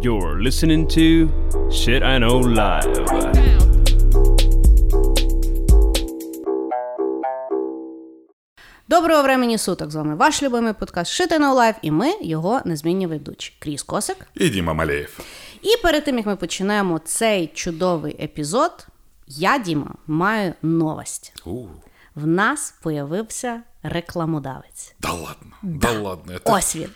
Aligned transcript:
You're 0.00 0.40
listening 0.42 0.86
to 0.88 1.28
Shit 1.70 2.02
I 2.02 2.18
Know 2.18 2.42
Live. 2.42 2.92
Доброго 8.88 9.22
времени 9.22 9.58
суток! 9.58 9.90
З 9.90 9.94
вами 9.94 10.14
ваш 10.14 10.42
любимий 10.42 10.72
подкаст 10.72 11.12
Shit 11.12 11.38
I 11.38 11.41
Know 11.41 11.52
Live, 11.52 11.76
і 11.82 11.90
ми 11.90 12.12
його 12.22 12.60
незмінні 12.64 13.06
ведучі. 13.06 13.56
Кріс 13.58 13.82
Косик. 13.82 14.16
І 14.34 14.48
Діма 14.48 14.72
Малеєв. 14.74 15.20
І 15.62 15.82
перед 15.82 16.04
тим 16.04 16.16
як 16.16 16.26
ми 16.26 16.36
починаємо 16.36 16.98
цей 16.98 17.46
чудовий 17.46 18.24
епізод, 18.24 18.86
я, 19.26 19.58
Діма, 19.58 19.94
маю 20.06 20.54
новость. 20.62 21.34
У, 21.46 21.64
В 22.14 22.26
нас 22.26 22.74
появився 22.82 23.62
рекламодавець. 23.82 24.94
да 25.00 25.12
ладно, 25.12 25.52
да, 25.62 25.92
ладно. 26.00 26.32
Это... 26.32 26.40
Ось 26.56 26.76
він. 26.76 26.88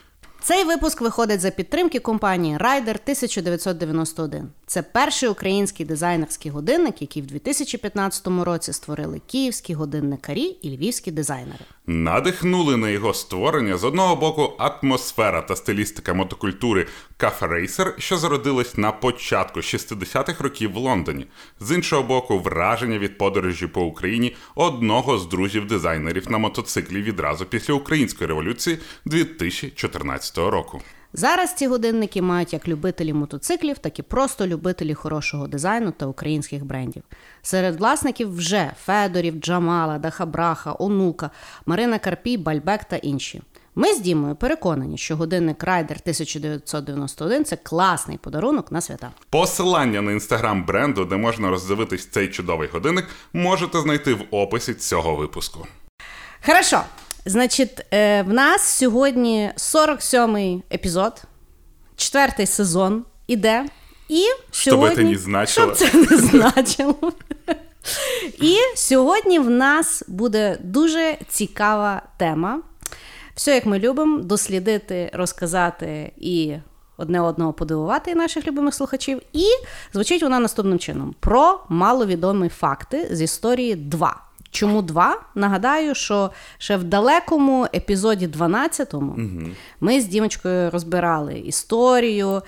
Цей 0.46 0.64
випуск 0.64 1.00
виходить 1.00 1.40
за 1.40 1.50
підтримки 1.50 1.98
компанії 1.98 2.56
Rider 2.56 2.96
1991. 3.04 4.48
Це 4.66 4.82
перший 4.82 5.28
український 5.28 5.86
дизайнерський 5.86 6.52
годинник, 6.52 7.02
який 7.02 7.22
в 7.22 7.26
2015 7.26 8.26
році 8.26 8.72
створили 8.72 9.20
київські 9.26 9.74
годинникарі 9.74 10.42
і 10.42 10.76
львівські 10.76 11.10
дизайнери. 11.10 11.64
Надихнули 11.86 12.76
на 12.76 12.90
його 12.90 13.14
створення 13.14 13.76
з 13.76 13.84
одного 13.84 14.16
боку 14.16 14.52
атмосфера 14.58 15.42
та 15.42 15.56
стилістика 15.56 16.14
мотокультури 16.14 16.86
Cafe 17.18 17.48
Racer, 17.48 17.92
що 17.98 18.16
зародилась 18.16 18.76
на 18.76 18.92
початку 18.92 19.60
60-х 19.60 20.44
років 20.44 20.72
в 20.72 20.76
Лондоні. 20.76 21.26
З 21.60 21.74
іншого 21.74 22.02
боку, 22.02 22.38
враження 22.38 22.98
від 22.98 23.18
подорожі 23.18 23.66
по 23.66 23.82
Україні 23.82 24.36
одного 24.54 25.18
з 25.18 25.26
друзів-дизайнерів 25.26 26.30
на 26.30 26.38
мотоциклі 26.38 27.02
відразу 27.02 27.44
після 27.44 27.74
української 27.74 28.28
революції 28.28 28.78
2014 29.04 30.35
року. 30.38 30.80
Зараз 31.12 31.54
ці 31.54 31.66
годинники 31.66 32.22
мають 32.22 32.52
як 32.52 32.68
любителі 32.68 33.12
мотоциклів, 33.12 33.78
так 33.78 33.98
і 33.98 34.02
просто 34.02 34.46
любителі 34.46 34.94
хорошого 34.94 35.46
дизайну 35.46 35.90
та 35.90 36.06
українських 36.06 36.64
брендів. 36.64 37.02
Серед 37.42 37.78
власників 37.78 38.36
вже 38.36 38.72
Федорів, 38.84 39.34
Джамала, 39.40 39.98
Дахабраха, 39.98 40.76
Онука, 40.78 41.30
Марина 41.66 41.98
Карпій, 41.98 42.36
Бальбек 42.36 42.84
та 42.84 42.96
інші. 42.96 43.42
Ми 43.78 43.94
з 43.94 44.00
Дімою 44.00 44.34
переконані, 44.34 44.98
що 44.98 45.16
годинник 45.16 45.64
Райдер 45.64 45.96
1991 46.00 47.44
це 47.44 47.56
класний 47.56 48.18
подарунок 48.18 48.72
на 48.72 48.80
свята. 48.80 49.10
Посилання 49.30 50.02
на 50.02 50.12
інстаграм 50.12 50.64
бренду, 50.64 51.04
де 51.04 51.16
можна 51.16 51.50
роздивитись 51.50 52.06
цей 52.06 52.28
чудовий 52.28 52.68
годинник, 52.68 53.06
можете 53.32 53.80
знайти 53.80 54.14
в 54.14 54.24
описі 54.30 54.74
цього 54.74 55.16
випуску. 55.16 55.66
Хорошо. 56.46 56.80
Значить, 57.26 57.86
е, 57.94 58.22
в 58.22 58.32
нас 58.32 58.62
сьогодні 58.62 59.50
47-й 59.56 60.62
епізод, 60.74 61.22
четвертий 61.96 62.46
сезон 62.46 63.04
іде. 63.26 63.66
І 64.08 64.24
сьогодні, 64.50 64.96
це 64.96 65.02
не 65.02 65.18
значило. 65.18 65.74
Щоб 65.74 65.76
це 65.76 65.98
не 65.98 66.16
значило. 66.16 67.12
І 68.40 68.56
сьогодні 68.74 69.38
в 69.38 69.50
нас 69.50 70.04
буде 70.08 70.58
дуже 70.62 71.16
цікава 71.28 72.02
тема. 72.18 72.62
Все, 73.34 73.54
як 73.54 73.66
ми 73.66 73.78
любимо, 73.78 74.18
дослідити, 74.18 75.10
розказати 75.14 76.12
і 76.16 76.54
одне 76.96 77.20
одного 77.20 77.52
подивувати 77.52 78.14
наших 78.14 78.46
любимих 78.46 78.74
слухачів. 78.74 79.22
І 79.32 79.44
звучить 79.92 80.22
вона 80.22 80.38
наступним 80.38 80.78
чином: 80.78 81.14
про 81.20 81.60
маловідомі 81.68 82.48
факти 82.48 83.08
з 83.10 83.22
історії 83.22 83.74
2. 83.74 84.25
Чому 84.56 84.82
два? 84.82 85.20
Нагадаю, 85.34 85.94
що 85.94 86.30
ще 86.58 86.76
в 86.76 86.84
далекому 86.84 87.66
епізоді 87.74 88.26
12-му 88.28 89.14
ми 89.80 90.00
з 90.00 90.04
Дімочкою 90.06 90.70
розбирали 90.70 91.38
історію, 91.38 92.42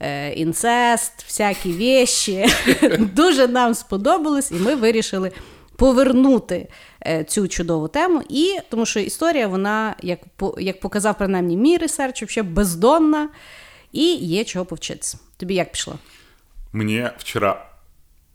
е, 0.00 0.32
інцест, 0.32 1.12
всякі 1.26 1.72
вещі. 1.72 2.46
Дуже 2.98 3.48
нам 3.48 3.74
сподобалось, 3.74 4.50
і 4.50 4.54
ми 4.54 4.74
вирішили 4.74 5.32
повернути 5.76 6.68
е, 7.06 7.24
цю 7.24 7.48
чудову 7.48 7.88
тему. 7.88 8.22
І 8.28 8.56
тому 8.70 8.86
що 8.86 9.00
історія, 9.00 9.46
вона, 9.48 9.96
як, 10.02 10.18
по- 10.36 10.56
як 10.58 10.80
показав 10.80 11.18
принаймні 11.18 11.56
мій 11.56 11.76
ресерч, 11.76 12.22
взагалі 12.22 12.50
бездонна, 12.52 13.28
і 13.92 14.14
є 14.14 14.44
чого 14.44 14.64
повчитися. 14.64 15.18
Тобі 15.36 15.54
як 15.54 15.72
пішло? 15.72 15.94
Мне 16.72 17.12
вчера 17.18 17.66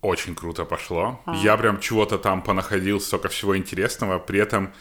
очень 0.01 0.35
круто 0.35 0.65
пошло. 0.65 1.21
Я 1.43 1.57
прям 1.57 1.79
чего-то 1.79 2.17
там 2.17 2.41
понаходил, 2.41 2.99
столько 3.01 3.29
всего 3.29 3.57
интересного. 3.57 4.19
При 4.19 4.39
этом 4.39 4.71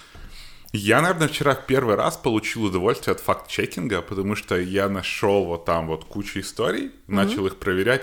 я, 0.73 1.01
наверное, 1.01 1.29
вчера 1.29 1.55
в 1.55 1.67
первый 1.67 1.95
раз 1.95 2.17
получил 2.17 2.65
удовольствие 2.65 3.13
от 3.13 3.21
факт-чекинга, 3.21 4.03
потому 4.03 4.37
что 4.37 4.59
я 4.59 4.89
нашел 4.89 5.47
вот 5.47 5.65
там 5.65 5.87
вот 5.87 6.05
кучу 6.05 6.41
историй, 6.41 6.93
начал 7.07 7.47
их 7.47 7.57
проверять. 7.57 8.03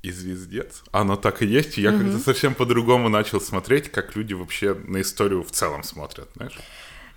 И 0.00 0.12
звездец. 0.12 0.84
Оно 0.92 1.16
так 1.16 1.42
и 1.42 1.46
есть. 1.46 1.76
И 1.76 1.82
я 1.82 1.90
как-то 1.90 2.18
совсем 2.18 2.54
по-другому 2.54 3.08
начал 3.08 3.40
смотреть, 3.40 3.90
как 3.90 4.14
люди 4.14 4.32
вообще 4.32 4.74
на 4.74 5.00
историю 5.00 5.42
в 5.42 5.50
целом 5.50 5.82
смотрят, 5.82 6.28
знаешь? 6.36 6.56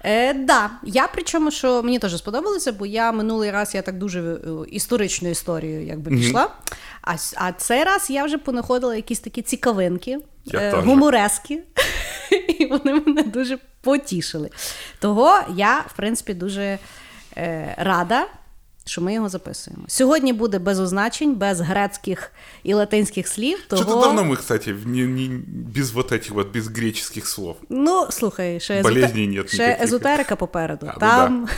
Е, 0.04 0.34
да, 0.34 0.70
я 0.84 1.08
причому, 1.14 1.52
що 1.52 1.84
мені 1.84 2.00
теж 2.00 2.18
сподобалося, 2.18 2.72
бо 2.72 2.86
я 2.86 3.12
минулий 3.12 3.52
раз 3.52 3.76
я 3.76 3.82
так 3.82 3.98
дуже 3.98 4.20
е, 4.34 4.38
історичну 4.72 5.30
історію 5.30 5.86
якби 5.86 6.12
пішла. 6.18 6.50
А, 7.02 7.14
с- 7.14 7.34
а 7.38 7.52
цей 7.52 7.84
раз 7.84 8.10
я 8.10 8.26
вже 8.26 8.38
понаходила 8.38 8.96
якісь 8.96 9.20
такі 9.20 9.42
цікавинки, 9.42 10.18
е, 10.54 10.72
гуморески, 10.86 11.64
і 12.60 12.66
вони 12.66 12.94
мене 12.94 13.24
дуже 13.24 13.58
потішили. 13.82 14.50
Того 15.00 15.40
я, 15.56 15.80
в 15.80 15.94
принципі, 15.96 16.34
дуже 16.34 16.80
е, 17.38 17.76
рада 17.78 18.28
Що 18.91 19.01
ми 19.01 19.15
його 19.15 19.29
записуємо. 19.29 19.83
Сьогодні 19.89 20.33
буде 20.33 20.59
без 20.59 20.81
означень, 20.81 21.35
без 21.35 21.61
грецьких 21.61 22.33
і 22.63 22.75
латинських 22.75 23.29
слів. 23.29 23.59
Того... 23.69 23.83
Что-то 23.83 24.01
давно 24.01 24.23
мы, 24.25 24.37
кстати, 24.37 24.73
в- 24.73 24.87
не, 24.87 25.07
не- 25.07 25.41
без 25.49 25.91
вот 25.93 26.13
этих 26.13 26.33
вот, 26.33 26.53
без 26.53 26.69
греческих 26.69 27.27
слов. 27.29 27.57
Ну, 27.69 28.07
слухай, 28.11 28.61
ще, 28.61 28.75
езоте- 28.75 28.83
Болезней 28.83 29.27
нет 29.29 29.49
ще 29.49 29.59
никаких. 29.67 29.85
езотерика 29.85 30.37
попереду. 30.37 30.87
А, 30.87 30.93
ну 30.95 30.99
там... 31.01 31.49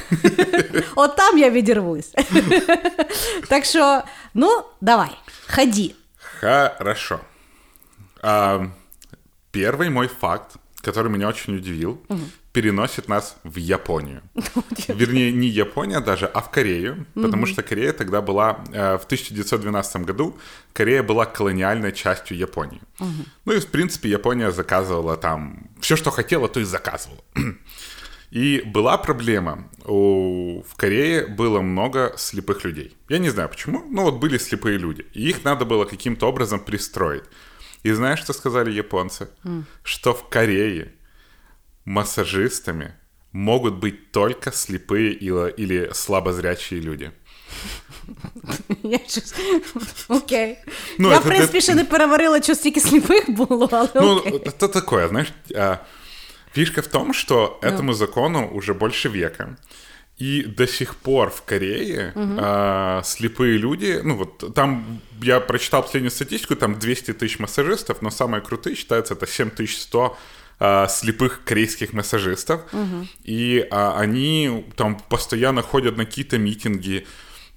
От 0.96 1.16
там 1.16 1.38
я 1.38 1.50
відірвусь. 1.50 2.12
так 3.48 3.64
що, 3.64 4.02
ну, 4.34 4.62
давай, 4.80 5.10
ході. 5.54 5.94
Хорошо. 6.78 7.20
А, 8.22 8.58
первый 9.52 9.90
мой 9.90 10.08
факт, 10.20 10.56
который 10.84 11.08
меня 11.08 11.28
очень 11.28 11.56
удивил, 11.56 11.98
Переносит 12.53 13.09
нас 13.09 13.35
в 13.43 13.57
Японию. 13.57 14.21
Вернее, 14.87 15.31
не 15.31 15.47
Япония 15.47 15.99
даже, 15.99 16.27
а 16.27 16.39
в 16.39 16.51
Корею, 16.51 17.05
потому 17.15 17.47
что 17.47 17.63
Корея 17.63 17.93
тогда 17.93 18.21
была 18.21 18.63
э, 18.71 18.97
в 18.97 19.05
1912 19.05 20.05
году, 20.05 20.37
Корея 20.71 21.03
была 21.03 21.25
колониальной 21.25 21.91
частью 21.91 22.37
Японии. 22.37 22.81
Ну 23.45 23.53
и, 23.53 23.59
в 23.59 23.67
принципе, 23.67 24.09
Япония 24.09 24.51
заказывала 24.51 25.17
там 25.17 25.69
все, 25.81 25.95
что 25.95 26.11
хотела, 26.11 26.47
то 26.47 26.59
и 26.59 26.63
заказывала. 26.63 27.21
И 28.31 28.63
была 28.65 28.97
проблема. 28.97 29.69
У... 29.85 30.63
В 30.63 30.75
Корее 30.75 31.27
было 31.27 31.61
много 31.61 32.13
слепых 32.17 32.65
людей. 32.65 32.97
Я 33.07 33.19
не 33.19 33.29
знаю 33.29 33.47
почему, 33.47 33.85
но 33.91 34.03
вот 34.03 34.15
были 34.15 34.39
слепые 34.39 34.79
люди. 34.79 35.05
И 35.13 35.29
их 35.29 35.43
надо 35.43 35.65
было 35.65 35.85
каким-то 35.85 36.27
образом 36.27 36.59
пристроить. 36.59 37.23
И 37.83 37.91
знаешь, 37.91 38.19
что 38.19 38.33
сказали 38.33 38.71
японцы? 38.71 39.27
Что 39.83 40.15
в 40.15 40.29
Корее 40.29 40.93
массажистами 41.84 42.92
могут 43.32 43.74
быть 43.74 44.10
только 44.12 44.50
слепые 44.52 45.12
или, 45.12 45.50
или 45.58 45.90
слабозрячие 45.92 46.80
люди. 46.80 47.10
Я 48.82 48.98
щось... 49.08 49.34
Окей. 50.08 50.58
Ну, 50.98 51.08
я, 51.10 51.14
це- 51.18 51.20
в 51.20 51.26
принципі, 51.26 51.60
ще 51.60 51.74
не 51.74 51.84
переварила, 51.84 52.42
що 52.42 52.54
стільки 52.54 52.80
сліпих 52.80 53.30
було, 53.30 53.68
але 53.72 53.88
Ну, 53.94 54.16
окей. 54.16 54.32
это 54.32 54.68
такое, 54.72 55.08
знаешь. 55.08 55.32
а, 55.56 55.76
Фишка 56.54 56.80
в 56.80 56.86
том, 56.86 57.12
что 57.14 57.58
этому 57.62 57.92
закону 57.92 58.48
уже 58.54 58.72
больше 58.74 59.08
века. 59.08 59.56
И 60.20 60.42
до 60.42 60.66
сих 60.66 60.94
пор 60.94 61.28
в 61.28 61.42
Корее 61.42 62.12
а, 62.16 63.02
слепые 63.04 63.58
люди, 63.58 64.00
ну 64.04 64.16
вот 64.16 64.54
там 64.54 65.00
я 65.22 65.40
прочитал 65.40 65.82
последнюю 65.82 66.10
статистику, 66.10 66.54
там 66.56 66.74
200 66.78 67.12
тысяч 67.12 67.38
массажистов, 67.38 68.02
но 68.02 68.10
самые 68.10 68.40
крутые 68.40 68.74
считаются 68.76 69.14
это 69.14 69.26
7100 69.26 70.16
а, 70.63 70.87
слепых 70.87 71.41
корейских 71.45 71.93
массажистов. 71.93 72.61
И 73.27 73.67
а, 73.71 73.99
они 73.99 74.65
там 74.75 74.95
постоянно 75.09 75.61
ходят 75.61 75.97
на 75.97 76.05
какие-то 76.05 76.37
митинги. 76.37 77.05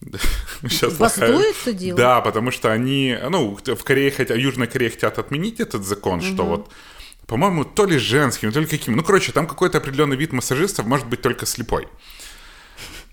Сейчас 0.69 0.95
Бастуют 0.99 1.57
дело? 1.79 1.97
Да, 1.97 2.21
потому 2.21 2.51
что 2.51 2.73
они, 2.73 3.17
ну, 3.31 3.57
в 3.65 3.85
Корее, 3.85 4.11
хотя 4.11 4.35
Южной 4.35 4.67
Корее 4.67 4.91
хотят 4.91 5.19
отменить 5.19 5.61
этот 5.61 5.85
закон, 5.85 6.21
что 6.21 6.45
вот 6.45 6.71
по-моему, 7.27 7.65
то 7.65 7.87
ли 7.87 7.99
женским, 7.99 8.53
то 8.53 8.61
ли 8.61 8.67
каким. 8.67 8.97
Ну, 8.97 9.03
короче, 9.03 9.33
там 9.33 9.47
какой-то 9.47 9.79
определенный 9.79 10.17
вид 10.17 10.33
массажистов 10.33 10.87
может 10.87 11.07
быть 11.09 11.23
только 11.23 11.47
слепой. 11.47 11.87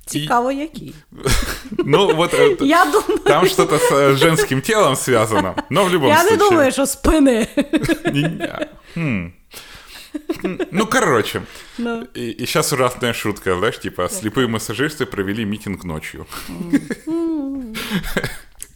Цікаво, 0.05 0.51
який. 0.51 0.95
Ну, 1.85 2.15
вот 2.15 2.33
это- 2.33 2.65
Я 2.65 2.85
думаю, 2.85 3.19
там 3.23 3.47
что-то 3.47 3.77
с 3.79 3.91
э, 3.91 4.15
женским 4.15 4.61
телом 4.61 4.95
связано. 4.95 5.55
Но 5.69 5.85
в 5.85 5.89
любом 5.93 6.09
я 6.09 6.23
не 6.23 6.29
случае. 6.29 6.49
думаю. 6.49 6.71
Не- 8.13 8.67
Хм. 8.95 9.33
Ну, 10.70 10.86
короче. 10.86 11.42
Ну. 11.78 12.06
И, 12.14 12.30
и 12.30 12.46
сейчас 12.46 12.72
ужасная 12.72 13.12
шутка, 13.12 13.56
знаешь, 13.58 13.78
типа, 13.80 14.08
слепые 14.08 14.46
массажисты 14.48 15.06
провели 15.06 15.44
митинг 15.44 15.84
ночью. 15.84 16.26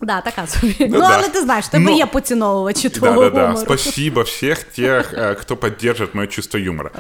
Да, 0.05 0.21
така 0.21 0.47
собі. 0.47 0.77
Ну, 0.81 0.99
да. 1.01 1.11
але 1.19 1.29
ти 1.29 1.41
знаєш, 1.41 1.65
в 1.65 1.71
тебе 1.71 1.85
Но- 1.85 1.97
є 1.97 2.07
поціновувачі 2.07 2.89
твого 2.89 3.23
Да-да-да, 3.25 3.47
гумору. 3.47 3.65
спасибо 3.65 4.23
всех 4.23 4.63
тех, 4.65 5.15
э, 5.15 5.35
кто 5.41 5.57
поддерживает 5.57 6.15
мое 6.15 6.27
чувство 6.27 6.59
юмора. 6.61 6.91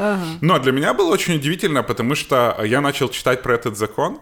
Но 0.40 0.58
для 0.58 0.72
меня 0.72 0.92
было 0.94 1.10
очень 1.12 1.34
удивительно, 1.34 1.82
потому 1.82 2.14
что 2.14 2.56
я 2.64 2.80
начал 2.80 3.08
читать 3.08 3.42
про 3.42 3.54
этот 3.54 3.74
закон, 3.76 4.18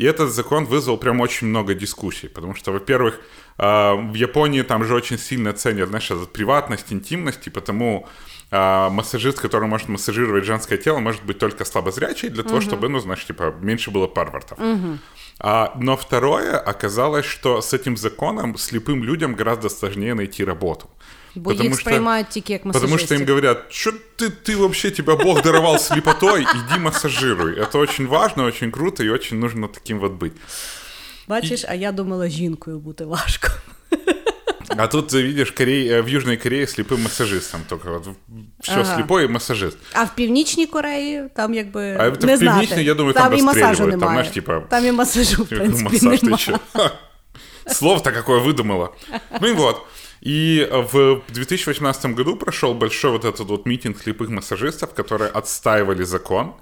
и 0.00 0.04
этот 0.04 0.30
закон 0.30 0.64
вызвал 0.66 0.98
прям 0.98 1.20
очень 1.20 1.48
много 1.48 1.74
дискуссий, 1.74 2.28
потому 2.28 2.54
что, 2.54 2.72
во-первых, 2.72 3.14
э, 3.58 3.94
в 4.12 4.14
Японии 4.14 4.62
там 4.62 4.84
же 4.84 4.94
очень 4.94 5.18
сильно 5.18 5.52
ценят, 5.52 5.88
знаешь, 5.88 6.10
этот 6.10 6.32
приватность, 6.32 6.92
интимность, 6.92 7.46
и 7.46 7.50
потому 7.50 8.06
э, 8.52 8.88
массажист, 8.90 9.40
который 9.40 9.68
может 9.68 9.88
массажировать 9.88 10.44
женское 10.44 10.78
тело, 10.78 11.00
может 11.00 11.24
быть 11.24 11.38
только 11.38 11.64
слабозрячий 11.64 12.28
для 12.28 12.42
того, 12.42 12.60
чтобы, 12.60 12.88
ну, 12.88 13.00
знаешь, 13.00 13.26
типа, 13.26 13.54
меньше 13.60 13.90
было 13.90 14.06
парвартов. 14.06 14.58
А, 15.40 15.72
но 15.80 15.96
второе, 15.96 16.58
оказалось, 16.58 17.24
что 17.24 17.60
с 17.60 17.72
этим 17.72 17.96
законом 17.96 18.56
слепым 18.58 19.04
людям 19.04 19.34
гораздо 19.34 19.68
сложнее 19.68 20.14
найти 20.14 20.44
работу. 20.44 20.88
Бо 21.34 21.52
їх 21.52 21.74
сприймають 21.74 22.28
тільки 22.28 22.52
як 22.52 22.62
Потому 22.62 22.98
что 22.98 23.14
им 23.14 23.20
масажистів. 23.20 23.28
говорят, 23.28 23.72
что 23.72 23.92
ты, 24.16 24.30
ты 24.30 24.56
вообще, 24.56 24.90
тебя 24.90 25.16
Бог 25.16 25.42
даровал 25.42 25.78
слепотой, 25.78 26.42
иди 26.42 26.78
массажируй. 26.78 27.54
Это 27.54 27.78
очень 27.78 28.06
важно, 28.06 28.44
очень 28.44 28.70
круто 28.70 29.04
и 29.04 29.08
очень 29.08 29.38
нужно 29.38 29.68
таким 29.68 29.98
вот 29.98 30.12
быть. 30.12 30.32
Бачиш, 31.28 31.64
а 31.68 31.74
я 31.74 31.92
думала, 31.92 32.28
жінкою 32.28 32.78
бути 32.78 33.04
важко. 33.04 33.48
А 34.76 34.86
тут, 34.86 35.12
э, 35.14 35.22
видишь, 35.22 35.50
Корей, 35.52 35.88
э, 35.88 36.02
в 36.02 36.06
Южной 36.06 36.36
Корее 36.36 36.66
слепым 36.66 37.02
массажистом 37.02 37.60
только 37.68 37.90
вот 37.90 38.08
все 38.60 38.72
Ага. 38.80 38.94
слепой 38.94 39.24
и 39.24 39.28
массажист. 39.28 39.78
А 39.92 40.04
в 40.04 40.14
Північній 40.14 40.66
Кореї 40.66 41.24
там 41.36 41.54
якби 41.54 41.96
А 42.00 42.08
в 42.10 42.24
не 42.24 42.36
знати. 42.36 42.60
Північній, 42.60 42.84
я 42.84 42.94
думаю, 42.94 43.14
там 43.14 43.30
там 43.30 43.38
і 43.38 43.42
масажу 43.42 43.66
розстрілюють, 43.66 43.90
там, 43.90 44.00
немає. 44.00 44.14
знаєш, 44.16 44.34
типа, 44.34 44.60
там 44.60 44.86
і 44.86 44.92
масажу, 44.92 45.42
в 45.42 45.48
принципі, 45.48 45.84
Массаж 45.84 46.20
ты 46.20 46.24
немає. 46.24 46.36
чё? 46.46 46.58
Ха. 46.72 46.90
Слово-то 47.66 48.12
какое 48.12 48.40
выдумала. 48.40 48.88
Ну 49.40 49.48
и 49.48 49.52
вот. 49.52 49.76
И 50.26 50.68
в 50.92 51.20
2018 51.34 52.14
году 52.14 52.36
прошел 52.36 52.74
большой 52.74 53.10
вот 53.12 53.24
этот 53.24 53.46
вот 53.48 53.66
митинг 53.66 53.96
слепых 54.06 54.30
массажистов, 54.30 54.88
которые 54.94 55.30
отстаивали 55.30 56.04
закон, 56.04 56.52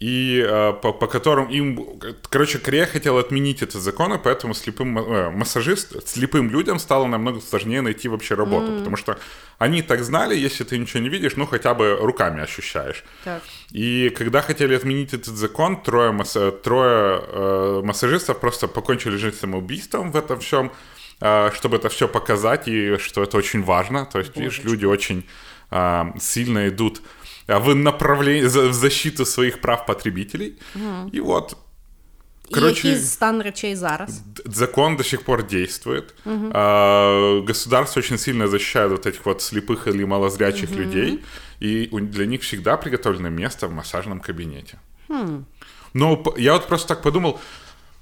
и 0.00 0.44
э, 0.44 0.72
по, 0.82 0.92
по 0.92 1.06
которым 1.06 1.48
им... 1.48 2.00
Короче, 2.28 2.58
Корея 2.58 2.86
хотела 2.86 3.20
отменить 3.20 3.62
этот 3.62 3.80
закон, 3.80 4.12
и 4.12 4.18
поэтому 4.18 4.52
слепым 4.54 4.98
э, 4.98 5.30
массажист, 5.30 6.08
слепым 6.08 6.50
людям 6.50 6.78
стало 6.78 7.06
намного 7.06 7.40
сложнее 7.40 7.80
найти 7.80 8.08
вообще 8.08 8.34
работу, 8.34 8.72
потому 8.78 8.96
что 8.96 9.18
они 9.58 9.82
так 9.82 10.02
знали, 10.02 10.36
если 10.36 10.64
ты 10.64 10.78
ничего 10.78 11.00
не 11.00 11.08
видишь, 11.08 11.36
ну 11.36 11.46
хотя 11.46 11.74
бы 11.74 11.96
руками 12.00 12.42
ощущаешь. 12.42 13.04
Так. 13.22 13.42
И 13.70 14.10
когда 14.10 14.42
хотели 14.42 14.74
отменить 14.74 15.14
этот 15.14 15.36
закон, 15.36 15.80
трое, 15.80 16.10
масса- 16.10 16.50
трое 16.50 17.22
э, 17.26 17.82
массажистов 17.84 18.40
просто 18.40 18.66
покончили 18.66 19.16
жизнь 19.16 19.36
самоубийством 19.36 20.10
в 20.10 20.16
этом 20.16 20.40
всем, 20.40 20.72
э, 21.20 21.50
чтобы 21.54 21.76
это 21.76 21.88
все 21.88 22.08
показать, 22.08 22.66
и 22.66 22.96
что 22.98 23.22
это 23.22 23.36
очень 23.36 23.62
важно. 23.62 24.06
То 24.06 24.18
есть, 24.18 24.36
видишь, 24.36 24.60
люди 24.64 24.86
очень 24.86 25.24
э, 25.70 26.04
сильно 26.18 26.68
идут 26.68 26.98
э, 26.98 27.23
в 27.48 27.74
направлении, 27.74 28.42
в 28.48 28.72
защиту 28.74 29.24
своих 29.24 29.60
прав 29.60 29.86
потребителей. 29.86 30.52
И 31.14 31.20
вот, 31.20 31.56
короче, 32.52 32.88
І 32.88 32.90
який 32.90 33.04
стан 33.04 33.42
речей 33.42 33.76
зараз? 33.76 34.22
закон 34.46 34.96
до 34.96 35.02
сих 35.04 35.22
пор 35.22 35.46
действует. 35.46 36.14
А, 36.52 37.40
государство 37.46 38.00
очень 38.00 38.18
сильно 38.18 38.48
защищает 38.48 38.90
вот 38.90 39.06
этих 39.06 39.26
вот 39.26 39.42
слепых 39.42 39.86
или 39.88 40.04
малозрячих 40.04 40.70
людей, 40.70 41.18
и 41.60 41.88
для 41.92 42.26
них 42.26 42.40
всегда 42.42 42.76
приготовлено 42.76 43.30
место 43.30 43.66
в 43.68 43.72
массажном 43.72 44.20
кабинете. 44.20 44.78
Но 45.94 46.16
п- 46.16 46.42
я 46.42 46.52
вот 46.52 46.66
просто 46.68 46.88
так 46.88 47.02
подумал, 47.02 47.38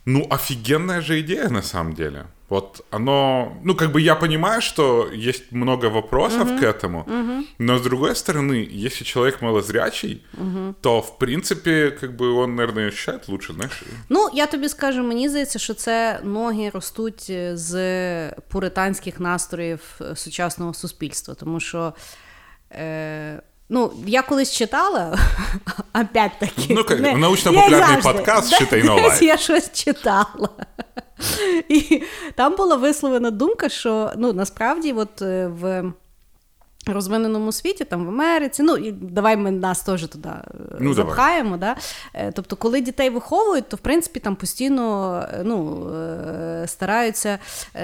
ну 0.06 0.26
офигенная 0.30 1.02
же 1.02 1.20
идея 1.20 1.50
на 1.50 1.62
самом 1.62 1.94
деле. 1.94 2.26
Вот 2.50 2.86
оно, 2.92 3.58
ну 3.64 3.76
как 3.76 3.92
бы 3.92 4.00
я 4.00 4.16
понимаю, 4.16 4.62
что 4.62 5.10
есть 5.12 5.52
много 5.52 5.88
вопросов 5.88 6.48
к 6.60 6.64
этому, 6.64 7.06
но 7.58 7.78
с 7.78 7.82
другой 7.82 8.16
стороны, 8.16 8.66
если 8.88 9.04
человек 9.04 9.42
малозрячий, 9.42 10.24
то 10.82 11.02
в 11.02 11.18
принципе 11.18 11.92
как 11.92 12.16
бы 12.16 12.32
он, 12.34 12.56
наверное, 12.56 12.88
ощущает 12.88 13.28
лучше, 13.28 13.54
знаешь. 13.54 13.84
Ну, 14.10 14.30
я 14.34 14.46
тобі 14.46 14.70
скажу, 14.70 15.04
мені 15.04 15.30
здається, 15.30 15.60
що 15.60 15.74
це 15.74 16.20
ноги 16.24 16.70
ростуть 16.70 17.28
е, 17.30 17.58
з 17.58 18.32
пуританських 18.32 19.20
настроїв 19.20 19.82
е, 20.02 20.16
сучасного 20.16 20.74
суспільства, 20.74 21.34
тому 21.34 21.60
що. 21.60 21.94
Е, 22.72 23.42
Ну, 23.75 23.93
я 24.07 24.23
колись 24.23 24.53
читала, 24.53 25.19
опять-таки. 25.93 26.75
Ну, 26.75 26.85
як 26.89 27.01
не- 27.01 27.15
научно-популярний 27.15 28.03
подкаст 28.03 28.51
да, 28.51 28.59
«Читай 28.59 28.83
Десь. 28.83 29.23
Я 29.23 29.37
щось 29.37 29.73
читала. 29.73 30.49
І 31.69 32.03
там 32.35 32.57
була 32.57 32.77
висловлена 32.77 33.31
думка, 33.31 33.69
що 33.69 34.13
ну, 34.17 34.33
насправді, 34.33 34.93
от 34.93 35.23
е, 35.23 35.47
в 35.47 35.93
розвиненому 36.87 37.53
світі, 37.53 37.85
там 37.85 38.07
в 38.07 38.09
Америці, 38.09 38.63
ну 38.63 38.77
і 38.77 38.93
давай 38.93 39.37
ми 39.37 39.51
нас 39.51 39.83
теж 39.83 40.07
туди 40.07 40.29
е, 40.29 40.43
Ну, 40.81 40.95
запхаємо. 40.95 41.57
Да? 41.57 41.77
Е, 42.15 42.33
Тобто, 42.33 42.57
коли 42.57 42.81
дітей 42.81 43.11
виховують, 43.11 43.69
то 43.69 43.77
в 43.77 43.81
принципі 43.81 44.21
там 44.21 44.37
постійно 44.37 45.17
е, 45.33 45.43
ну, 45.45 45.89
стараються 46.67 47.39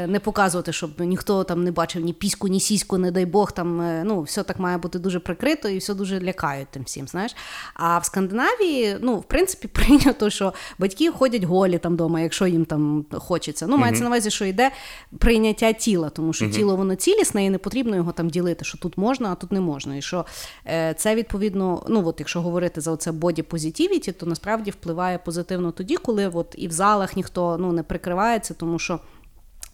не 0.06 0.20
показувати, 0.20 0.72
щоб 0.72 1.00
ніхто 1.00 1.44
там 1.44 1.64
не 1.64 1.72
бачив 1.72 2.04
ні 2.04 2.12
піську, 2.12 2.48
ні 2.48 2.60
сіську, 2.60 2.98
не 2.98 3.10
дай 3.10 3.26
Бог, 3.26 3.52
там 3.52 4.02
ну, 4.04 4.22
все 4.22 4.42
так 4.42 4.58
має 4.58 4.78
бути 4.78 4.98
дуже 4.98 5.20
прикрито 5.20 5.68
і 5.68 5.78
все 5.78 5.94
дуже 5.94 6.20
лякають 6.20 6.68
тим 6.68 6.82
всім. 6.82 7.08
Знаєш? 7.08 7.36
А 7.74 7.98
в 7.98 8.04
Скандинавії, 8.04 8.96
ну, 9.00 9.16
в 9.16 9.24
принципі, 9.24 9.68
прийнято, 9.72 10.30
що 10.30 10.52
батьки 10.78 11.10
ходять 11.10 11.44
голі 11.44 11.78
там 11.78 11.92
вдома, 11.92 12.20
якщо 12.20 12.46
їм 12.46 12.64
там 12.64 13.04
хочеться. 13.12 13.66
Ну, 13.66 13.76
мається 13.76 14.02
на 14.02 14.10
увазі, 14.10 14.30
що 14.30 14.44
йде 14.44 14.70
прийняття 15.18 15.72
тіла, 15.72 16.08
тому 16.08 16.32
що 16.32 16.50
тіло 16.50 16.76
воно 16.76 16.94
цілісне 16.94 17.44
і 17.44 17.50
не 17.50 17.58
потрібно 17.58 17.96
його 17.96 18.12
там 18.12 18.30
ділити, 18.30 18.64
що 18.64 18.78
тут 18.78 18.87
можна, 18.96 19.32
а 19.32 19.34
тут 19.34 19.52
не 19.52 19.60
можна. 19.60 19.96
І 19.96 20.02
що 20.02 20.26
е, 20.66 20.94
це 20.94 21.14
відповідно, 21.14 21.82
ну 21.88 22.06
от 22.06 22.16
якщо 22.18 22.42
говорити 22.42 22.80
за 22.80 22.92
оце 22.92 23.12
боді 23.12 23.42
позитивіті, 23.42 24.12
то 24.12 24.26
насправді 24.26 24.70
впливає 24.70 25.18
позитивно 25.18 25.72
тоді, 25.72 25.96
коли 25.96 26.28
от 26.28 26.54
і 26.58 26.68
в 26.68 26.72
залах 26.72 27.16
ніхто 27.16 27.56
ну, 27.58 27.72
не 27.72 27.82
прикривається, 27.82 28.54
тому 28.54 28.78
що. 28.78 29.00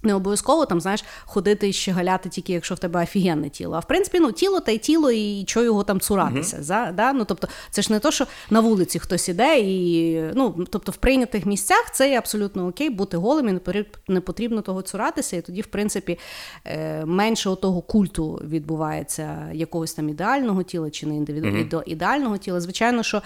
Не 0.04 0.14
обов'язково 0.14 0.66
там, 0.66 0.80
знаєш, 0.80 1.04
ходити 1.24 1.68
і 1.68 1.72
щегаляти 1.72 2.28
тільки, 2.28 2.52
якщо 2.52 2.74
в 2.74 2.78
тебе 2.78 3.02
офігенне 3.02 3.48
тіло. 3.48 3.76
А 3.76 3.78
в 3.78 3.84
принципі, 3.86 4.20
ну 4.20 4.32
тіло 4.32 4.60
та 4.60 4.72
й 4.72 4.78
тіло, 4.78 5.10
і 5.10 5.44
чого 5.44 5.64
його 5.66 5.84
там 5.84 6.00
цуратися. 6.00 6.62
За, 6.62 6.92
да? 6.92 7.12
ну, 7.12 7.24
тобто, 7.24 7.48
це 7.70 7.82
ж 7.82 7.92
не 7.92 7.98
то, 7.98 8.10
що 8.10 8.26
на 8.50 8.60
вулиці 8.60 8.98
хтось 8.98 9.28
іде, 9.28 9.58
і 9.60 10.20
ну, 10.34 10.66
тобто, 10.70 10.92
в 10.92 10.96
прийнятих 10.96 11.46
місцях 11.46 11.90
це 11.92 12.10
є 12.10 12.18
абсолютно 12.18 12.66
окей, 12.66 12.90
бути 12.90 13.16
голим 13.16 13.48
і 13.48 13.84
не 14.08 14.20
потрібно 14.20 14.62
того 14.62 14.82
цуратися. 14.82 15.36
І 15.36 15.40
тоді, 15.40 15.60
в 15.60 15.66
принципі, 15.66 16.18
е, 16.64 17.04
менше 17.04 17.56
того 17.62 17.80
культу 17.80 18.40
відбувається 18.48 19.48
якогось 19.52 19.94
там 19.94 20.08
ідеального 20.08 20.62
тіла 20.62 20.90
чи 20.90 21.06
не 21.06 21.16
індивіду... 21.16 21.48
ідо- 21.48 21.82
ідеального 21.86 22.38
тіла. 22.38 22.60
Звичайно, 22.60 23.02
що 23.02 23.22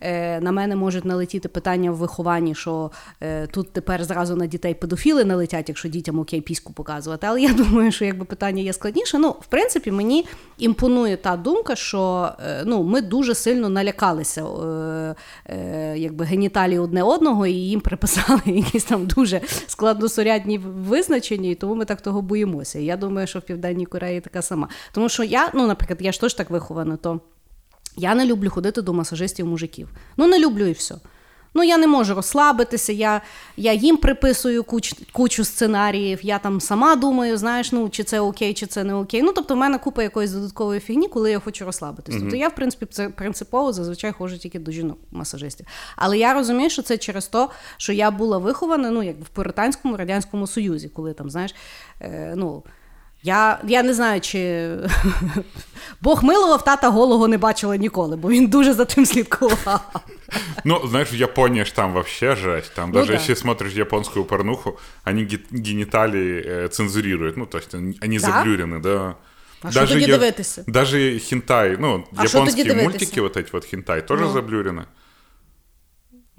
е, 0.00 0.40
на 0.40 0.52
мене 0.52 0.76
можуть 0.76 1.04
налетіти 1.04 1.48
питання 1.48 1.90
в 1.90 1.94
вихованні, 1.96 2.54
що 2.54 2.90
е, 3.20 3.46
тут 3.46 3.72
тепер 3.72 4.04
зразу 4.04 4.36
на 4.36 4.46
дітей 4.46 4.74
педофіли 4.74 5.24
налетять, 5.24 5.68
якщо 5.68 5.88
дітям 5.88 6.18
окей 6.22 6.40
піську 6.40 6.72
показувати. 6.72 7.26
Але 7.26 7.40
я 7.40 7.52
думаю, 7.52 7.92
що 7.92 8.04
якби 8.04 8.24
питання 8.24 8.62
є 8.62 8.72
складніше. 8.72 9.18
Ну, 9.18 9.30
в 9.30 9.46
принципі, 9.46 9.90
мені 9.90 10.26
імпонує 10.58 11.16
та 11.16 11.36
думка, 11.36 11.76
що 11.76 12.32
е, 12.46 12.62
ну, 12.66 12.82
ми 12.82 13.00
дуже 13.00 13.34
сильно 13.34 13.68
налякалися 13.68 14.44
е, 14.44 15.14
е, 15.46 15.94
якби 15.98 16.24
геніталії 16.24 16.78
одне 16.78 17.02
одного, 17.02 17.46
і 17.46 17.52
їм 17.52 17.80
приписали 17.80 18.40
якісь 18.46 18.84
там 18.84 19.06
дуже 19.06 19.40
складносурядні 19.66 20.58
визначення, 20.58 21.50
і 21.50 21.54
тому 21.54 21.74
ми 21.74 21.84
так 21.84 22.00
того 22.00 22.22
боїмося. 22.22 22.78
Я 22.78 22.96
думаю, 22.96 23.26
що 23.26 23.38
в 23.38 23.42
Південній 23.42 23.86
Кореї 23.86 24.20
така 24.20 24.42
сама. 24.42 24.68
Тому 24.92 25.08
що 25.08 25.24
я, 25.24 25.50
ну, 25.54 25.66
наприклад, 25.66 25.98
я 26.02 26.12
ж 26.12 26.20
теж 26.20 26.34
так 26.34 26.50
вихована, 26.50 26.96
то. 26.96 27.20
Я 27.96 28.14
не 28.14 28.26
люблю 28.26 28.50
ходити 28.50 28.82
до 28.82 28.92
масажистів 28.92 29.46
мужиків. 29.46 29.88
Ну, 30.16 30.26
не 30.26 30.38
люблю 30.38 30.66
і 30.66 30.72
все. 30.72 30.94
Ну, 31.54 31.62
я 31.62 31.78
не 31.78 31.86
можу 31.86 32.14
розслабитися, 32.14 32.92
я, 32.92 33.20
я 33.56 33.72
їм 33.72 33.96
приписую 33.96 34.64
куч, 34.64 34.94
кучу 35.12 35.44
сценаріїв, 35.44 36.18
я 36.22 36.38
там 36.38 36.60
сама 36.60 36.96
думаю, 36.96 37.36
знаєш, 37.36 37.72
ну, 37.72 37.88
чи 37.88 38.04
це 38.04 38.20
окей, 38.20 38.54
чи 38.54 38.66
це 38.66 38.84
не 38.84 38.94
окей. 38.94 39.22
Ну, 39.22 39.32
тобто, 39.32 39.54
в 39.54 39.56
мене 39.56 39.78
купа 39.78 40.02
якоїсь 40.02 40.30
додаткової 40.30 40.80
фігні, 40.80 41.08
коли 41.08 41.30
я 41.30 41.38
хочу 41.38 41.64
розслабитись. 41.64 42.14
Тобто 42.20 42.36
я, 42.36 42.48
в 42.48 42.54
принципі, 42.54 42.86
це 42.90 43.08
принципово 43.08 43.72
зазвичай 43.72 44.12
ходжу 44.12 44.36
тільки 44.36 44.58
до 44.58 44.72
жінок-масажистів. 44.72 45.66
Але 45.96 46.18
я 46.18 46.34
розумію, 46.34 46.70
що 46.70 46.82
це 46.82 46.98
через 46.98 47.26
те, 47.26 47.48
що 47.76 47.92
я 47.92 48.10
була 48.10 48.38
вихована 48.38 48.90
ну, 48.90 49.02
як 49.02 49.16
в 49.20 49.28
Пуританському 49.28 49.96
Радянському 49.96 50.46
Союзі, 50.46 50.88
коли 50.88 51.12
там, 51.12 51.30
знаєш, 51.30 51.54
е, 52.00 52.32
ну. 52.36 52.62
Я, 53.23 53.59
я 53.67 53.83
не 53.83 53.93
знаю, 53.93 54.21
чи 54.21 54.69
Бог 56.01 56.23
милував, 56.23 56.63
тата 56.63 56.89
голого 56.89 57.27
не 57.27 57.37
бачила 57.37 57.75
ніколи, 57.77 58.15
бо 58.15 58.29
він 58.29 58.47
дуже 58.47 58.73
за 58.73 58.85
тим 58.85 59.05
слідкував. 59.05 59.91
Ну, 60.65 60.87
знаешь, 60.87 61.13
в 61.13 61.15
Японии 61.15 61.65
ж 61.65 61.75
там 61.75 61.93
вообще 61.93 62.35
жесть. 62.35 62.73
Там 62.75 62.89
Ну 62.89 62.93
даже 62.93 63.07
да. 63.07 63.13
если 63.19 63.35
смотришь 63.35 63.73
японскую 63.73 64.25
порнуху, 64.25 64.77
они 65.03 65.23
ге- 65.23 65.39
гениталии 65.51 66.43
э, 66.47 66.67
цензурируют. 66.67 67.37
Ну, 67.37 67.45
то 67.45 67.57
есть 67.57 67.75
они 67.75 67.97
они 68.01 68.19
Да? 68.19 68.27
заблюрены, 68.27 68.81
да. 68.81 69.15
А 69.61 69.71
що 69.71 69.87
тоді 69.87 70.05
дивитися? 70.05 70.63
Даже 70.67 71.19
хентай, 71.19 71.77
ну, 71.79 72.03
А 72.15 72.15
що 72.15 72.23
тоді 72.23 72.37
японские 72.37 72.63
дивитися? 72.65 72.89
мультики, 72.89 73.21
вот 73.21 73.37
эти 73.37 73.51
вот 73.51 73.65
хентай, 73.65 74.07
тоже 74.07 74.23
Ну. 74.23 74.31
заблюрены. 74.31 74.83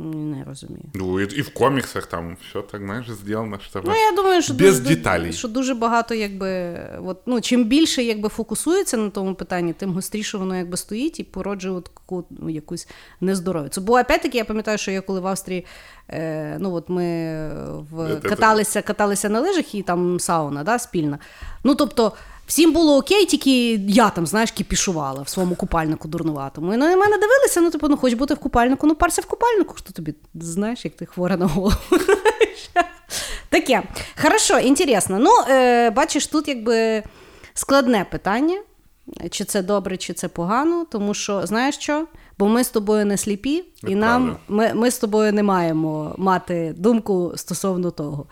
Не 0.03 0.43
розумію. 0.43 0.83
Ну, 0.93 1.19
и, 1.19 1.23
и 1.23 1.41
в 1.41 1.53
комиксах 1.53 2.05
там 2.05 2.37
все 2.49 2.61
так, 2.61 2.81
знаешь, 2.81 3.09
сделано, 3.09 3.55
чтобы... 3.55 3.83
Ну, 3.85 3.95
я 3.95 4.15
думаю, 4.15 4.41
що 4.41 4.53
Без 4.53 4.79
дуже, 4.79 4.95
деталей. 4.95 5.33
що 5.33 5.47
дуже 5.47 5.73
багато, 5.73 6.13
якби, 6.13 6.79
от, 7.05 7.17
ну, 7.25 7.41
чим 7.41 7.65
більше 7.65 8.03
якби, 8.03 8.29
фокусується 8.29 8.97
на 8.97 9.09
тому 9.09 9.35
питанні, 9.35 9.73
тим 9.73 9.93
гостріше 9.93 10.37
воно 10.37 10.55
якби 10.55 10.77
стоїть 10.77 11.19
і 11.19 11.23
породжує 11.23 11.75
от 11.75 11.83
таку 11.83 12.25
ну, 12.29 12.49
якусь 12.49 12.87
нездоров'я. 13.21 13.69
Це 13.69 13.81
було 13.81 13.99
опять-таки, 13.99 14.37
я 14.37 14.45
пам'ятаю, 14.45 14.77
що 14.77 14.91
я 14.91 15.01
коли 15.01 15.19
в 15.19 15.27
Австрії, 15.27 15.65
е, 16.09 16.57
ну 16.59 16.73
от 16.73 16.89
ми 16.89 17.03
в, 17.91 18.19
каталися, 18.21 18.81
каталися 18.81 19.29
на 19.29 19.39
лижах 19.39 19.75
і 19.75 19.81
там 19.81 20.19
сауна 20.19 20.63
да, 20.63 20.79
спільна. 20.79 21.19
Ну, 21.63 21.75
тобто. 21.75 22.13
Всім 22.47 22.73
було 22.73 22.97
окей, 22.97 23.25
тільки 23.25 23.73
я 23.73 24.09
там, 24.09 24.27
знаєш, 24.27 24.51
кіпішувала 24.51 25.21
в 25.21 25.29
своєму 25.29 25.55
купальнику 25.55 26.07
дурнуватому. 26.07 26.73
І 26.73 26.77
на 26.77 26.85
мене 26.95 27.17
дивилися, 27.17 27.61
ну, 27.61 27.71
типу, 27.71 27.87
ну, 27.87 27.97
хоч 27.97 28.13
бути 28.13 28.33
в 28.33 28.37
купальнику, 28.39 28.87
ну 28.87 28.95
парся 28.95 29.21
в 29.21 29.25
купальнику, 29.25 29.75
що 29.77 29.93
тобі 29.93 30.13
знаєш, 30.33 30.85
як 30.85 30.95
ти 30.95 31.05
хвора 31.05 31.37
на 31.37 31.45
голову. 31.45 31.75
Таке. 33.49 33.83
Хорошо, 34.21 34.59
інтересно. 34.59 35.19
Ну, 35.19 35.29
е, 35.49 35.89
бачиш, 35.89 36.27
тут 36.27 36.47
якби 36.47 37.03
складне 37.53 38.05
питання, 38.11 38.61
чи 39.29 39.45
це 39.45 39.61
добре, 39.61 39.97
чи 39.97 40.13
це 40.13 40.27
погано, 40.27 40.85
тому 40.91 41.13
що 41.13 41.45
знаєш 41.45 41.75
що? 41.75 42.07
Бо 42.39 42.47
ми 42.47 42.63
з 42.63 42.69
тобою 42.69 43.05
не 43.05 43.17
сліпі, 43.17 43.63
і 43.87 43.95
нам 43.95 44.37
ми, 44.47 44.73
ми 44.73 44.91
з 44.91 44.97
тобою 44.97 45.33
не 45.33 45.43
маємо 45.43 46.15
мати 46.17 46.73
думку 46.77 47.33
стосовно 47.35 47.91
того. 47.91 48.25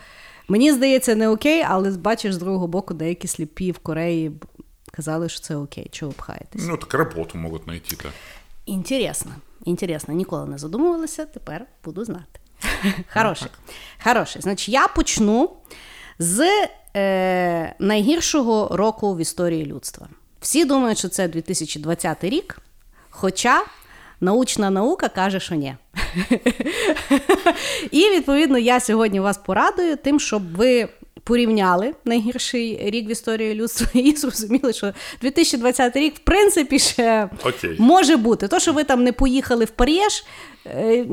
Мені 0.52 0.74
здається, 0.74 1.16
не 1.16 1.30
окей, 1.30 1.66
але 1.68 1.92
бачиш 1.92 2.34
з 2.34 2.38
другого 2.38 2.68
боку, 2.68 2.94
деякі 2.94 3.28
сліпі 3.28 3.72
в 3.72 3.80
Кореї 3.80 4.32
казали, 4.92 5.30
що 5.30 5.40
це 5.40 5.56
окей. 5.56 5.88
Чого 5.92 6.12
пхаєтесь? 6.12 6.68
Ну, 6.68 6.78
так 6.78 6.94
работу 6.94 7.38
могут 7.38 7.68
найти-то. 7.68 8.10
Інтересно. 8.66 9.32
Інтересно, 9.66 10.14
ніколи 10.14 10.46
не 10.46 10.58
задумувалася, 10.58 11.26
тепер 11.26 11.66
буду 11.84 12.06
знати. 12.06 12.40
Хороше. 13.14 13.48
Хороше. 14.04 14.42
Значить, 14.42 14.70
я 14.70 14.88
почну 14.88 15.50
з 16.20 16.68
е, 16.96 17.76
найгіршого 17.80 18.78
року 18.78 19.16
в 19.16 19.20
історії 19.20 19.66
людства. 19.66 20.08
Всі 20.42 20.66
думають, 20.66 20.98
що 20.98 21.10
це 21.10 21.28
2020 21.28 22.24
рік, 22.24 22.60
хоча 23.10 23.64
научна 24.22 24.70
наука 24.70 25.10
каже, 25.10 25.40
що 25.40 25.56
ні. 25.56 25.76
І 27.92 28.10
відповідно 28.10 28.58
я 28.58 28.80
сьогодні 28.80 29.20
вас 29.20 29.38
порадую 29.38 29.98
тим, 29.98 30.20
щоб 30.20 30.56
ви 30.56 30.90
порівняли 31.24 31.94
найгірший 32.06 32.90
рік 32.90 33.10
в 33.10 33.12
історії 33.12 33.56
людства 33.56 33.88
і 33.94 34.16
зрозуміли, 34.16 34.74
що 34.74 34.94
2020 35.22 35.96
рік, 35.96 36.16
в 36.16 36.20
принципі, 36.20 36.80
ще 36.80 37.30
Окей. 37.46 37.76
може 37.80 38.18
бути. 38.18 38.48
То, 38.48 38.60
що 38.60 38.74
ви 38.74 38.84
там 38.84 39.04
не 39.04 39.12
поїхали 39.12 39.66
в 39.66 39.70
Париж, 39.70 40.26
е, 40.66 41.06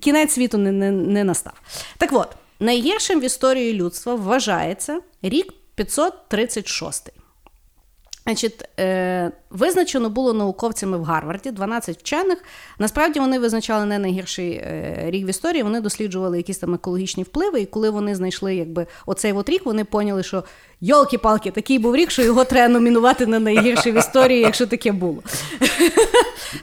кінець 0.00 0.32
світу 0.32 0.58
не, 0.58 0.72
не, 0.72 0.90
не 0.90 1.24
настав. 1.24 1.54
Так 1.98 2.10
от, 2.12 2.28
найгіршим 2.60 3.20
в 3.20 3.24
історії 3.24 3.72
людства 3.72 4.14
вважається 4.14 5.00
рік 5.22 5.52
536. 5.74 7.12
Значить, 8.26 8.68
е, 8.80 9.30
визначено 9.50 10.10
було 10.10 10.32
науковцями 10.32 10.98
в 10.98 11.02
Гарварді 11.02 11.50
12 11.50 11.98
вчених. 11.98 12.44
Насправді 12.78 13.20
вони 13.20 13.38
визначали 13.38 13.84
не 13.84 13.98
найгірший 13.98 14.52
е, 14.52 15.04
рік 15.06 15.26
в 15.26 15.30
історії, 15.30 15.62
вони 15.62 15.80
досліджували 15.80 16.36
якісь 16.36 16.58
там 16.58 16.74
екологічні 16.74 17.22
впливи, 17.22 17.60
і 17.60 17.66
коли 17.66 17.90
вони 17.90 18.14
знайшли 18.14 18.54
якби, 18.54 18.86
оцей 19.06 19.32
от 19.32 19.48
рік, 19.48 19.66
вони 19.66 19.84
поняли, 19.84 20.22
що 20.22 20.44
йолки-палки, 20.80 21.50
такий 21.50 21.78
був 21.78 21.96
рік, 21.96 22.10
що 22.10 22.22
його 22.22 22.44
треба 22.44 22.72
номінувати 22.72 23.26
на 23.26 23.38
найгірший 23.38 23.92
в 23.92 23.98
історії, 23.98 24.40
якщо 24.40 24.66
таке 24.66 24.92
було. 24.92 25.22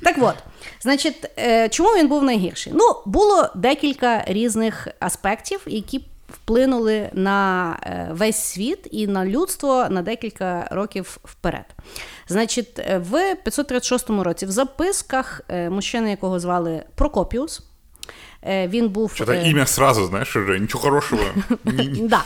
Так 0.03 0.15
от, 0.22 0.36
значить, 0.82 1.32
е, 1.38 1.70
чому 1.70 1.89
він 1.89 2.08
був 2.08 2.24
найгірший? 2.24 2.74
Ну, 2.75 2.84
було 3.06 3.50
декілька 3.56 4.24
різних 4.27 4.88
аспектів, 5.00 5.60
які 5.65 6.01
вплинули 6.33 7.09
на 7.13 7.69
е, 7.83 8.07
весь 8.11 8.38
світ 8.38 8.88
і 8.91 9.07
на 9.07 9.25
людство 9.25 9.88
на 9.89 10.01
декілька 10.01 10.67
років 10.71 11.17
вперед. 11.23 11.65
Значить, 12.27 12.79
е, 12.79 12.97
в 12.97 13.35
536 13.35 14.09
році 14.09 14.45
в 14.45 14.51
записках 14.51 15.41
е, 15.50 15.69
мужчини, 15.69 16.09
якого 16.09 16.39
звали 16.39 16.83
Прокопіус, 16.95 17.61
він 18.47 18.89
був. 18.89 19.11
Что-то 19.15 19.31
е, 19.33 19.50
имя 19.50 19.65
сразу, 19.65 20.09
ничего 20.47 20.83
хорошего. 20.83 21.21
Не- 21.63 21.73
не- 21.83 22.07
Да. 22.07 22.23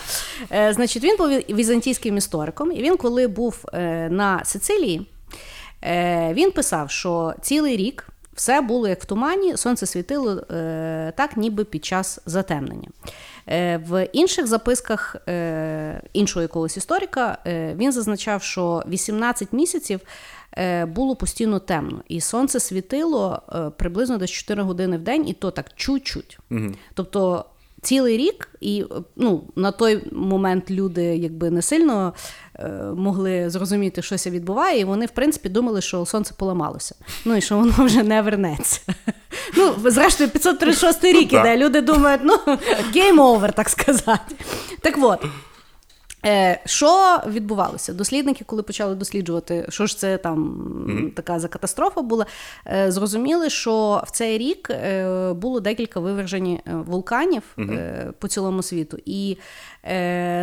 Значить, 0.73 1.03
він 1.03 1.17
був 1.17 1.27
візантійським 1.29 2.17
істориком, 2.17 2.71
і 2.71 2.81
він, 2.81 2.97
коли 2.97 3.27
був 3.27 3.65
на 4.09 4.41
Сицилії, 4.45 5.07
він 6.31 6.51
писав, 6.51 6.91
що 6.91 7.33
цілий 7.41 7.77
рік 7.77 8.07
все 8.35 8.61
було 8.61 8.87
як 8.87 9.01
в 9.01 9.05
тумані, 9.05 9.57
сонце 9.57 9.85
світило 9.85 10.31
е, 10.51 11.13
так, 11.17 11.37
ніби 11.37 11.63
під 11.63 11.85
час 11.85 12.19
затемнення. 12.25 12.89
Е, 13.47 13.77
В 13.77 14.05
інших 14.13 14.47
записках 14.47 15.15
е, 15.27 16.01
іншого 16.13 16.41
якогось 16.41 16.77
історика 16.77 17.37
е, 17.47 17.73
він 17.77 17.91
зазначав, 17.91 18.43
що 18.43 18.83
18 18.89 19.53
місяців 19.53 19.99
е, 20.57 20.85
було 20.85 21.15
постійно 21.15 21.59
темно, 21.59 22.01
і 22.07 22.21
сонце 22.21 22.59
світило 22.59 23.41
е, 23.55 23.69
приблизно 23.77 24.17
десь 24.17 24.31
4 24.31 24.61
години 24.63 24.97
в 24.97 25.01
день, 25.01 25.27
і 25.27 25.33
то 25.33 25.51
так 25.51 25.65
чуть-чуть. 25.75 26.39
Тобто 26.93 27.45
цілий 27.85 28.17
рік, 28.17 28.49
і 28.61 28.85
ну, 29.15 29.43
на 29.55 29.71
той 29.71 30.03
момент 30.11 30.71
люди 30.71 31.03
якби 31.03 31.49
не 31.49 31.61
сильно 31.61 32.13
е, 32.59 32.69
могли 32.95 33.49
зрозуміти, 33.49 34.01
що 34.01 34.17
це 34.17 34.29
відбуває, 34.29 34.79
і 34.79 34.83
вони, 34.83 35.05
в 35.05 35.09
принципі, 35.09 35.49
думали, 35.49 35.81
що 35.81 36.05
сонце 36.05 36.33
поламалося. 36.37 36.95
Ну 37.25 37.35
і 37.35 37.41
що 37.41 37.57
воно 37.57 37.73
вже 37.77 38.03
не 38.03 38.21
вернеться. 38.21 38.81
Ну, 39.57 39.73
зрештою, 39.85 40.29
536 40.29 41.03
рік 41.03 41.33
іде. 41.33 41.57
Люди 41.57 41.81
думають, 41.81 42.21
ну, 42.23 42.37
game 42.93 43.19
over, 43.19 43.53
так 43.53 43.69
сказати. 43.69 44.35
Так 44.81 44.95
от. 45.01 45.25
Е, 46.25 46.59
що 46.65 47.19
відбувалося? 47.27 47.93
Дослідники, 47.93 48.43
коли 48.45 48.63
почали 48.63 48.95
досліджувати, 48.95 49.65
що 49.69 49.85
ж 49.85 49.97
це 49.97 50.17
там 50.17 51.11
така 51.15 51.39
за 51.39 51.47
катастрофа 51.47 52.01
була, 52.01 52.25
е, 52.67 52.91
зрозуміли, 52.91 53.49
що 53.49 54.03
в 54.07 54.11
цей 54.11 54.37
рік 54.37 54.69
е, 54.69 55.33
було 55.33 55.59
декілька 55.59 55.99
вивержень 55.99 56.59
вулканів 56.65 57.43
по 58.19 58.27
цілому 58.27 58.63
світу, 58.63 58.97
і 59.05 59.37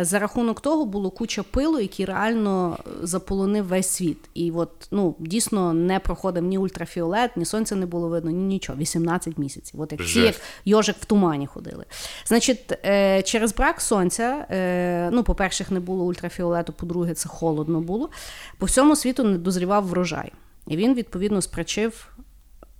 за 0.01 0.19
рахунок 0.19 0.61
того 0.61 0.85
було 0.85 1.11
куча 1.11 1.43
пилу, 1.43 1.79
який 1.79 2.05
реально 2.05 2.77
заполонив 3.01 3.65
весь 3.65 3.89
світ. 3.89 4.17
І 4.33 4.51
от 4.51 4.69
ну 4.91 5.15
дійсно 5.19 5.73
не 5.73 5.99
проходив 5.99 6.43
ні 6.43 6.57
ультрафіолет, 6.57 7.37
ні 7.37 7.45
сонця 7.45 7.75
не 7.75 7.85
було 7.85 8.07
видно, 8.07 8.31
ні 8.31 8.43
нічого. 8.43 8.79
18 8.79 9.37
місяців. 9.37 9.81
От 9.81 9.91
як 9.91 10.01
всі 10.01 10.19
як 10.19 10.35
йожик 10.65 10.95
в 10.99 11.05
тумані 11.05 11.47
ходили. 11.47 11.85
Значить, 12.25 12.79
е, 12.85 13.21
через 13.21 13.55
брак 13.55 13.81
сонця, 13.81 14.45
е, 14.49 15.09
ну, 15.11 15.23
по-перше, 15.23 15.65
не 15.69 15.79
було 15.79 16.03
ультрафіолету, 16.03 16.73
по-друге, 16.73 17.13
це 17.13 17.29
холодно 17.29 17.81
було. 17.81 18.09
По 18.57 18.65
всьому 18.65 18.95
світу 18.95 19.23
не 19.23 19.37
дозрівав 19.37 19.87
врожай. 19.87 20.31
І 20.67 20.77
він, 20.77 20.93
відповідно, 20.93 21.41
спричив 21.41 22.17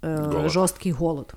е, 0.03 0.43
жорсткий 0.45 0.91
голод. 0.91 1.33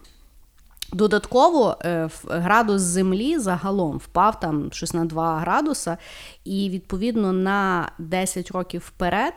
Додатково 0.92 1.76
е, 1.84 2.08
градус 2.28 2.82
землі 2.82 3.38
загалом 3.38 3.98
впав 3.98 4.40
там 4.40 4.72
щось 4.72 4.94
на 4.94 5.04
2 5.04 5.38
градуса, 5.38 5.98
і 6.44 6.70
відповідно 6.70 7.32
на 7.32 7.90
10 7.98 8.50
років 8.50 8.80
вперед 8.86 9.34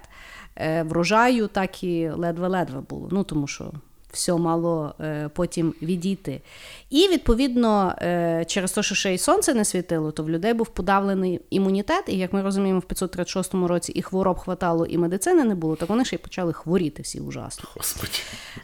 е, 0.55 0.83
врожаю 0.83 1.47
так 1.47 1.83
і 1.83 2.09
ледве-ледве 2.09 2.81
було. 2.81 3.07
Ну 3.11 3.23
тому 3.23 3.47
що 3.47 3.71
все 4.11 4.33
мало 4.33 4.95
е, 5.01 5.29
потім 5.33 5.73
відійти. 5.81 6.41
І 6.89 7.07
відповідно 7.07 7.95
е, 8.01 8.45
через 8.47 8.71
те, 8.71 8.83
що 8.83 8.95
ще 8.95 9.13
й 9.13 9.17
сонце 9.17 9.53
не 9.53 9.65
світило, 9.65 10.11
то 10.11 10.23
в 10.23 10.29
людей 10.29 10.53
був 10.53 10.67
подавлений 10.67 11.41
імунітет. 11.49 12.03
І 12.07 12.17
як 12.17 12.33
ми 12.33 12.41
розуміємо, 12.41 12.79
в 12.79 12.83
536 12.83 13.53
році 13.53 13.91
і 13.91 14.01
хвороб 14.01 14.39
хватало, 14.39 14.85
і 14.85 14.97
медицини 14.97 15.43
не 15.43 15.55
було, 15.55 15.75
так 15.75 15.89
вони 15.89 16.05
ще 16.05 16.15
й 16.15 16.19
почали 16.19 16.53
хворіти 16.53 17.01
всі 17.01 17.19
ужасно. 17.19 17.69
Господи. 17.75 18.13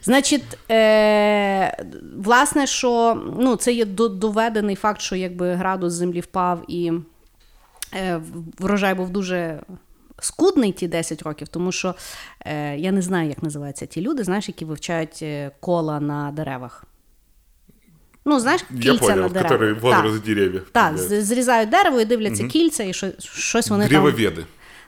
Значить, 0.02 0.58
е, 0.70 1.84
власне, 2.16 2.66
що 2.66 3.22
ну, 3.38 3.56
це 3.56 3.72
є 3.72 3.84
доведений 3.84 4.76
факт, 4.76 5.00
що 5.00 5.16
якби 5.16 5.54
градус 5.54 5.92
землі 5.92 6.20
впав 6.20 6.62
і 6.68 6.92
е, 7.94 8.20
врожай 8.58 8.94
був 8.94 9.10
дуже 9.10 9.60
скудний 10.20 10.72
ті 10.72 10.88
10 10.88 11.22
років, 11.22 11.48
тому 11.48 11.72
що 11.72 11.94
е, 12.40 12.76
я 12.76 12.92
не 12.92 13.02
знаю, 13.02 13.28
як 13.28 13.42
називаються 13.42 13.86
ті 13.86 14.00
люди, 14.00 14.24
знаєш, 14.24 14.48
які 14.48 14.64
вивчають 14.64 15.18
е, 15.22 15.50
кола 15.60 16.00
на 16.00 16.30
деревах. 16.30 16.84
Ну, 18.24 18.40
знаєш, 18.40 18.62
кільця 18.62 18.92
Я 18.92 18.98
понял, 18.98 19.18
на 19.18 19.28
деревах. 19.28 19.52
который 19.52 19.80
возраст 19.80 20.24
деревьев. 20.24 20.68
Так, 20.72 20.98
зрізають 20.98 21.70
дерево 21.70 22.00
і 22.00 22.04
дивляться 22.04 22.46
кільця, 22.46 22.84
і 22.84 22.92
що, 22.92 23.10
щось 23.18 23.70
вони 23.70 23.88
там 23.88 24.02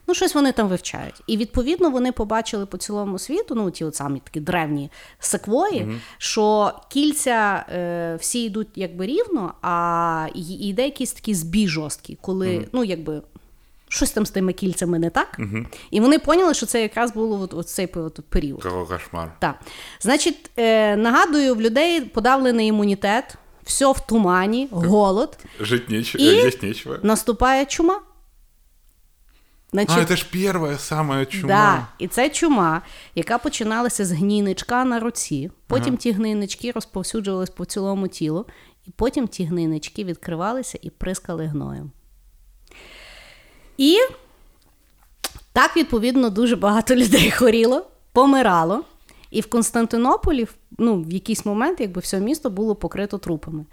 Ну, 0.08 0.14
щось 0.14 0.35
вони 0.35 0.52
там 0.52 0.68
вивчають. 0.68 1.23
І 1.26 1.37
відповідно 1.37 1.90
вони 1.90 2.12
побачили 2.12 2.66
по 2.66 2.76
цілому 2.78 3.18
світу, 3.18 3.54
ну 3.54 3.70
ті 3.70 3.85
от 3.85 3.94
самі 3.94 4.20
такі 4.25 4.40
древні 4.40 4.90
секвої, 5.18 6.00
що 6.18 6.73
кільця 6.90 7.66
е, 7.73 8.16
всі 8.20 8.44
йдуть 8.44 8.68
якби 8.75 9.06
рівно, 9.06 9.54
а 9.62 10.26
і 10.35 10.68
йде 10.68 10.85
якийсь 10.85 11.12
такий 11.12 11.35
збій 11.35 11.68
жорсткий, 11.68 12.18
коли 12.20 12.68
ну 12.73 12.85
якби. 12.85 13.23
Щось 13.88 14.11
там 14.11 14.26
з 14.26 14.30
тими 14.30 14.52
кільцями 14.52 14.99
не 14.99 15.11
так. 15.11 15.40
І 15.90 16.00
вони 16.00 16.18
поняли, 16.18 16.54
що 16.54 16.66
це 16.66 16.83
якраз 16.83 17.12
було 17.14 17.40
от, 17.40 17.54
от 17.54 17.68
цей 17.68 17.88
от 17.95 18.21
період. 18.28 18.62
Кошмар. 18.88 19.37
Так. 19.38 19.54
Значить, 20.00 20.50
е, 20.57 20.97
нагадую, 20.97 21.54
в 21.54 21.61
людей 21.61 22.00
подавлений 22.00 22.68
імунітет, 22.68 23.35
все 23.64 23.92
в 23.92 24.00
тумані, 24.00 24.68
голод, 24.71 25.38
Жить 25.61 25.88
нечего, 25.90 26.25
И- 26.25 26.47
есть 26.47 26.62
нечего. 26.62 26.97
наступає 27.02 27.66
чума. 27.66 28.00
Значить, 29.73 29.99
А, 29.99 30.00
это 30.00 30.16
ж 30.16 30.26
первая 30.33 30.78
самая 30.78 31.26
чума. 31.26 31.47
Да, 31.49 31.87
і 31.99 32.09
це 32.09 32.30
чума, 32.30 32.83
яка 33.14 33.38
починалася 33.38 34.04
з 34.04 34.12
гнійничка 34.12 34.85
на 34.85 35.00
руці. 35.00 35.50
Потім 35.66 35.97
ті 35.97 36.12
гнійнички 36.12 36.73
розповсюджувались 36.73 37.50
по 37.50 37.64
цілому 37.64 38.09
тілу, 38.09 38.47
і 38.87 38.90
потім 38.90 39.28
ті 39.28 39.45
гнійнички 39.45 40.04
відкривалися 40.04 40.78
і 40.83 40.90
прискали 40.90 41.47
гноєм. 41.47 41.90
І 43.78 43.97
так, 45.52 45.76
відповідно, 45.76 46.30
дуже 46.30 46.56
багато 46.56 46.94
людей 46.97 47.30
хворіло, 47.30 47.87
помирало. 48.12 48.85
І 49.30 49.40
в 49.40 49.47
Константинополі, 49.50 50.47
ну, 50.78 51.02
в 51.02 51.12
якийсь 51.12 51.47
момент, 51.47 51.80
якби 51.80 52.00
все 52.00 52.20
місто 52.20 52.50
було 52.50 52.75
покрито 52.75 53.18
трупами. 53.18 53.64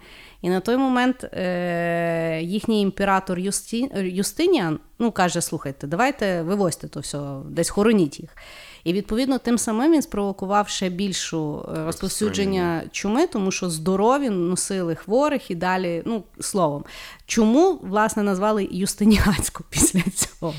І 0.42 0.48
на 0.50 0.60
той 0.60 0.76
момент 0.76 1.24
е- 1.24 2.40
їхній 2.42 2.80
імператор 2.82 3.38
Юсті- 3.38 4.02
Юстиніан 4.02 4.78
ну, 4.98 5.12
каже: 5.12 5.40
слухайте, 5.40 5.86
давайте 5.86 6.42
вивозьте 6.42 6.88
то 6.88 7.00
все, 7.00 7.18
десь 7.50 7.70
хороніть 7.70 8.20
їх. 8.20 8.36
І 8.85 8.93
відповідно 8.93 9.37
тим 9.37 9.57
самим 9.57 9.91
він 9.91 10.01
спровокував 10.01 10.69
ще 10.69 10.89
більшу 10.89 11.69
е, 11.77 11.85
розповсюдження 11.85 12.83
чуми, 12.91 13.27
тому 13.27 13.51
що 13.51 13.69
здорові 13.69 14.29
носили 14.29 14.95
хворих 14.95 15.51
і 15.51 15.55
далі, 15.55 16.01
ну, 16.05 16.23
словом. 16.39 16.83
Чому, 17.25 17.79
власне, 17.81 18.23
назвали 18.23 18.67
Юстиніанську 18.71 19.63
після 19.69 20.01
цього? 20.15 20.53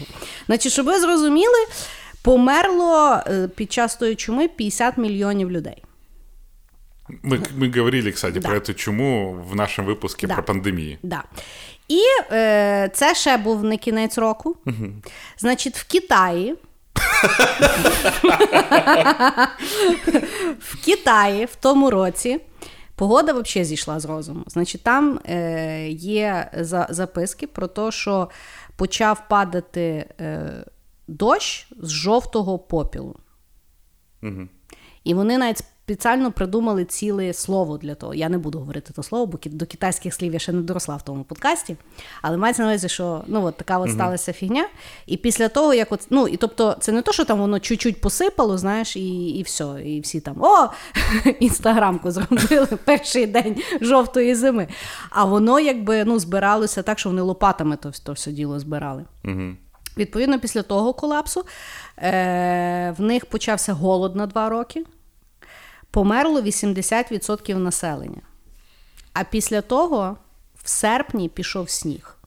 Значить, 0.47 0.73
щоб 0.73 0.87
ви 0.87 1.01
зрозуміли, 1.01 1.59
померло 2.23 3.21
е, 3.27 3.49
під 3.49 3.73
час 3.73 3.97
тої 3.97 4.15
чуми 4.15 4.49
50 4.49 4.99
мільйонів 4.99 5.51
людей. 5.51 5.85
Мы, 7.23 7.39
мы 7.59 7.79
говорили, 7.79 8.11
кстати, 8.13 8.41
Да. 8.41 8.49
про 8.49 8.59
эту 8.59 8.75
чуму 8.75 9.45
в 9.51 9.55
нашем 9.57 9.87
выпуске 9.87 10.27
Да. 10.27 10.35
про 10.35 10.43
пандемии. 10.43 10.99
Да. 11.03 11.25
І 11.89 12.01
е, 12.33 12.91
це 12.95 13.15
ще 13.15 13.37
був 13.37 13.65
не 13.65 13.77
кінець 13.77 14.19
року. 14.19 14.57
Значить, 15.39 15.77
в 15.77 15.85
Китаї. 15.87 16.55
в 20.60 20.86
Китаї 20.86 21.46
в 21.46 21.56
тому 21.56 21.90
році 21.90 22.40
погода 22.96 23.34
взагалі 23.34 23.66
зійшла 23.66 24.00
з 24.00 24.06
розуму. 24.06 24.44
Значить, 24.48 24.84
там 24.84 25.20
е, 25.26 25.90
є 25.90 26.52
за, 26.60 26.88
записки 26.90 27.48
про 27.48 27.68
те, 27.68 27.92
що 27.92 28.30
почав 28.76 29.28
падати 29.28 30.10
е, 30.20 30.52
дощ 31.08 31.68
з 31.78 31.90
жовтого 31.90 32.60
попілу. 32.60 33.16
І 35.04 35.14
вони 35.14 35.38
навіть 35.38 35.64
спеціально 35.88 36.32
придумали 36.32 36.86
ціле 36.86 37.34
слово 37.34 37.78
для 37.78 37.96
того. 37.96 38.14
Я 38.14 38.30
не 38.30 38.38
буду 38.38 38.60
говорити 38.60 38.94
то 38.94 39.04
слово, 39.04 39.26
бо 39.26 39.40
до 39.46 39.66
китайських 39.66 40.14
слів 40.14 40.34
я 40.34 40.40
ще 40.40 40.52
не 40.52 40.62
доросла 40.62 40.96
в 40.96 41.02
тому 41.02 41.24
подкасті. 41.24 41.78
Але 42.22 42.38
мається 42.38 42.62
на 42.62 42.70
увазі, 42.70 42.90
що 42.90 43.24
ну, 43.28 43.44
от 43.46 43.58
така 43.58 43.78
от 43.78 43.92
сталася 43.92 44.34
фігня. 44.34 44.68
І 45.06 45.18
після 45.18 45.48
того, 45.48 45.74
як 45.74 45.92
от, 45.92 46.08
ну, 46.10 46.28
і 46.28 46.38
тобто, 46.38 46.78
це 46.80 46.92
не 46.92 47.02
то, 47.02 47.12
що 47.12 47.26
там 47.26 47.40
воно 47.40 47.60
чуть-чуть 47.60 48.02
посипало, 48.02 48.58
знаєш, 48.58 48.96
і, 48.96 49.30
і 49.30 49.44
все. 49.44 49.82
І 49.86 50.00
всі 50.00 50.20
там 50.20 50.36
о, 50.42 50.70
інстаграмку 51.40 52.12
зробили 52.12 52.66
перший 52.86 53.26
день 53.26 53.56
жовтої 53.82 54.36
зими. 54.36 54.68
А 55.10 55.26
воно 55.26 55.60
якби 55.60 56.06
ну, 56.06 56.20
збиралося 56.20 56.84
так, 56.84 57.00
що 57.00 57.10
вони 57.10 57.22
лопатами 57.22 57.78
то, 57.78 57.92
то 58.04 58.14
все 58.14 58.32
діло 58.32 58.60
збирали. 58.60 59.06
Відповідно, 59.98 60.40
після 60.40 60.62
того 60.62 60.94
колапсу 60.94 61.46
е, 61.98 62.96
в 62.98 63.02
них 63.02 63.26
почався 63.26 63.74
голод 63.74 64.16
на 64.16 64.28
два 64.28 64.50
роки, 64.50 64.84
померло 65.98 66.42
80% 66.42 67.56
населення. 67.56 68.22
А 69.14 69.24
після 69.24 69.62
того 69.62 70.18
в 70.64 70.70
серпні 70.70 71.30
пішов 71.30 71.70
сніг. 71.70 72.18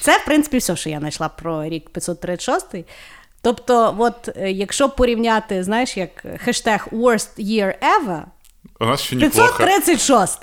Це, 0.00 0.18
в 0.18 0.24
принципі, 0.24 0.58
все, 0.58 0.76
що 0.76 0.90
я 0.90 0.98
знайшла 0.98 1.28
про 1.28 1.64
рік 1.64 1.90
536. 1.90 2.84
Тобто, 3.42 3.96
от, 3.98 4.28
е, 4.36 4.50
якщо 4.50 4.88
порівняти, 4.88 5.64
знаєш, 5.64 5.96
як 5.96 6.26
хештег 6.38 6.88
Worst 6.92 7.38
Year 7.38 7.74
Ever, 7.78 8.22
У 8.80 8.84
нас 8.86 9.00
ще 9.00 9.16
неплохо. 9.16 9.64
536. 9.64 10.38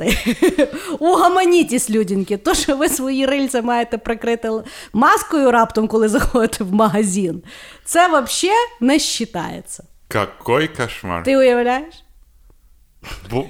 Угаманітісь, 0.99 1.89
людінки. 1.89 2.37
То, 2.37 2.53
що 2.53 2.77
ви 2.77 2.89
свої 2.89 3.25
рильця 3.25 3.61
маєте 3.61 3.97
прикрити 3.97 4.49
маскою 4.93 5.51
раптом, 5.51 5.87
коли 5.87 6.09
заходите 6.09 6.63
в 6.63 6.73
магазин, 6.73 7.43
це 7.85 8.07
взагалі 8.07 8.57
не 8.79 8.93
вважається. 8.97 9.83
Какой 10.07 10.67
кошмар. 10.67 11.23
Ти 11.23 11.37
уявляєш? 11.37 12.03
Бу- 13.29 13.49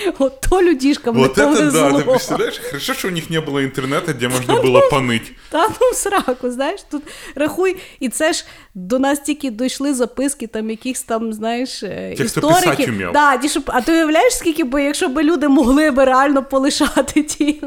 От 0.19 0.41
то 0.49 0.61
людішкам 0.61 1.15
Вот 1.15 1.37
не 1.37 1.43
это 1.43 1.53
да, 1.53 1.59
повезло. 1.59 1.99
ты 1.99 2.03
представляешь? 2.03 2.59
Хорошо, 2.59 2.93
что 2.93 3.07
у 3.07 3.11
них 3.11 3.29
не 3.29 3.41
было 3.41 3.63
интернета, 3.63 4.13
где 4.13 4.27
можно 4.29 4.61
было 4.61 4.81
поныть. 4.91 5.31
Та 5.49 5.67
ну 5.81 5.91
в 5.91 5.95
сраку, 5.95 6.51
знаєш, 6.51 6.81
тут 6.91 7.03
рахуй, 7.35 7.75
і 7.99 8.09
це 8.09 8.33
ж 8.33 8.45
до 8.75 8.99
нас 8.99 9.19
тільки 9.19 9.49
дійшли 9.49 9.93
записки 9.93 10.47
там 10.47 10.69
якихось 10.69 11.03
там, 11.03 11.33
знаєш, 11.33 11.83
е, 11.83 12.13
Ті, 12.17 12.23
хто 12.23 12.47
істориків. 12.47 12.71
писать 12.71 12.89
умів. 12.89 13.09
Да, 13.13 13.37
ті, 13.37 13.49
що, 13.49 13.61
а 13.67 13.81
ти 13.81 13.91
уявляєш, 13.91 14.33
скільки 14.37 14.63
би, 14.63 14.83
якщо 14.83 15.07
б 15.07 15.23
люди 15.23 15.47
могли 15.47 15.91
би 15.91 16.05
реально 16.05 16.43
полишати 16.43 17.23
ті 17.23 17.61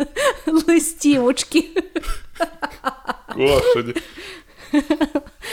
листівочки. 0.67 1.69
Господи. 3.29 3.95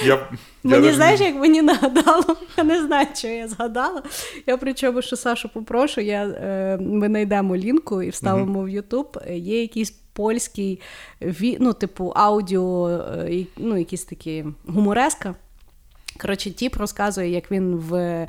Я, 0.04 0.28
Мені 0.62 0.86
я 0.86 0.92
знаєш, 0.92 1.20
не- 1.20 1.26
як 1.26 1.36
мені 1.36 1.62
нагадало, 1.62 2.36
я 2.56 2.64
не 2.64 2.86
знаю, 2.86 3.06
що 3.14 3.28
я 3.28 3.48
згадала. 3.48 4.02
Я 4.46 4.56
причому, 4.56 5.02
що 5.02 5.16
Сашу 5.16 5.48
попрошу, 5.48 6.00
я, 6.00 6.24
е, 6.24 6.78
ми 6.80 7.06
знайдемо 7.06 7.56
лінку 7.56 8.02
і 8.02 8.08
вставимо 8.08 8.62
в 8.62 8.68
Ютуб. 8.68 9.18
Є 9.30 9.60
якийсь 9.60 9.90
польський 9.90 10.80
ну, 11.60 11.72
типу, 11.72 12.12
аудіо, 12.16 12.88
е, 12.88 13.46
ну, 13.56 13.76
якісь 13.76 14.04
такі 14.04 14.44
гумореска. 14.66 15.34
Коротше, 16.20 16.50
тіп 16.50 16.76
розказує, 16.76 17.30
як 17.30 17.50
він 17.50 17.76
в 17.76 18.26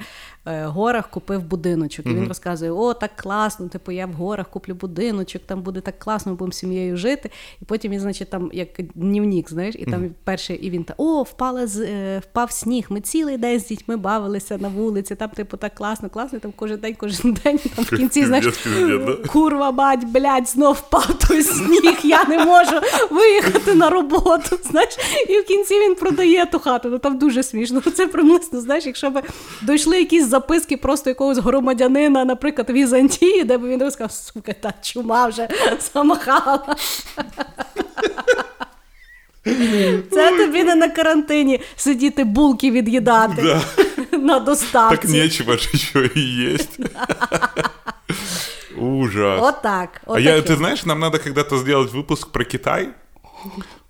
горах 0.47 1.09
купив 1.09 1.43
будиночок. 1.43 2.05
І 2.05 2.09
він 2.09 2.27
розказує: 2.27 2.71
о, 2.71 2.93
так 2.93 3.11
класно, 3.15 3.67
типу, 3.67 3.91
я 3.91 4.05
в 4.05 4.13
горах 4.13 4.49
куплю 4.49 4.75
будиночок, 4.75 5.41
там 5.45 5.61
буде 5.61 5.81
так 5.81 5.99
класно, 5.99 6.31
ми 6.31 6.37
будемо 6.37 6.51
з 6.51 6.57
сім'єю 6.57 6.97
жити. 6.97 7.29
І 7.61 7.65
потім 7.65 7.91
він, 7.91 7.99
значить, 7.99 8.29
там 8.29 8.49
як 8.53 8.67
дневник, 8.95 9.49
знаєш, 9.49 9.75
і 9.79 9.85
там 9.85 10.09
перший, 10.23 10.55
і 10.55 10.69
він 10.69 10.83
та 10.83 10.93
о, 10.97 11.23
впала 11.23 11.67
з 11.67 11.81
е, 11.81 12.19
впав 12.19 12.51
сніг. 12.51 12.85
Ми 12.89 13.01
цілий 13.01 13.37
день 13.37 13.59
з 13.59 13.67
дітьми 13.67 13.97
бавилися 13.97 14.57
на 14.57 14.67
вулиці. 14.67 15.15
Там, 15.15 15.29
типу, 15.29 15.57
так 15.57 15.75
класно, 15.75 16.09
класно. 16.09 16.37
і 16.37 16.41
Там 16.41 16.53
кожен 16.55 16.77
день, 16.77 16.95
кожен 16.99 17.37
день. 17.43 17.59
Там 17.75 17.85
в 17.85 17.97
кінці, 17.97 18.25
знаєш, 18.25 18.45
курва, 19.27 19.71
мать, 19.71 20.05
блядь, 20.05 20.49
знов 20.49 20.75
впав 20.75 21.27
той 21.27 21.43
сніг, 21.43 21.99
я 22.03 22.25
не 22.25 22.45
можу 22.45 22.81
виїхати 23.11 23.73
на 23.73 23.89
роботу. 23.89 24.57
Знаєш, 24.71 24.97
і 25.29 25.39
в 25.39 25.45
кінці 25.45 25.73
він 25.73 25.95
продає 25.95 26.45
ту 26.45 26.59
хату. 26.59 26.89
Ну 26.89 26.97
там 26.97 27.17
дуже 27.17 27.43
смішно. 27.43 27.81
Це 27.81 28.07
приблизно, 28.07 28.61
знаєш, 28.61 28.85
якщо 28.85 29.09
б 29.09 29.23
дійшли 29.61 29.99
якісь 29.99 30.27
записки 30.37 30.77
просто 30.77 31.09
якогось 31.09 31.37
громадянина, 31.37 32.25
наприклад, 32.25 32.69
Візантії, 32.69 33.43
де 33.43 33.57
б 33.57 33.67
він 33.67 33.83
розказав, 33.83 34.11
сука, 34.11 34.53
та 34.53 34.73
чума 34.81 35.27
вже 35.27 35.47
замахала. 35.93 36.75
Це 40.11 40.37
тобі 40.37 40.63
не 40.63 40.75
на 40.75 40.89
карантині 40.89 41.61
сидіти 41.75 42.23
булки 42.23 42.71
від'їдати 42.71 43.41
Да. 43.41 43.61
на 44.17 44.39
доставці. 44.39 44.95
Так 44.97 45.05
нечего 45.09 45.53
еще 45.53 46.09
и 46.15 46.53
есть. 46.53 46.79
Ужас. 48.77 49.41
Отак. 49.43 50.01
А 50.07 50.19
я, 50.19 50.41
ты 50.41 50.55
знаешь, 50.55 50.85
нам 50.85 50.99
надо 50.99 51.17
когда-то 51.19 51.57
сделать 51.57 51.91
выпуск 51.93 52.27
про 52.31 52.45
Китай, 52.45 52.89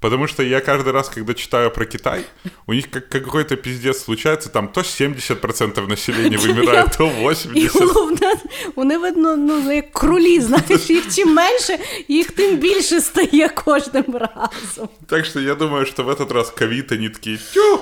потому 0.01 0.27
что 0.27 0.43
я 0.43 0.61
каждый 0.61 0.93
раз, 0.93 1.09
когда 1.09 1.35
читаю 1.35 1.71
про 1.71 1.85
Китай, 1.85 2.25
у 2.67 2.73
них 2.73 2.91
как, 2.91 3.09
какой-то 3.09 3.57
пиздец 3.57 4.03
случается, 4.05 4.49
там 4.49 4.69
то 4.69 4.81
70% 4.81 5.89
населения 5.89 6.39
вымирает, 6.39 6.97
то 6.97 7.07
І 7.55 7.69
80%. 7.69 7.93
головне, 7.93 8.35
вони 8.77 8.99
видно, 8.99 9.37
ну 9.37 9.73
як 9.73 9.93
кролі, 9.93 10.41
знаєш, 10.41 10.91
їх 10.91 11.15
чим 11.15 11.35
менше, 11.35 11.79
їх 12.09 12.31
тим 12.31 12.57
більше 12.57 13.01
стає 13.01 13.49
кожним 13.49 14.05
разом. 14.17 14.89
Так 15.07 15.25
что 15.27 15.41
я 15.41 15.55
думаю, 15.55 15.87
что 15.87 16.05
в 16.05 16.09
этот 16.09 16.33
раз 16.33 16.51
ковид 16.51 16.93
они 16.93 17.09
такие, 17.09 17.39
тю, 17.55 17.81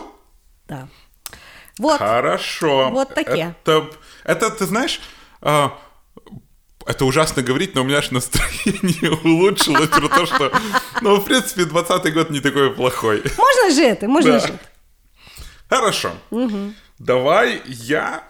Так. 0.67 0.85
Вот. 1.79 1.99
хорошо. 1.99 2.91
Вот 2.93 3.15
такие. 3.15 3.55
Это, 3.65 3.87
это 4.25 4.51
ты 4.51 4.67
знаешь, 4.67 5.01
а, 5.41 5.71
это 6.86 7.06
ужасно 7.06 7.42
говорить, 7.44 7.76
но 7.76 7.82
у 7.82 7.84
меня 7.84 7.98
аж 7.98 8.12
настроение 8.12 9.12
улучшилось 9.24 9.90
про 9.90 10.08
то, 10.08 10.26
что, 10.26 10.52
ну, 11.02 11.16
в 11.16 11.26
принципе, 11.26 11.64
20-й 11.64 12.12
год 12.12 12.30
не 12.32 12.40
такой 12.40 12.70
плохой. 12.72 13.24
Можна 13.38 13.76
жити, 13.76 14.08
можна 14.08 14.32
Да. 14.32 14.40
жити. 14.40 14.60
Хорошо. 15.70 16.12
Давай 17.00 17.62
я 17.66 18.24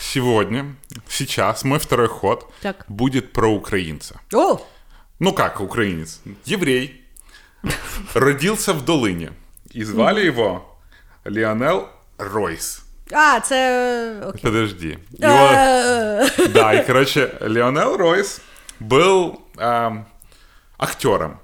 сегодня, 0.00 0.74
сейчас, 1.08 1.64
мой 1.64 1.78
второй 1.78 2.08
ход 2.08 2.46
Так. 2.62 2.84
будет 2.88 3.32
про 3.32 3.48
украинца. 3.50 4.20
О! 4.32 4.58
Ну 5.20 5.32
как 5.32 5.60
украинец? 5.60 6.20
Еврей. 6.46 7.02
Родился 8.14 8.72
в 8.72 8.84
Долыне. 8.84 9.32
И 9.74 9.84
звали 9.84 10.24
его 10.26 10.78
Леонел 11.24 11.88
Ройс. 12.18 12.82
А, 13.12 13.40
це 13.40 14.22
окей. 14.28 14.42
Подожди. 14.42 14.98
Его- 15.20 16.48
Да, 16.48 16.72
и, 16.74 16.86
короче, 16.86 17.30
Леонел 17.40 17.96
Ройс 17.96 18.40
был 18.80 19.36
ам, 19.56 20.04
актером. 20.78 21.38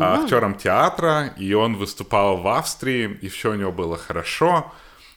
А, 0.00 0.14
Актером 0.14 0.54
театра, 0.54 1.30
и 1.40 1.54
он 1.54 1.76
выступал 1.76 2.42
в 2.42 2.48
Австрии, 2.48 3.18
и 3.22 3.28
все 3.28 3.50
у 3.50 3.54
него 3.54 3.72
было 3.72 3.96
хорошо. 3.96 4.64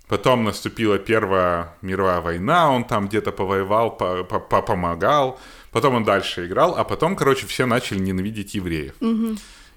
Потом 0.07 0.43
наступила 0.43 0.97
Первая 0.97 1.67
мировая 1.81 2.21
война, 2.21 2.69
он 2.71 2.83
там 2.83 3.07
где-то 3.07 3.31
повоевал, 3.31 3.97
по- 3.97 4.23
по- 4.23 4.39
по- 4.39 4.61
помогал. 4.61 5.39
Потом 5.71 5.95
он 5.95 6.03
дальше 6.03 6.45
играл, 6.45 6.75
а 6.77 6.83
потом, 6.83 7.15
короче, 7.15 7.45
все 7.47 7.65
начали 7.65 7.99
ненавидеть 7.99 8.55
евреев. 8.55 8.93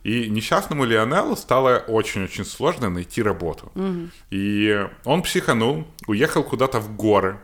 И 0.03 0.31
несчастному 0.31 0.85
Лионелу 0.85 1.37
стало 1.37 1.85
очень-очень 1.89 2.45
сложно 2.45 2.89
найти 2.91 3.23
работу. 3.23 3.71
И 4.31 4.87
он 5.05 5.23
психанул, 5.23 5.87
уехал 6.07 6.43
куда-то 6.43 6.81
в 6.81 6.97
горы, 6.97 7.39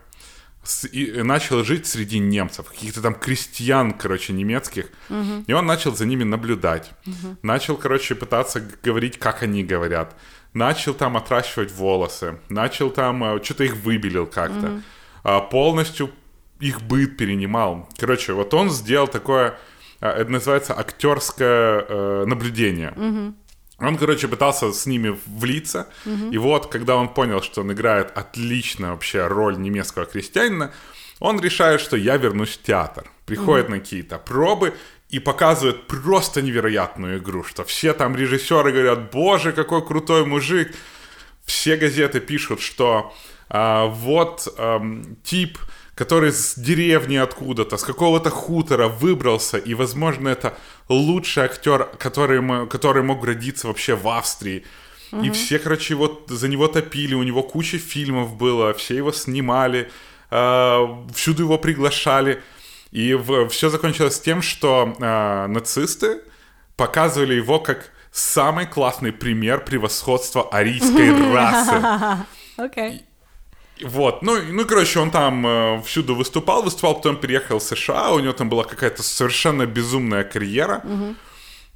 с- 0.64 0.88
и 0.88 1.22
начал 1.22 1.62
жить 1.64 1.86
среди 1.86 2.18
немцев, 2.18 2.66
каких-то 2.68 3.00
там 3.02 3.14
крестьян, 3.14 3.92
короче, 3.92 4.32
немецких. 4.32 4.86
И 5.46 5.52
он 5.52 5.66
начал 5.66 5.94
за 5.94 6.06
ними 6.06 6.24
наблюдать. 6.24 6.90
Начал, 7.42 7.76
короче, 7.76 8.14
пытаться 8.14 8.60
говорить, 8.82 9.18
как 9.18 9.42
они 9.42 9.62
говорят. 9.62 10.16
Начал 10.54 10.94
там 10.94 11.16
отращивать 11.16 11.70
волосы. 11.72 12.38
Начал 12.48 12.90
там, 12.90 13.22
э, 13.22 13.44
что-то 13.44 13.64
их 13.64 13.76
выбелил 13.76 14.26
как-то. 14.26 14.80
А, 15.22 15.40
полностью 15.40 16.10
их 16.60 16.80
быт 16.80 17.18
перенимал. 17.18 17.86
Короче, 17.98 18.32
вот 18.32 18.54
он 18.54 18.70
сделал 18.70 19.06
такое, 19.08 19.58
это 20.00 20.30
называется 20.30 20.78
актерское 20.78 21.84
э, 21.88 22.24
наблюдение. 22.26 23.34
Он, 23.78 23.98
короче, 23.98 24.26
пытался 24.26 24.72
с 24.72 24.86
ними 24.86 25.18
влиться. 25.26 25.88
И 26.32 26.38
вот, 26.38 26.66
когда 26.68 26.96
он 26.96 27.08
понял, 27.08 27.42
что 27.42 27.60
он 27.60 27.72
играет 27.72 28.10
отлично 28.16 28.92
вообще 28.92 29.26
роль 29.26 29.58
немецкого 29.58 30.06
крестьянина, 30.06 30.72
он 31.18 31.40
решает, 31.40 31.80
что 31.80 31.96
я 31.96 32.16
вернусь 32.16 32.56
в 32.56 32.62
театр. 32.62 33.10
Приходит 33.26 33.68
на 33.68 33.78
какие-то 33.80 34.18
пробы 34.18 34.74
и 35.08 35.18
показывает 35.18 35.86
просто 35.86 36.42
невероятную 36.42 37.18
игру, 37.18 37.44
что 37.44 37.64
все 37.64 37.92
там 37.92 38.16
режиссеры 38.16 38.72
говорят, 38.72 39.10
боже, 39.10 39.52
какой 39.52 39.84
крутой 39.84 40.26
мужик. 40.26 40.74
Все 41.44 41.76
газеты 41.76 42.20
пишут, 42.20 42.60
что 42.60 43.14
а, 43.48 43.86
вот 43.86 44.52
ам, 44.58 45.16
тип, 45.22 45.58
который 45.96 46.30
с 46.30 46.54
деревни 46.56 47.16
откуда-то, 47.16 47.78
с 47.78 47.82
какого-то 47.82 48.28
хутора 48.30 48.86
выбрался, 48.86 49.56
и, 49.56 49.74
возможно, 49.74 50.28
это 50.28 50.54
лучший 50.90 51.44
актер, 51.44 51.88
который, 51.98 52.68
который 52.68 53.02
мог 53.02 53.24
родиться 53.24 53.66
вообще 53.66 53.96
в 53.96 54.06
Австрии. 54.06 54.64
И 55.22 55.30
все, 55.30 55.58
короче, 55.58 55.94
его, 55.94 56.22
за 56.28 56.48
него 56.48 56.68
топили, 56.68 57.14
у 57.14 57.22
него 57.22 57.42
куча 57.42 57.78
фильмов 57.78 58.36
было, 58.36 58.74
все 58.74 58.96
его 58.96 59.10
снимали, 59.12 59.90
а, 60.30 61.02
всюду 61.14 61.44
его 61.44 61.58
приглашали. 61.58 62.42
И 62.92 63.18
все 63.48 63.70
закончилось 63.70 64.20
тем, 64.20 64.42
что 64.42 64.94
а, 65.00 65.46
нацисты 65.46 66.20
показывали 66.76 67.34
его 67.34 67.58
как 67.58 67.90
самый 68.12 68.66
классный 68.66 69.12
пример 69.12 69.64
превосходства 69.64 70.46
арийской 70.50 71.32
расы. 71.34 72.26
Окей. 72.58 73.05
Вот, 73.83 74.21
ну, 74.21 74.37
и- 74.37 74.51
ну, 74.51 74.65
короче, 74.65 74.99
он 74.99 75.09
там 75.11 75.45
э, 75.47 75.81
всюду 75.83 76.13
выступал, 76.15 76.61
выступал, 76.63 76.95
потом 76.95 77.15
переехал 77.17 77.57
в 77.59 77.63
США, 77.63 78.11
у 78.11 78.19
него 78.19 78.33
там 78.33 78.47
была 78.49 78.63
какая-то 78.63 79.01
совершенно 79.03 79.65
безумная 79.65 80.23
карьера. 80.23 80.83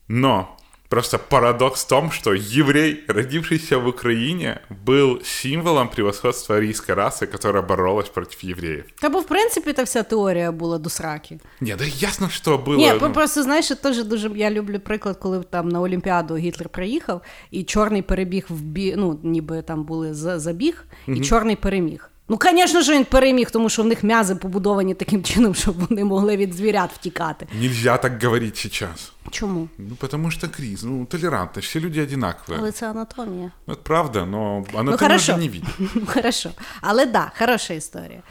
Но 0.08 0.56
просто 0.90 1.20
парадокс 1.20 1.84
в 1.84 1.88
том, 1.88 2.12
что 2.12 2.34
еврей, 2.34 3.04
родившийся 3.08 3.78
в 3.78 3.88
Украине, 3.88 4.62
был 4.86 5.22
символом 5.24 5.90
превосходства 5.90 6.56
арийской 6.56 6.96
расы, 6.96 7.28
которая 7.28 7.64
боролась 7.64 8.10
против 8.10 8.44
евреев. 8.44 8.86
Та 9.02 9.10
бо, 9.10 9.20
в 9.20 9.28
принципі, 9.28 9.74
та 9.74 9.84
вся 9.84 10.04
теорія 10.04 10.52
була 10.52 10.78
до 10.78 10.90
сраки. 10.90 11.40
Не, 11.62 11.76
да 11.76 11.84
ясно, 11.86 12.30
что 12.30 12.58
было. 12.58 12.78
Ні, 12.78 12.94
ну, 13.02 13.14
просто 13.14 13.44
знаєш, 13.44 13.68
теж 13.68 14.04
дуже 14.04 14.32
я 14.36 14.52
люблю 14.52 14.80
приклад, 14.80 15.18
коли 15.18 15.44
там 15.44 15.70
на 15.70 15.82
Олімпіаду 15.82 16.38
Гітлер 16.38 16.70
приїхав, 16.70 17.22
і 17.52 17.64
чорний 17.64 18.02
перебіг 18.02 18.46
в 18.50 18.62
бі... 18.62 18.94
ну, 18.98 19.20
ніби 19.24 19.62
там 19.62 19.84
були 19.84 20.14
за- 20.14 20.40
забіг, 20.40 20.86
і 21.08 21.20
чорний 21.22 21.56
переміг. 21.56 22.09
Ну, 22.30 22.40
звісно 22.42 22.82
ж, 22.82 22.94
він 22.94 23.06
переміг, 23.06 23.52
тому 23.52 23.70
що 23.70 23.84
в 23.84 23.86
них 23.86 24.04
м'язи 24.04 24.36
побудовані 24.36 24.94
таким 24.94 25.24
чином, 25.24 25.56
щоб 25.56 25.76
вони 25.90 26.04
могли 26.04 26.38
від 26.38 26.54
звірят 26.54 26.92
втікати. 26.94 27.48
Нельзя 27.62 27.98
так 27.98 28.24
говорить 28.24 28.58
сейчас. 28.58 29.12
Чому? 29.32 29.70
Ну, 29.78 29.96
потому 29.96 30.32
что 30.32 30.48
криз, 30.50 30.84
ну, 30.84 31.06
толерантность, 31.06 31.68
все 31.70 31.80
люди 31.80 32.02
одинаковые. 32.02 32.58
Але 32.60 32.72
це 32.72 32.90
анатомія. 32.90 33.52
Ну, 33.68 33.74
это 33.74 33.84
правда, 33.84 34.26
но 34.26 34.66
Ну, 34.74 34.80
анатомию 34.80 34.98
хорошо. 34.98 35.34
же 35.34 35.38
не 35.38 35.50
видит. 35.50 35.70
Ну, 35.96 36.02
хорошо. 36.08 36.50
Але 36.82 37.06
да, 37.06 37.32
хороша 37.38 37.74
історія. 37.74 38.22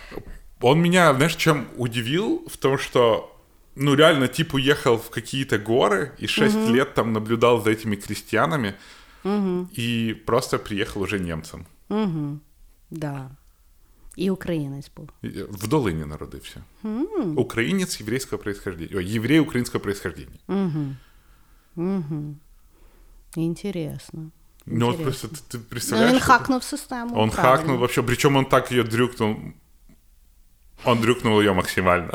Он 0.60 0.80
меня, 0.80 1.14
знаешь, 1.14 1.36
чем 1.36 1.64
удивил? 1.76 2.42
В 2.46 2.56
том, 2.56 2.78
что, 2.78 3.28
ну, 3.76 3.94
реально, 3.96 4.26
тип 4.28 4.54
уехал 4.54 4.96
в 4.96 5.10
какие-то 5.10 5.56
горы 5.56 6.10
и 6.22 6.26
6 6.26 6.56
лет 6.56 6.94
там 6.94 7.12
наблюдал 7.12 7.62
за 7.64 7.70
этими 7.70 7.96
крестьянами 7.96 8.74
и 9.78 10.14
просто 10.26 10.58
приехал 10.58 11.02
уже 11.02 11.18
немцем. 11.20 11.66
Да. 12.90 13.30
І 14.18 14.30
українець 14.30 14.90
був. 14.96 15.08
И, 15.24 15.28
э, 15.28 15.46
В 15.50 15.68
Долине 15.68 16.06
народився. 16.06 16.62
Украинец 17.36 18.00
еврейского 18.00 18.42
происхождения. 18.42 18.96
Ой, 18.98 19.16
еврей 19.16 19.40
украинского 19.40 19.80
происхождения. 19.84 20.38
Інтересно. 23.36 24.30
Ну, 24.66 24.86
вот 24.86 24.94
Интересно. 25.00 25.02
просто 25.02 25.26
ты, 25.28 25.40
ты 25.50 25.58
Ну, 25.58 25.60
представляешь... 25.70 26.10
він 26.12 26.18
это? 26.20 26.24
хакнув 26.24 26.64
систему. 26.64 27.18
Он 27.18 27.30
правильно. 27.30 27.56
хакнул 27.56 27.76
вообще, 27.78 28.02
причем 28.02 28.36
он 28.36 28.44
так 28.46 28.72
ее 28.72 28.82
дрюкнул. 28.84 29.36
Он 30.84 31.00
дрюкнул 31.00 31.40
ее 31.40 31.52
максимально. 31.52 32.10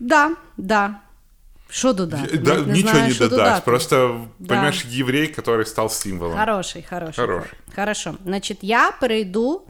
Да, 0.00 0.36
да. 0.56 1.00
Що 1.68 1.92
додати? 1.92 2.38
Да, 2.38 2.54
Навіть 2.54 2.66
ничего 2.66 2.90
знаю, 2.90 3.08
не 3.08 3.14
що 3.14 3.24
додать. 3.28 3.38
додати. 3.44 3.62
Просто, 3.64 4.26
Да. 4.38 4.48
понимаешь, 4.48 4.84
еврей, 4.84 5.34
который 5.38 5.64
стал 5.64 5.88
символом. 5.88 6.38
Хороший, 6.38 6.84
хороший. 6.90 7.26
Хороший. 7.26 7.52
Хорошо. 7.76 8.14
Значить, 8.24 8.58
я 8.62 8.92
перейду 9.00 9.62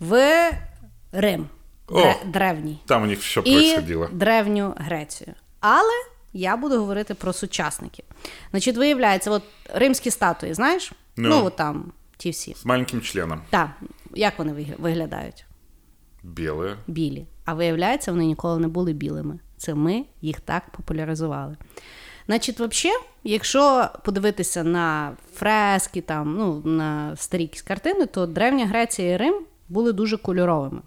в 0.00 0.50
Рим. 1.12 1.48
О! 1.88 2.12
Древній. 2.26 2.78
Там 2.86 3.02
у 3.02 3.06
них 3.06 3.18
все 3.20 3.40
І 3.40 3.42
происходило. 3.52 4.08
древню 4.12 4.74
Грецію. 4.76 5.34
Але 5.60 5.92
я 6.32 6.56
буду 6.56 6.78
говорити 6.78 7.14
про 7.14 7.32
сучасників. 7.32 8.04
Значить, 8.50 8.76
виявляється, 8.76 9.30
от 9.30 9.42
римські 9.74 10.10
статуї, 10.10 10.54
знаєш? 10.54 10.92
Ну. 11.16 11.28
Ну, 11.28 11.44
от 11.44 11.56
там 11.56 11.92
ті 12.16 12.30
всі. 12.30 12.50
С 12.52 12.64
маленьким 12.64 13.00
членом. 13.00 13.40
Так, 13.50 13.70
як 14.14 14.38
вони 14.38 14.74
виглядають? 14.78 15.44
Белые. 16.24 16.74
білі. 16.86 17.26
А 17.44 17.54
виявляється, 17.54 18.10
вони 18.10 18.26
ніколи 18.26 18.60
не 18.60 18.68
були 18.68 18.92
білими. 18.92 19.38
Це 19.56 19.74
ми 19.74 20.04
їх 20.20 20.40
так 20.40 20.70
популяризували. 20.70 21.56
Значить, 22.26 22.60
взагалі, 22.60 22.98
якщо 23.24 23.88
подивитися 24.04 24.64
на 24.64 25.16
фрески, 25.34 26.00
там, 26.00 26.36
ну, 26.36 26.62
на 26.70 27.16
старі 27.16 27.42
якісь 27.42 27.62
картини, 27.62 28.06
то 28.06 28.26
Древня 28.26 28.66
Греція 28.66 29.12
і 29.12 29.16
Рим 29.16 29.34
були 29.68 29.92
дуже 29.92 30.16
кольоровими. 30.16 30.80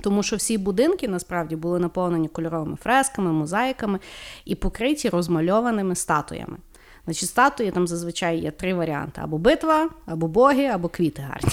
Тому 0.00 0.22
що 0.22 0.36
всі 0.36 0.58
будинки 0.58 1.08
насправді 1.08 1.56
були 1.56 1.78
наповнені 1.78 2.28
кольоровими 2.28 2.76
фресками, 2.76 3.32
мозаїками 3.32 3.98
і 4.44 4.54
покриті 4.54 5.08
розмальованими 5.08 5.94
статуями. 5.94 6.56
Значить, 7.04 7.28
статуї 7.28 7.70
там 7.70 7.86
зазвичай 7.86 8.38
є 8.38 8.50
три 8.50 8.74
варіанти: 8.74 9.20
або 9.24 9.38
битва, 9.38 9.90
або 10.06 10.28
боги, 10.28 10.64
або 10.64 10.88
квіти 10.88 11.22
гарні. 11.22 11.50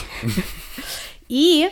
І 1.29 1.69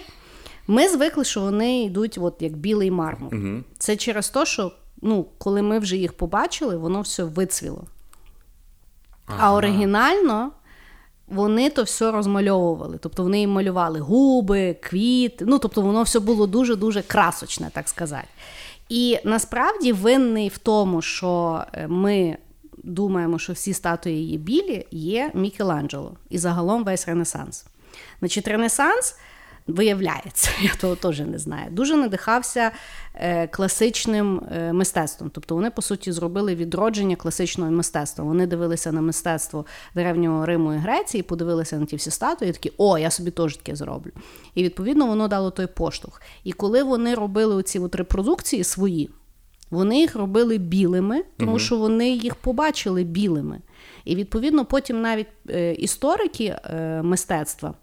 ми 0.68 0.88
звикли, 0.90 1.24
що 1.24 1.42
вони 1.42 1.84
йдуть 1.84 2.18
от 2.22 2.36
як 2.40 2.58
білий 2.58 2.92
мармур. 2.92 3.34
Це 3.78 3.96
через 3.96 4.30
те, 4.30 4.46
що 4.46 4.72
ну, 5.02 5.26
коли 5.38 5.62
ми 5.62 5.80
вже 5.80 5.98
їх 5.98 6.14
побачили, 6.14 6.78
воно 6.78 7.02
все 7.02 7.24
вицвіло. 7.24 7.84
А 9.38 9.54
оригінально 9.54 10.52
вони 11.30 11.70
то 11.70 11.84
все 11.84 12.12
розмальовували. 12.12 12.98
Тобто 13.02 13.24
вони 13.24 13.40
їм 13.40 13.50
малювали 13.50 14.00
губи, 14.00 14.76
квіт. 14.82 15.44
Ну, 15.46 15.60
тобто 15.60 15.82
воно 15.82 16.04
все 16.04 16.20
було 16.20 16.48
дуже-дуже 16.48 17.02
красочне, 17.02 17.70
так 17.74 17.90
сказати. 17.90 18.28
І 18.90 19.20
насправді 19.24 19.94
винний 19.94 20.50
в 20.50 20.58
тому, 20.58 21.02
що 21.02 21.64
е, 21.74 21.88
ми 21.88 22.38
думаємо, 22.84 23.40
що 23.40 23.54
всі 23.54 23.74
статуї 23.74 24.32
є 24.32 24.38
білі, 24.38 24.86
є 24.92 25.32
Мікеланджело 25.34 26.12
і 26.30 26.38
загалом 26.38 26.84
весь 26.84 27.08
Ренесанс. 27.08 27.66
Значить, 28.20 28.48
Ренесанс. 28.48 29.16
Виявляється, 29.70 30.50
я 30.62 30.72
того 30.82 30.96
теж 30.96 31.20
не 31.20 31.40
знаю. 31.40 31.72
Дуже 31.72 31.96
надихався 31.96 32.72
е, 33.16 33.48
класичним 33.48 34.42
е, 34.52 34.74
мистецтвом. 34.74 35.32
Тобто 35.34 35.56
вони, 35.56 35.72
по 35.72 35.82
суті, 35.82 36.12
зробили 36.12 36.56
відродження 36.56 37.16
класичного 37.16 37.72
мистецтва. 37.72 38.26
Вони 38.26 38.48
дивилися 38.48 38.92
на 38.92 39.02
мистецтво 39.02 39.66
древнього 39.96 40.46
Риму 40.46 40.74
і 40.74 40.78
Греції, 40.78 41.24
подивилися 41.24 41.80
на 41.80 41.86
ті 41.86 41.96
всі 41.96 42.12
статуї, 42.12 42.52
і 42.52 42.54
такі, 42.54 42.72
о, 42.78 42.98
я 42.98 43.12
собі 43.12 43.32
теж 43.32 43.58
таке 43.58 43.76
зроблю. 43.76 44.12
І 44.56 44.64
відповідно 44.64 45.08
воно 45.08 45.28
дало 45.28 45.52
той 45.52 45.68
поштовх. 45.68 46.22
І 46.44 46.52
коли 46.52 46.84
вони 46.84 47.16
робили 47.16 47.56
оці 47.56 47.80
от 47.80 47.96
репродукції 47.96 48.64
свої, 48.64 49.10
вони 49.72 50.00
їх 50.00 50.16
робили 50.16 50.58
білими, 50.58 51.24
тому 51.38 51.60
що 51.60 51.78
вони 51.78 52.12
їх 52.12 52.36
побачили 52.36 53.04
білими. 53.04 53.62
І 54.06 54.16
відповідно 54.16 54.66
потім 54.66 55.02
навіть 55.02 55.28
е, 55.50 55.74
історики 55.74 56.46
е, 56.46 57.02
мистецтва. 57.04 57.74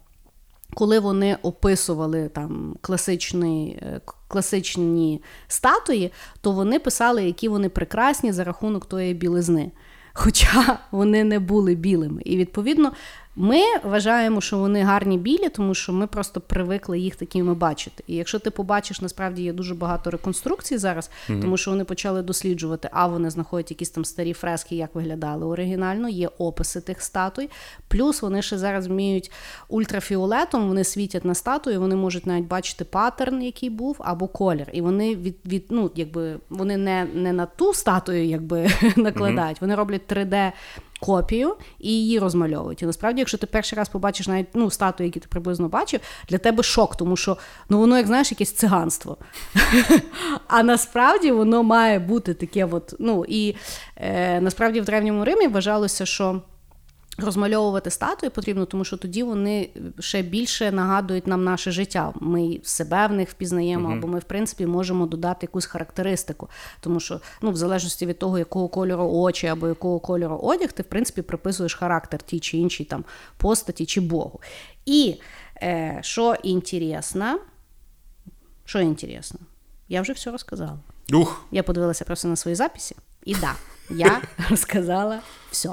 Коли 0.73 0.99
вони 0.99 1.37
описували 1.41 2.29
там 2.29 2.75
класичний, 2.81 3.69
е, 3.81 4.01
класичні 4.27 5.21
статуї, 5.47 6.11
то 6.41 6.51
вони 6.51 6.79
писали, 6.79 7.23
які 7.23 7.47
вони 7.47 7.69
прекрасні 7.69 8.31
за 8.31 8.43
рахунок 8.43 8.85
тої 8.85 9.13
білизни. 9.13 9.71
Хоча 10.13 10.79
вони 10.91 11.23
не 11.23 11.39
були 11.39 11.75
білими. 11.75 12.21
І 12.25 12.37
відповідно 12.37 12.91
ми 13.39 13.61
вважаємо, 13.83 14.41
що 14.41 14.57
вони 14.57 14.83
гарні 14.83 15.17
білі, 15.17 15.49
тому 15.49 15.73
що 15.73 15.93
ми 15.93 16.07
просто 16.07 16.41
привикли 16.41 16.99
їх 16.99 17.15
такими 17.15 17.53
бачити. 17.53 18.03
І 18.07 18.15
якщо 18.15 18.39
ти 18.39 18.51
побачиш, 18.51 19.01
насправді 19.01 19.43
є 19.43 19.53
дуже 19.53 19.75
багато 19.75 20.11
реконструкцій 20.11 20.77
зараз, 20.77 21.09
тому 21.27 21.57
що 21.57 21.71
вони 21.71 21.83
почали 21.83 22.21
досліджувати, 22.21 22.89
а 22.91 23.07
вони 23.07 23.29
знаходять 23.29 23.71
якісь 23.71 23.89
там 23.89 24.05
старі 24.05 24.33
фрески, 24.33 24.75
як 24.75 24.95
виглядали 24.95 25.45
оригінально, 25.45 26.09
є 26.09 26.29
описи 26.37 26.81
тих 26.81 27.01
статуй. 27.01 27.49
Плюс 27.87 28.21
вони 28.21 28.41
ще 28.41 28.57
зараз 28.57 28.87
вміють 28.87 29.31
ультрафіолетом, 29.69 30.67
вони 30.67 30.83
світять 30.83 31.25
на 31.25 31.35
статую, 31.35 31.79
вони 31.79 31.95
можуть 31.95 32.25
навіть 32.25 32.47
бачити 32.47 32.85
паттерн, 32.85 33.41
який 33.41 33.69
був, 33.69 33.95
або 33.99 34.27
колір. 34.27 34.69
І 34.73 34.81
вони 34.81 35.15
від, 35.15 35.35
від 35.45 35.65
ну, 35.69 35.91
якби 35.95 36.39
вони 36.49 36.77
не, 36.77 37.07
не 37.13 37.33
на 37.33 37.45
ту 37.45 37.73
статую 37.73 38.25
якби 38.25 38.69
накладають, 38.95 39.61
вони 39.61 39.75
роблять 39.75 40.11
3D. 40.11 40.51
Копію 40.99 41.55
і 41.79 41.91
її 41.91 42.19
розмальовують. 42.19 42.81
І 42.81 42.85
насправді, 42.85 43.19
якщо 43.19 43.37
ти 43.37 43.47
перший 43.47 43.77
раз 43.77 43.89
побачиш 43.89 44.27
навіть 44.27 44.47
ну, 44.53 44.71
статую, 44.71 45.07
які 45.07 45.19
ти 45.19 45.27
приблизно 45.27 45.67
бачив, 45.67 45.99
для 46.29 46.37
тебе 46.37 46.63
шок, 46.63 46.95
тому 46.95 47.17
що 47.17 47.37
ну 47.69 47.79
воно, 47.79 47.97
як 47.97 48.07
знаєш, 48.07 48.31
якесь 48.31 48.51
циганство. 48.51 49.17
А 50.47 50.63
насправді 50.63 51.31
воно 51.31 51.63
має 51.63 51.99
бути 51.99 52.33
таке, 52.33 52.65
от, 52.71 52.93
ну 52.99 53.25
і 53.27 53.55
е, 53.95 54.41
насправді 54.41 54.81
в 54.81 54.85
древньому 54.85 55.25
Римі 55.25 55.47
вважалося, 55.47 56.05
що. 56.05 56.41
Розмальовувати 57.19 57.89
статуї 57.89 58.29
потрібно, 58.29 58.65
тому 58.65 58.85
що 58.85 58.97
тоді 58.97 59.23
вони 59.23 59.69
ще 59.99 60.21
більше 60.21 60.71
нагадують 60.71 61.27
нам 61.27 61.43
наше 61.43 61.71
життя. 61.71 62.13
Ми 62.15 62.59
себе 62.63 63.07
в 63.07 63.11
них 63.11 63.29
впізнаємо, 63.29 63.91
або 63.91 64.07
ми, 64.07 64.19
в 64.19 64.23
принципі, 64.23 64.65
можемо 64.65 65.05
додати 65.05 65.39
якусь 65.41 65.65
характеристику. 65.65 66.49
Тому 66.79 66.99
що, 66.99 67.21
ну, 67.41 67.51
в 67.51 67.55
залежності 67.55 68.05
від 68.05 68.19
того, 68.19 68.37
якого 68.37 68.67
кольору 68.67 69.09
очі 69.11 69.47
або 69.47 69.67
якого 69.67 69.99
кольору 69.99 70.37
одяг, 70.37 70.71
ти 70.71 70.83
в 70.83 70.85
принципі 70.85 71.21
приписуєш 71.21 71.75
характер 71.75 72.21
тій 72.21 72.39
чи 72.39 72.57
іншій 72.57 72.83
там 72.83 73.05
постаті 73.37 73.85
чи 73.85 74.01
Богу. 74.01 74.41
І 74.85 75.15
е, 75.61 75.99
що 76.01 76.35
інтересно, 76.43 77.39
що 78.65 78.79
інтересно, 78.79 79.39
я 79.89 80.01
вже 80.01 80.13
все 80.13 80.31
розказала. 80.31 80.79
Ух, 81.13 81.45
Я 81.51 81.63
подивилася 81.63 82.05
просто 82.05 82.27
на 82.27 82.35
свої 82.35 82.55
записи, 82.55 82.95
і 83.23 83.35
да, 83.35 83.53
я 83.89 84.21
розказала 84.49 85.19
все. 85.51 85.69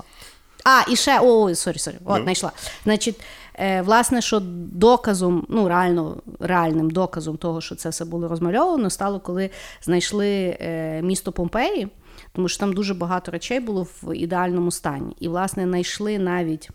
А, 0.64 0.82
і 0.90 0.96
ще, 0.96 1.20
ой, 1.22 1.54
sorry, 1.54 1.78
sorry, 1.78 1.94
от, 2.04 2.16
Ну. 2.18 2.22
знайшла. 2.22 2.52
Значить, 2.84 3.20
е, 3.54 3.82
власне, 3.82 4.22
що 4.22 4.40
доказом, 4.72 5.46
ну, 5.48 5.68
реально, 5.68 6.16
реальним 6.40 6.90
доказом 6.90 7.36
того, 7.36 7.60
що 7.60 7.74
це 7.74 7.88
все 7.88 8.04
було 8.04 8.28
розмальовано, 8.28 8.90
стало, 8.90 9.20
коли 9.20 9.50
знайшли 9.82 10.56
е, 10.60 11.02
місто 11.02 11.32
Помпеї, 11.32 11.88
тому 12.32 12.48
що 12.48 12.58
там 12.60 12.72
дуже 12.72 12.94
багато 12.94 13.30
речей 13.32 13.60
було 13.60 13.82
в 14.02 14.16
ідеальному 14.16 14.70
стані. 14.70 15.16
І, 15.20 15.28
власне, 15.28 15.64
знайшли 15.64 16.18
навіть 16.18 16.70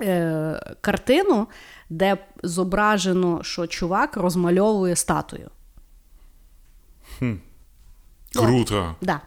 е, 0.00 0.74
картину, 0.80 1.46
де 1.90 2.16
зображено, 2.42 3.42
що 3.42 3.66
чувак 3.66 4.16
розмальовує 4.16 4.96
статую. 4.96 5.50
круто. 8.34 8.94
Да. 9.00 9.20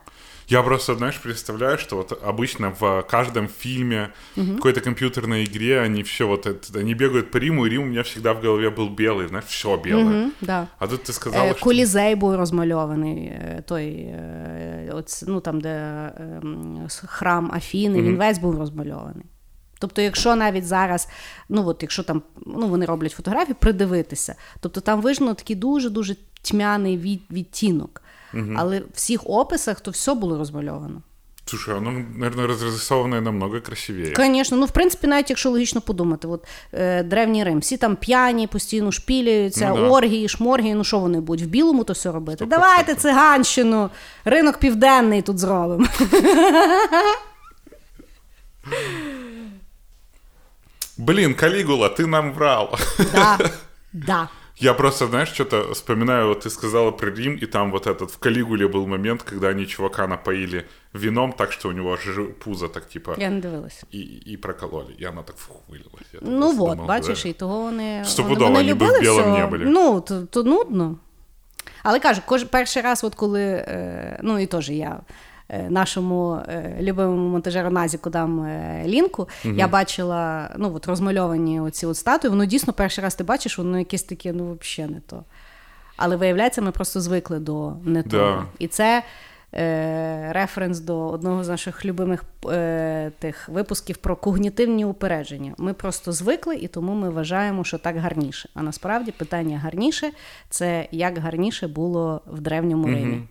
Я 0.47 0.63
просто, 0.63 0.95
знаешь, 0.95 1.17
представляю, 1.21 1.77
что 1.77 1.95
вот 1.95 2.11
обычно 2.23 2.73
в 2.79 3.03
каждом 3.03 3.47
фильме, 3.47 4.09
какой-то 4.35 4.81
компьютерной 4.81 5.43
игре, 5.43 5.79
они 5.85 6.01
все 6.01 6.23
вот 6.27 6.45
это, 6.47 6.79
они 6.79 6.93
бегают 6.95 7.31
по 7.31 7.37
Риму, 7.37 7.65
и 7.65 7.69
Рим 7.69 7.81
у 7.81 7.85
меня 7.85 8.01
всегда 8.01 8.33
в 8.33 8.41
голове 8.41 8.69
был 8.69 8.89
белый, 8.89 9.27
знаешь, 9.27 9.45
все 9.45 9.77
белое. 9.77 10.03
Мгм, 10.05 10.31
да. 10.41 10.67
А 10.79 10.87
тут 10.87 11.03
ты 11.09 11.11
сказала, 11.13 11.45
Е, 11.45 11.53
что... 11.53 11.63
Колізей 11.63 12.15
був 12.15 12.35
розмальований, 12.35 13.17
е, 13.25 13.63
той, 13.67 13.85
е, 13.87 14.91
оц- 14.95 15.23
ну 15.27 15.39
там, 15.41 15.61
де 15.61 15.69
ем, 16.17 16.83
с- 16.89 17.03
храм 17.07 17.51
Афіни, 17.53 18.01
він 18.01 18.17
весь 18.17 18.39
був 18.39 18.57
розмальований. 18.57 19.25
Тобто, 19.79 20.01
якщо 20.01 20.35
навіть 20.35 20.65
зараз, 20.67 21.09
ну 21.49 21.67
от 21.67 21.81
якщо 21.81 22.03
там 22.03 22.21
ну, 22.45 22.67
вони 22.67 22.85
роблять 22.85 23.11
фотографії, 23.11 23.55
придивитися, 23.59 24.35
тобто 24.59 24.81
там 24.81 25.01
видно 25.01 25.33
такий 25.33 25.55
дуже-дуже 25.55 26.15
тьмяний 26.41 26.97
від, 26.97 27.21
відтінок. 27.31 28.01
Але 28.56 28.80
в 28.80 28.84
всіх 28.94 29.20
описах 29.26 29.80
то 29.80 29.90
все 29.90 30.14
було 30.14 30.38
розмальовано. 30.38 31.02
Слушай, 31.46 31.74
оно, 31.74 31.90
наверное, 31.92 32.46
разрисованное 32.46 33.20
намного 33.20 33.60
красивее. 33.60 34.14
Звісно, 34.16 34.56
ну 34.56 34.66
в 34.66 34.70
принципі, 34.70 35.06
навіть 35.06 35.30
якщо 35.30 35.50
логічно 35.50 35.80
подумати, 35.80 36.28
от 36.28 36.44
е, 36.72 37.02
древній 37.02 37.44
Рим, 37.44 37.58
всі 37.58 37.76
там 37.76 37.96
п'яні, 37.96 38.46
постійно 38.46 38.92
шпілюються, 38.92 39.68
Ну 39.68 39.76
да. 39.76 39.88
оргії, 39.88 40.28
шморгії, 40.28 40.74
ну 40.74 40.84
що 40.84 40.98
вони 40.98 41.20
будуть? 41.20 41.46
В 41.46 41.48
білому 41.48 41.84
то 41.84 41.92
все 41.92 42.12
робити. 42.12 42.44
Давайте 42.46 42.94
циганщину, 42.94 43.90
ринок 44.24 44.58
південний 44.58 45.22
тут 45.22 45.38
зробимо. 45.38 45.86
Блин, 50.96 51.34
Калигула, 51.34 51.88
ты 51.90 52.06
нам 52.06 52.32
врал. 52.32 52.78
Да, 53.12 53.38
да. 53.92 54.28
Я 54.61 54.73
просто, 54.73 55.07
знаешь, 55.07 55.29
что-то 55.33 55.73
вспоминаю, 55.73 56.27
вот 56.27 56.45
ты 56.45 56.49
сказала 56.49 56.91
про 56.91 57.09
Рим, 57.11 57.35
и 57.35 57.45
там 57.45 57.71
вот 57.71 57.87
этот 57.87 58.11
в 58.11 58.17
Калигуле 58.17 58.67
был 58.67 58.85
момент, 58.87 59.23
когда 59.23 59.47
они 59.49 59.65
чувака 59.65 60.07
напоили 60.07 60.65
вином 60.93 61.31
так, 61.33 61.51
что 61.53 61.69
у 61.69 61.71
него 61.71 61.93
аж 61.93 62.03
жи- 62.05 62.33
пузо 62.43 62.67
так 62.67 62.87
типа 62.89 63.15
Я 63.17 63.29
не 63.29 63.39
дивилася. 63.41 63.85
и, 63.93 64.33
и 64.33 64.37
прокололи. 64.37 64.93
И 65.01 65.05
она 65.05 65.23
так 65.23 65.37
фух, 65.37 65.57
вылилась. 65.69 66.07
Я 66.13 66.19
так 66.19 66.29
Ну 66.29 66.51
думал, 66.51 66.69
от, 66.71 66.79
бачиш, 66.79 67.23
да. 67.23 67.29
і 67.29 67.33
того 67.33 67.61
вони, 67.61 68.03
Стопудово, 68.05 68.51
вони, 68.51 68.59
вони 68.59 68.73
би 68.73 68.85
в 68.85 68.87
любили 68.89 68.99
білому 68.99 69.31
все. 69.33 69.41
не 69.41 69.47
були. 69.47 69.65
Ну, 69.65 70.01
то, 70.01 70.21
то 70.25 70.43
нудно. 70.43 70.97
Але 71.83 71.99
кажу, 71.99 72.21
кож, 72.25 72.43
перший 72.43 72.81
раз, 72.81 73.03
от 73.03 73.15
коли, 73.15 73.41
е, 73.43 74.19
ну 74.23 74.39
і 74.39 74.45
теж 74.45 74.69
я 74.69 74.89
е, 74.89 75.13
нашому 75.48 76.38
е, 76.48 76.76
любимому 76.80 77.28
монтажеру 77.28 77.70
Назіку 77.70 78.10
дам 78.10 78.40
е, 78.44 78.82
лінку, 78.86 79.28
я 79.44 79.68
бачила 79.68 80.50
ну, 80.56 80.72
от 80.74 80.86
розмальовані 80.86 81.60
оці 81.60 81.86
от 81.86 81.96
статуї, 81.96 82.30
воно 82.30 82.44
дійсно 82.44 82.72
перший 82.72 83.04
раз 83.04 83.14
ти 83.14 83.24
бачиш, 83.24 83.58
воно 83.58 83.78
якесь 83.78 84.02
таке, 84.02 84.32
ну, 84.32 84.58
взагалі 84.60 84.92
не 84.92 85.00
то. 85.00 85.24
Але 85.96 86.16
виявляється, 86.16 86.62
ми 86.62 86.70
просто 86.70 87.00
звикли 87.00 87.38
до 87.38 87.72
не 87.84 88.02
Да. 88.02 88.08
того. 88.18 88.44
І 88.58 88.66
це 88.66 89.02
е, 89.54 90.32
референс 90.32 90.80
до 90.80 91.08
одного 91.08 91.44
з 91.44 91.48
наших 91.48 91.84
любимих 91.84 92.24
е, 92.48 93.10
тих 93.18 93.48
випусків 93.48 93.96
про 93.96 94.16
когнітивні 94.16 94.84
упередження. 94.84 95.54
Ми 95.58 95.72
просто 95.72 96.12
звикли, 96.12 96.56
і 96.56 96.68
тому 96.68 96.94
ми 96.94 97.10
вважаємо, 97.10 97.64
що 97.64 97.78
так 97.78 97.96
гарніше. 97.96 98.48
А 98.54 98.62
насправді 98.62 99.10
питання 99.10 99.58
гарніше 99.58 100.10
це 100.50 100.88
як 100.90 101.18
гарніше 101.18 101.68
було 101.68 102.20
в 102.26 102.40
древньому 102.40 102.86
Римі. 102.86 103.22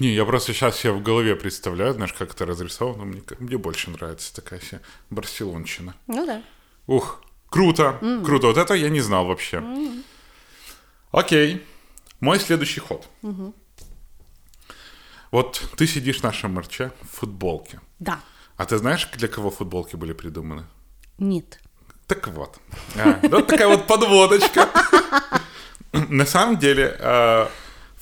Не, 0.00 0.14
я 0.14 0.24
просто 0.24 0.52
сейчас 0.52 0.76
себе 0.76 0.92
в 0.92 1.02
голове 1.02 1.36
представляю, 1.36 1.94
знаешь, 1.94 2.12
как 2.12 2.32
это 2.32 2.46
разрисовано. 2.46 3.04
Мне, 3.04 3.22
мне 3.38 3.58
больше 3.58 3.90
нравится 3.90 4.34
такая 4.34 4.58
вся 4.58 4.80
барселонщина. 5.10 5.94
Ну 6.06 6.26
так. 6.26 6.42
Ух, 6.86 7.22
круто, 7.48 7.98
круто. 8.24 8.48
Вот 8.48 8.56
это 8.56 8.74
я 8.74 8.90
не 8.90 9.00
знал 9.00 9.26
вообще. 9.26 9.62
Окей. 11.12 11.64
Мой 12.20 12.40
следующий 12.40 12.80
ход. 12.80 13.08
Вот 15.30 15.62
ты 15.76 15.86
сидишь 15.86 16.20
в 16.20 16.22
нашем 16.22 16.54
мерче 16.54 16.92
в 17.02 17.16
футболке. 17.16 17.80
Да. 17.98 18.20
А 18.56 18.64
ты 18.64 18.78
знаешь, 18.78 19.08
для 19.16 19.28
кого 19.28 19.50
футболки 19.50 19.96
были 19.96 20.12
придуманы? 20.12 20.64
Ні. 21.18 21.42
Так 22.06 22.28
вот. 22.28 22.58
А, 22.96 23.18
вот 23.22 23.46
такая 23.46 23.68
вот 23.68 23.86
подводочка. 23.86 24.68
На 25.92 26.26
самом 26.26 26.58
деле, 26.58 26.96
э, 26.98 27.48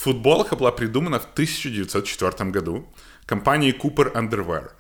футболка 0.03 0.57
была 0.57 0.73
придумана 0.73 1.19
в 1.19 1.27
1904 1.33 2.51
году 2.51 2.85
компанией 3.27 3.73
Cooper 3.73 4.13
Underwear. 4.13 4.71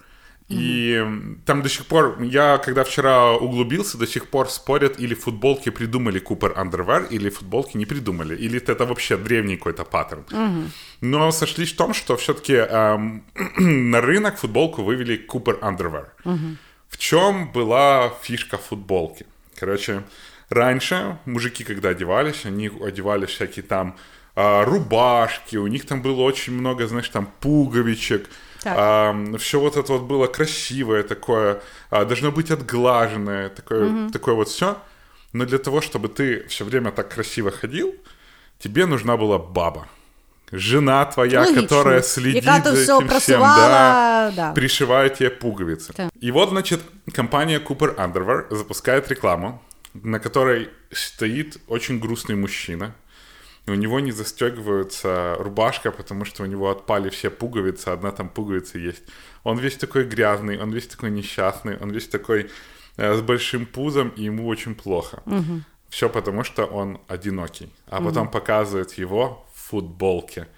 И 0.48 0.94
м, 0.94 1.40
там 1.46 1.62
до 1.62 1.68
сих 1.68 1.86
пор, 1.86 2.22
я 2.22 2.58
когда 2.58 2.82
вчера 2.82 3.32
углубился, 3.32 3.98
до 3.98 4.06
сих 4.06 4.26
пор 4.26 4.50
спорят, 4.50 5.00
или 5.00 5.14
футболки 5.14 5.70
придумали 5.70 6.20
Cooper 6.20 6.54
Underwear, 6.56 7.08
или 7.14 7.30
футболки 7.30 7.78
не 7.78 7.86
придумали, 7.86 8.36
или 8.36 8.58
это 8.58 8.84
вообще 8.84 9.16
древний 9.16 9.56
какой-то 9.56 9.84
паттерн. 9.84 10.24
Но 11.00 11.32
сошлись 11.32 11.72
в 11.72 11.76
том, 11.76 11.94
что 11.94 12.16
все-таки 12.16 12.56
на 13.58 14.00
рынок 14.00 14.38
футболку 14.38 14.82
вывели 14.82 15.24
Cooper 15.28 15.60
Underwear. 15.60 16.06
В 16.88 16.98
чем 16.98 17.52
была 17.52 18.12
фишка 18.22 18.58
футболки? 18.58 19.24
Короче, 19.60 20.02
раньше 20.50 21.16
мужики, 21.26 21.64
когда 21.64 21.90
одевались, 21.90 22.44
они 22.44 22.70
одевали 22.86 23.26
всякие 23.26 23.62
там 23.62 23.94
а, 24.34 24.64
рубашки, 24.64 25.56
у 25.56 25.66
них 25.66 25.86
там 25.86 26.02
было 26.02 26.22
очень 26.22 26.54
много, 26.54 26.86
знаешь, 26.86 27.08
там 27.08 27.28
пуговичек, 27.40 28.28
Так. 28.62 29.14
все 29.38 29.60
вот 29.60 29.76
это 29.76 29.92
вот 29.92 30.02
было 30.02 30.26
красивое 30.26 31.02
такое, 31.02 31.60
а, 31.90 32.04
должно 32.04 32.32
быть 32.32 32.50
отглаженное, 32.50 33.48
такое, 33.48 34.08
такое 34.10 34.34
вот 34.34 34.48
все. 34.48 34.76
Но 35.32 35.46
для 35.46 35.58
того, 35.58 35.80
чтобы 35.80 36.08
ты 36.08 36.46
все 36.48 36.64
время 36.64 36.92
так 36.92 37.08
красиво 37.14 37.50
ходил, 37.50 37.94
тебе 38.58 38.86
нужна 38.86 39.16
была 39.16 39.38
баба. 39.38 39.88
Жена 40.50 41.06
твоя, 41.06 41.40
Логично. 41.40 41.62
которая 41.62 42.02
следит 42.02 42.44
Яка 42.44 42.60
за 42.74 42.82
этим 42.82 43.08
всем, 43.20 43.40
да, 43.40 44.32
да. 44.36 44.52
пришивает 44.52 45.14
тебе 45.14 45.30
пуговицы. 45.30 45.94
Так. 45.94 46.10
И 46.20 46.30
вот, 46.30 46.50
значит, 46.50 46.82
компания 47.14 47.58
Cooper 47.58 47.96
Underwear 47.96 48.54
запускает 48.54 49.08
рекламу 49.08 49.62
на 49.94 50.18
которой 50.18 50.70
стоит 50.90 51.58
очень 51.68 51.98
грустный 51.98 52.34
мужчина. 52.34 52.94
У 53.66 53.74
него 53.74 54.00
не 54.00 54.10
застегивается 54.10 55.36
рубашка, 55.38 55.92
потому 55.92 56.24
что 56.24 56.42
у 56.42 56.46
него 56.46 56.70
отпали 56.70 57.10
все 57.10 57.30
пуговицы, 57.30 57.88
одна 57.88 58.10
там 58.10 58.28
пуговица 58.28 58.78
есть. 58.78 59.04
Он 59.44 59.58
весь 59.58 59.76
такой 59.76 60.04
грязный, 60.04 60.58
он 60.58 60.70
весь 60.70 60.88
такой 60.88 61.10
несчастный, 61.10 61.76
он 61.76 61.90
весь 61.90 62.08
такой 62.08 62.50
э, 62.96 63.14
с 63.14 63.20
большим 63.20 63.66
пузом, 63.66 64.08
и 64.16 64.24
ему 64.24 64.48
очень 64.48 64.74
плохо. 64.74 65.22
Угу. 65.26 65.62
Все 65.88 66.08
потому, 66.08 66.42
что 66.42 66.64
он 66.64 67.00
одинокий. 67.06 67.72
А 67.86 67.98
угу. 67.98 68.08
потом 68.08 68.30
показывает 68.30 68.94
его 68.94 69.46
в 69.54 69.70
футболке 69.70 70.48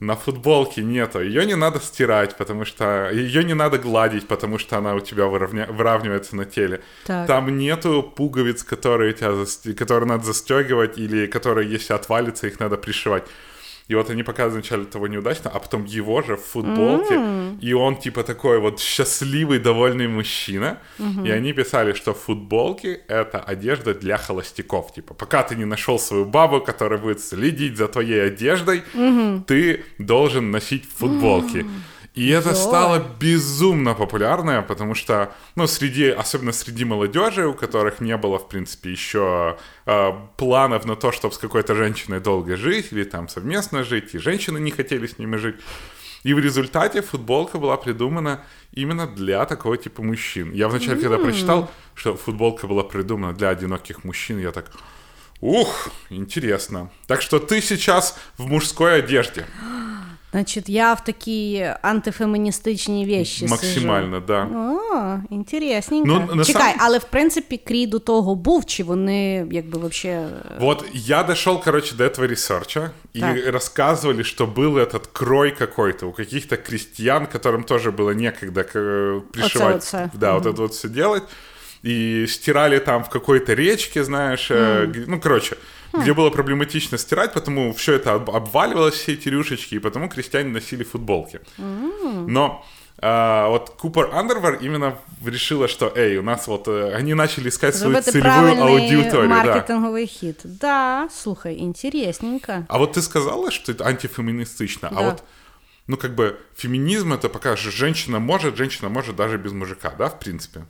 на 0.00 0.14
футболке 0.14 0.82
нету. 0.82 1.22
Ее 1.22 1.46
не 1.46 1.56
надо 1.56 1.80
стирать, 1.80 2.36
потому 2.36 2.64
что... 2.66 3.10
Ее 3.10 3.44
не 3.44 3.54
надо 3.54 3.78
гладить, 3.78 4.28
потому 4.28 4.58
что 4.58 4.76
она 4.76 4.94
у 4.94 5.00
тебя 5.00 5.26
выравня... 5.26 5.66
выравнивается 5.70 6.36
на 6.36 6.44
теле. 6.44 6.82
Так. 7.06 7.26
Там 7.26 7.56
нету 7.56 8.02
пуговиц, 8.02 8.62
которые, 8.62 9.14
тебя 9.14 9.32
заст... 9.32 9.66
которые 9.74 10.08
надо 10.08 10.24
застегивать, 10.24 10.98
или 10.98 11.26
которые, 11.26 11.70
если 11.70 11.94
отвалится, 11.94 12.46
их 12.46 12.60
надо 12.60 12.76
пришивать. 12.76 13.24
И 13.88 13.94
вот 13.94 14.10
они 14.10 14.22
показывают 14.24 14.66
вначале 14.66 14.84
того 14.84 15.06
неудачно, 15.06 15.50
а 15.54 15.58
потом 15.60 15.84
его 15.84 16.22
же 16.22 16.36
в 16.36 16.44
футболке, 16.44 17.14
mm. 17.14 17.60
и 17.60 17.72
он 17.72 17.96
типа 17.96 18.22
такой 18.22 18.58
вот 18.58 18.80
счастливый, 18.80 19.60
довольный 19.60 20.08
мужчина. 20.08 20.78
Mm-hmm. 20.98 21.28
И 21.28 21.30
они 21.30 21.52
писали, 21.52 21.92
что 21.92 22.12
футболки— 22.12 23.00
это 23.08 23.38
одежда 23.38 23.94
для 23.94 24.16
холостяков. 24.16 24.92
Типа, 24.92 25.14
пока 25.14 25.42
ты 25.42 25.54
не 25.54 25.64
нашел 25.64 25.98
свою 25.98 26.24
бабу, 26.24 26.60
которая 26.60 26.98
будет 26.98 27.20
следить 27.20 27.76
за 27.76 27.86
твоей 27.86 28.26
одеждой, 28.26 28.82
mm-hmm. 28.94 29.44
ты 29.46 29.84
должен 29.98 30.50
носить 30.50 30.84
футболки. 30.84 31.58
Mm. 31.58 31.70
И 32.16 32.30
это 32.30 32.54
стало 32.54 33.06
безумно 33.20 33.92
популярное, 33.92 34.62
потому 34.62 34.94
что, 34.94 35.34
ну, 35.54 35.66
среди, 35.66 36.08
особенно 36.08 36.52
среди 36.52 36.86
молодежи, 36.86 37.46
у 37.46 37.52
которых 37.52 38.00
не 38.00 38.16
было, 38.16 38.38
в 38.38 38.48
принципе, 38.48 38.90
еще 38.90 39.58
э, 39.84 40.12
планов 40.38 40.86
на 40.86 40.96
то, 40.96 41.12
чтобы 41.12 41.34
с 41.34 41.38
какой-то 41.38 41.74
женщиной 41.74 42.20
долго 42.20 42.56
жить 42.56 42.88
или 42.90 43.04
там 43.04 43.28
совместно 43.28 43.84
жить, 43.84 44.14
и 44.14 44.18
женщины 44.18 44.56
не 44.58 44.70
хотели 44.70 45.06
с 45.06 45.18
ними 45.18 45.36
жить. 45.36 45.56
И 46.22 46.32
в 46.32 46.38
результате 46.38 47.02
футболка 47.02 47.58
была 47.58 47.76
придумана 47.76 48.42
именно 48.72 49.06
для 49.06 49.44
такого 49.44 49.76
типа 49.76 50.02
мужчин. 50.02 50.52
Я 50.52 50.68
вначале, 50.68 50.98
когда 50.98 51.18
прочитал, 51.18 51.70
что 51.94 52.16
футболка 52.16 52.66
была 52.66 52.82
придумана 52.82 53.34
для 53.34 53.50
одиноких 53.50 54.04
мужчин, 54.04 54.38
я 54.38 54.52
так, 54.52 54.72
ух, 55.42 55.90
интересно. 56.08 56.90
Так 57.06 57.20
что 57.20 57.38
ты 57.40 57.60
сейчас 57.60 58.18
в 58.38 58.46
мужской 58.46 59.00
одежде. 59.00 59.46
Значить, 60.35 60.69
я 60.69 60.93
в 60.93 61.03
такі 61.03 61.69
антифеміністичні 61.81 63.05
вещі 63.05 63.47
Максимально, 63.47 64.15
сижу. 64.15 64.27
да. 64.27 64.43
О, 64.43 65.19
інтересненько. 65.29 66.27
Ну, 66.35 66.43
Чекай, 66.45 66.71
сам... 66.71 66.79
але 66.79 66.97
в 66.97 67.03
принципі 67.03 67.57
крій 67.57 67.87
до 67.87 67.99
того 67.99 68.35
був, 68.35 68.65
чи 68.65 68.83
вони 68.83 69.47
якби 69.51 69.79
вообще... 69.79 70.27
Вот 70.59 70.85
я 70.93 71.23
дошел, 71.23 71.63
короче, 71.63 71.95
до 71.95 72.03
этого 72.03 72.27
ресерча, 72.27 72.91
и 73.15 73.19
так. 73.19 73.53
рассказывали, 73.53 74.23
что 74.23 74.45
был 74.47 74.77
этот 74.77 75.07
крой 75.07 75.51
какой-то 75.51 76.07
у 76.07 76.11
каких-то 76.11 76.57
крестьян, 76.57 77.25
которым 77.25 77.63
тоже 77.63 77.91
было 77.91 78.11
некогда 78.11 78.63
пришивать, 78.63 79.75
оце, 79.75 80.05
оце. 80.05 80.09
да, 80.13 80.35
угу. 80.35 80.43
вот 80.43 80.53
это 80.53 80.61
вот 80.61 80.73
все 80.73 80.87
делать, 80.89 81.23
и 81.83 82.25
стирали 82.27 82.79
там 82.79 83.03
в 83.03 83.09
какой-то 83.09 83.53
речке, 83.53 84.03
знаешь, 84.03 84.51
mm. 84.51 85.05
ну, 85.07 85.19
короче, 85.19 85.57
где 86.02 86.14
было 86.14 86.30
проблематично 86.30 86.98
стирать, 86.98 87.32
потому 87.32 87.72
все 87.72 87.94
это 87.94 88.14
обваливалось, 88.14 88.94
все 88.94 89.12
эти 89.12 89.28
рюшечки, 89.28 89.76
и 89.76 89.78
потому 89.78 90.08
крестьяне 90.08 90.50
носили 90.50 90.84
футболки. 90.84 91.40
Mm. 91.58 92.26
Но 92.28 92.64
а, 92.98 93.48
вот 93.48 93.70
Купер 93.70 94.10
Андервар 94.14 94.54
именно 94.54 94.98
решила, 95.24 95.68
что, 95.68 95.92
эй, 95.94 96.16
у 96.16 96.22
нас 96.22 96.46
вот 96.46 96.66
э, 96.68 96.94
они 96.94 97.14
начали 97.14 97.50
искать 97.50 97.76
свою 97.76 98.00
целевую 98.02 98.62
аудиторию. 98.62 99.28
маркетинговый 99.28 100.06
да. 100.06 100.12
хит. 100.12 100.40
Да, 100.44 101.08
слухай, 101.12 101.58
интересненько. 101.58 102.64
А 102.68 102.78
вот 102.78 102.94
ты 102.94 103.02
сказала, 103.02 103.50
что 103.50 103.72
это 103.72 103.84
антифеминистично, 103.84 104.88
а 104.88 104.94
да. 104.94 105.00
а 105.00 105.10
вот 105.10 105.24
ну, 105.88 105.96
как 105.96 106.14
бы, 106.14 106.36
феминизм 106.56 107.12
это 107.12 107.28
пока 107.28 107.54
же 107.54 107.70
женщина 107.70 108.18
может, 108.18 108.56
женщина 108.56 108.88
может 108.88 109.14
даже 109.14 109.36
без 109.36 109.52
мужика, 109.52 109.94
да, 109.98 110.08
в 110.08 110.18
принципе? 110.18 110.64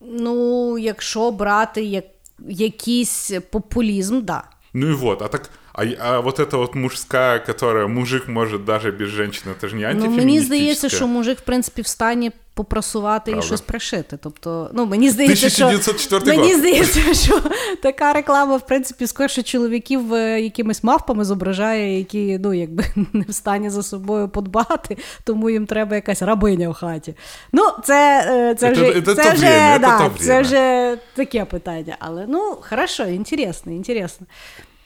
Ну, 0.00 0.78
якщо 0.78 1.30
брати 1.30 1.82
як, 1.82 2.04
якийсь 2.49 3.31
популізм, 3.51 4.21
да. 4.21 4.43
Ну 4.73 4.87
и 4.87 4.93
вот, 4.93 5.21
а 5.21 5.27
так 5.27 5.49
а, 5.73 5.83
а 5.99 6.21
вот 6.21 6.39
эта 6.39 6.57
вот 6.57 6.75
мужская, 6.75 7.39
которая 7.39 7.87
мужик 7.87 8.27
может 8.27 8.65
даже 8.65 8.91
без 8.91 9.09
женщины, 9.09 9.51
это 9.51 9.67
ж 9.67 9.75
не 9.75 9.83
антифеміністичне. 9.83 10.07
Ну, 10.07 10.15
мені 10.15 10.39
здається, 10.39 10.89
що 10.89 11.07
мужик, 11.07 11.39
в 11.39 11.41
принципі, 11.41 11.81
в 11.81 11.87
стані 11.87 12.31
попрасувати 12.56 13.30
Правда. 13.30 13.46
і 13.46 13.46
щось 13.46 13.60
пришити. 13.60 14.18
Тобто, 14.22 14.70
ну, 14.72 14.86
мені 14.86 15.10
здається, 15.10 15.46
1904 15.46 16.32
що 16.32 16.40
мені 16.40 16.54
здається, 16.54 17.14
що 17.24 17.42
така 17.82 18.12
реклама, 18.12 18.56
в 18.56 18.66
принципі, 18.66 19.06
скорше 19.06 19.42
чоловіків 19.42 20.14
е, 20.14 20.40
якимись 20.40 20.84
мавпами 20.84 21.24
зображає, 21.24 21.98
які 21.98 22.38
ну, 22.42 22.54
якби 22.54 22.84
не 23.12 23.24
в 23.28 23.34
стані 23.34 23.70
за 23.70 23.82
собою 23.82 24.28
подбати, 24.28 24.96
тому 25.24 25.50
їм 25.50 25.66
треба 25.66 25.94
якась 25.94 26.22
рабиня 26.22 26.68
в 26.68 26.72
хаті. 26.72 27.14
Ну, 27.52 27.62
це 27.84 28.26
е, 28.50 28.54
це, 28.54 28.72
вже 28.72 29.02
це, 29.02 29.14
це, 29.14 29.32
вже, 29.32 29.46
время, 29.46 29.78
да, 29.78 30.10
це 30.18 30.40
вже 30.40 30.96
таке 31.14 31.44
питання. 31.44 31.96
Але 31.98 32.24
ну, 32.28 32.58
хорошо, 32.60 33.04
інтересно, 33.04 33.72
інтересно. 33.72 34.26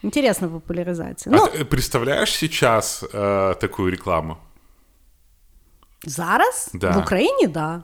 Интересная 0.02 0.50
популяризация. 0.50 1.32
А 1.32 1.36
ну, 1.36 1.46
ты 1.46 1.64
представляешь 1.64 2.32
сейчас 2.32 3.04
э, 3.12 3.54
такую 3.60 3.90
рекламу? 3.90 4.38
Зараз? 6.06 6.70
Да. 6.74 6.90
В 6.90 6.98
Україні, 6.98 7.42
так. 7.42 7.52
Да. 7.52 7.82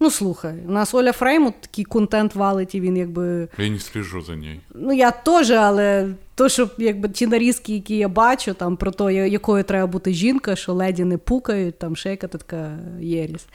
Ну, 0.00 0.10
слухай, 0.10 0.54
у 0.68 0.70
нас 0.70 0.94
Оля 0.94 1.12
Фреймут 1.12 1.60
такий 1.60 1.84
контент 1.84 2.34
валить, 2.34 2.74
і 2.74 2.80
він 2.80 2.96
якби. 2.96 3.48
Я 3.58 3.68
не 3.68 3.78
слежу 3.78 4.22
за 4.22 4.36
нею. 4.36 4.60
Ну, 4.74 4.92
я 4.92 5.10
теж, 5.10 5.50
але 5.50 6.08
то, 6.34 6.48
що 6.48 6.68
якби 6.78 7.08
ті 7.08 7.26
нарізки, 7.26 7.74
які 7.74 7.96
я 7.96 8.08
бачу, 8.08 8.54
там 8.54 8.76
про 8.76 8.90
те, 8.90 9.28
якою 9.28 9.64
треба 9.64 9.86
бути 9.86 10.12
жінка, 10.12 10.56
що 10.56 10.72
леді 10.72 11.04
не 11.04 11.18
пукають, 11.18 11.78
там 11.78 11.96
ще 11.96 12.10
яка 12.10 12.26
така 12.28 12.78
єрість. 13.00 13.48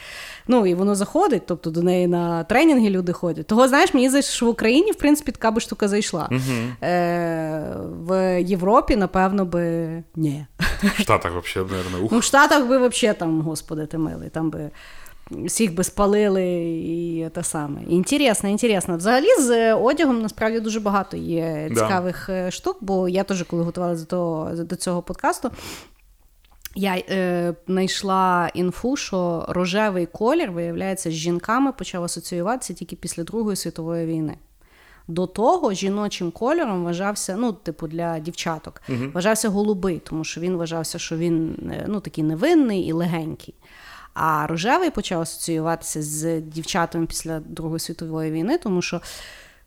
Ну, 0.47 0.65
і 0.65 0.73
воно 0.73 0.95
заходить, 0.95 1.43
тобто 1.45 1.71
до 1.71 1.81
неї 1.81 2.07
на 2.07 2.43
тренінги 2.43 2.89
люди 2.89 3.13
ходять. 3.13 3.47
Того, 3.47 3.67
знаєш, 3.67 3.93
мені 3.93 4.09
здається, 4.09 4.31
що 4.31 4.45
в 4.45 4.49
Україні, 4.49 4.91
в 4.91 4.95
принципі, 4.95 5.31
така 5.31 5.51
би 5.51 5.61
штука 5.61 5.87
зайшла. 5.87 6.29
Угу. 6.31 6.89
Е, 6.89 7.75
В 8.07 8.41
Європі, 8.41 8.95
напевно, 8.95 9.45
би 9.45 9.87
ні. 10.15 10.45
В 10.83 11.01
Штатах 11.01 11.31
взагалі, 11.43 11.71
мабуть, 11.93 12.11
Ну, 12.11 12.19
в 12.19 12.23
Штатах 12.23 12.67
би 12.67 12.87
взагалі 12.87 13.17
там, 13.19 13.41
господи, 13.41 13.85
ти 13.85 13.97
милий, 13.97 14.29
там 14.29 14.49
би 14.49 14.69
всіх 15.45 15.73
би 15.73 15.83
спалили 15.83 16.43
і 16.85 17.29
те 17.33 17.43
саме. 17.43 17.81
Інтересно, 17.83 18.49
інтересно. 18.49 18.97
Взагалі 18.97 19.35
з 19.39 19.73
одягом 19.73 20.21
насправді 20.21 20.59
дуже 20.59 20.79
багато 20.79 21.17
є 21.17 21.69
цікавих 21.69 22.25
да. 22.27 22.51
штук, 22.51 22.77
бо 22.81 23.09
я 23.09 23.23
теж, 23.23 23.43
коли 23.43 23.63
готувалася 23.63 24.05
до, 24.05 24.49
до 24.55 24.75
цього 24.75 25.01
подкасту. 25.01 25.51
Я 26.75 26.95
е, 26.95 27.53
знайшла 27.67 28.49
інфу, 28.53 28.95
що 28.95 29.45
рожевий 29.49 30.05
колір, 30.05 30.51
виявляється, 30.51 31.11
з 31.11 31.13
жінками 31.13 31.71
почав 31.71 32.03
асоціюватися 32.03 32.73
тільки 32.73 32.95
після 32.95 33.23
Другої 33.23 33.55
світової 33.55 34.05
війни. 34.05 34.37
До 35.07 35.27
того 35.27 35.73
жіночим 35.73 36.31
кольором 36.31 36.83
вважався, 36.83 37.35
ну, 37.39 37.53
типу, 37.53 37.87
для 37.87 38.19
дівчаток, 38.19 38.81
uh 38.89 39.11
вважався 39.11 39.49
голубий, 39.49 39.99
тому 39.99 40.23
що 40.23 40.41
він 40.41 40.57
вважався, 40.57 40.99
що 40.99 41.17
він 41.17 41.55
е, 41.71 41.85
ну, 41.87 41.99
такий 41.99 42.23
невинний 42.23 42.87
і 42.87 42.91
легенький. 42.91 43.53
А 44.13 44.47
рожевий 44.47 44.89
почав 44.89 45.21
асоціюватися 45.21 46.01
з 46.01 46.41
дівчатами 46.41 47.05
після 47.05 47.39
Другої 47.39 47.79
світової 47.79 48.31
війни, 48.31 48.57
тому 48.57 48.81
що 48.81 49.01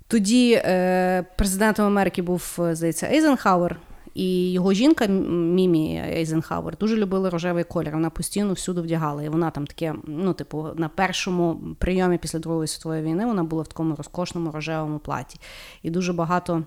тоді 0.08 0.52
е, 0.64 1.24
президентом 1.36 1.86
Америки 1.86 2.22
був, 2.22 2.58
здається, 2.72 3.06
Ейзенхауер. 3.06 3.80
І 4.14 4.52
його 4.52 4.72
жінка 4.72 5.06
Мімі 5.06 6.02
Ейзенхауер 6.14 6.78
дуже 6.78 6.96
любила 6.96 7.30
рожевий 7.30 7.64
колір. 7.64 7.92
Вона 7.92 8.10
постійно 8.10 8.52
всюди 8.52 8.80
вдягала. 8.80 9.22
І 9.22 9.28
вона 9.28 9.50
там 9.50 9.66
таке, 9.66 9.94
ну, 10.04 10.32
типу, 10.32 10.68
на 10.76 10.88
першому 10.88 11.60
прийомі 11.78 12.18
після 12.18 12.38
Другої 12.38 12.68
світової 12.68 13.02
війни 13.02 13.26
вона 13.26 13.44
була 13.44 13.62
в 13.62 13.66
такому 13.66 13.94
розкошному 13.94 14.50
рожевому 14.50 14.98
платі. 14.98 15.40
І 15.82 15.90
дуже 15.90 16.12
багато 16.12 16.64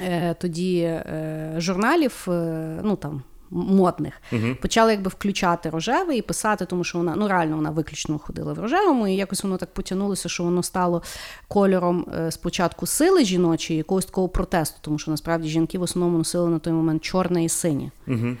е, 0.00 0.34
тоді 0.34 0.78
е, 0.80 1.54
журналів, 1.58 2.26
е, 2.28 2.80
ну 2.84 2.96
там 2.96 3.22
модних. 3.50 4.14
uh 4.32 4.54
Почали 4.54 4.92
якби 4.92 5.08
включати 5.08 5.70
рожевий 5.70 6.18
і 6.18 6.22
писати, 6.22 6.66
тому 6.66 6.84
що 6.84 6.98
вона 6.98 7.14
ну 7.16 7.28
реально 7.28 7.56
вона 7.56 7.70
виключно 7.70 8.18
ходила 8.18 8.52
в 8.52 8.58
рожевому, 8.58 9.08
і 9.08 9.14
якось 9.14 9.42
воно 9.42 9.56
так 9.56 9.74
потягнулося, 9.74 10.28
що 10.28 10.42
воно 10.44 10.62
стало 10.62 11.02
кольором 11.48 12.06
е, 12.14 12.30
спочатку 12.30 12.86
сили 12.86 13.24
жіночої, 13.24 13.76
якогось 13.76 14.04
такого 14.04 14.28
протесту, 14.28 14.78
тому 14.80 14.98
що 14.98 15.10
насправді 15.10 15.48
жінки 15.48 15.78
в 15.78 15.82
основному 15.82 16.18
носили 16.18 16.50
на 16.50 16.58
той 16.58 16.72
момент 16.72 17.02
чорне 17.02 17.44
і 17.44 17.48
синє. 17.48 17.90
uh 18.08 18.36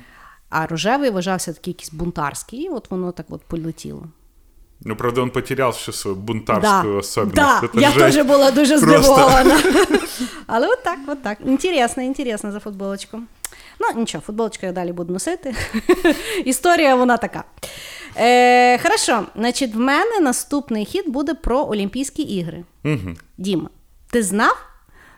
А 0.50 0.66
рожевий 0.66 1.10
вважався 1.10 1.52
такий 1.52 1.72
якийсь 1.72 1.92
бунтарський, 1.92 2.60
і 2.60 2.68
от 2.68 2.90
воно 2.90 3.12
так 3.12 3.26
от 3.28 3.42
полетіло. 3.42 4.06
Ну, 4.84 4.96
правда, 4.96 5.22
він 5.22 5.30
потеряв 5.30 5.72
всю 5.72 5.94
свою 5.94 6.16
бунтарську 6.16 6.88
да, 6.88 6.88
особливість. 6.88 7.34
Да, 7.34 7.62
я 7.74 7.92
теж 7.92 8.26
була 8.26 8.50
дуже 8.50 8.78
здивована. 8.78 9.58
Але 10.46 10.68
от 10.68 10.82
так, 10.82 10.98
от 11.06 11.22
так. 11.22 11.38
Інтересно, 11.46 12.02
інтересно 12.02 12.52
за 12.52 12.60
футболочку. 12.60 13.20
Ну, 13.80 14.00
нічого, 14.00 14.22
футболочку 14.22 14.66
я 14.66 14.72
далі 14.72 14.92
буду 14.92 15.12
носити. 15.12 15.54
Історія 16.44 16.94
вона 16.94 17.16
така. 17.16 17.44
Е, 18.16 18.78
Хорошо, 18.78 19.26
значить, 19.36 19.74
в 19.74 19.78
мене 19.78 20.20
наступний 20.20 20.84
хід 20.84 21.08
буде 21.08 21.34
про 21.34 21.66
Олімпійські 21.66 22.22
ігри. 22.22 22.64
Угу. 22.84 23.14
Діма, 23.38 23.70
ти 24.10 24.22
знав, 24.22 24.56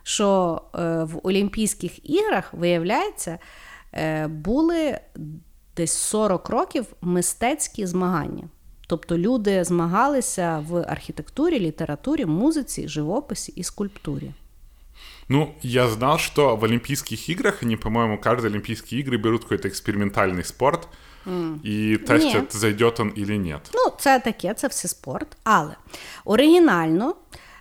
що 0.02 0.60
е, 0.74 0.78
в 1.04 1.20
Олімпійських 1.22 2.10
іграх, 2.10 2.54
виявляється, 2.54 3.38
е, 3.92 4.26
були 4.26 4.98
десь 5.76 5.92
40 5.92 6.48
років 6.48 6.86
мистецькі 7.00 7.86
змагання. 7.86 8.44
Тобто 8.86 9.18
люди 9.18 9.64
змагалися 9.64 10.64
в 10.68 10.76
архітектурі, 10.88 11.60
літературі, 11.60 12.26
музиці, 12.26 12.88
живописі 12.88 13.52
і 13.56 13.62
скульптурі. 13.62 14.32
Ну, 15.31 15.55
я 15.61 15.87
знал, 15.87 16.17
что 16.19 16.55
в 16.55 16.63
Олимпийских 16.63 17.29
играх, 17.29 17.63
они, 17.63 17.75
по-моему, 17.75 18.17
каждые 18.17 18.49
Олимпийские 18.49 19.01
игры 19.01 19.17
берут 19.17 19.43
какой-то 19.43 19.67
экспериментальный 19.67 20.43
спорт 20.43 20.87
и 21.63 21.97
тестят, 21.97 22.41
Нет. 22.41 22.53
зайдет 22.53 22.99
он 22.99 23.09
или 23.09 23.37
нет. 23.37 23.69
Ну, 23.73 23.91
це 23.99 24.19
таке, 24.19 24.53
це 24.53 24.67
все 24.67 24.87
спорт. 24.87 25.27
Але 25.43 25.75
оригінально 26.25 27.15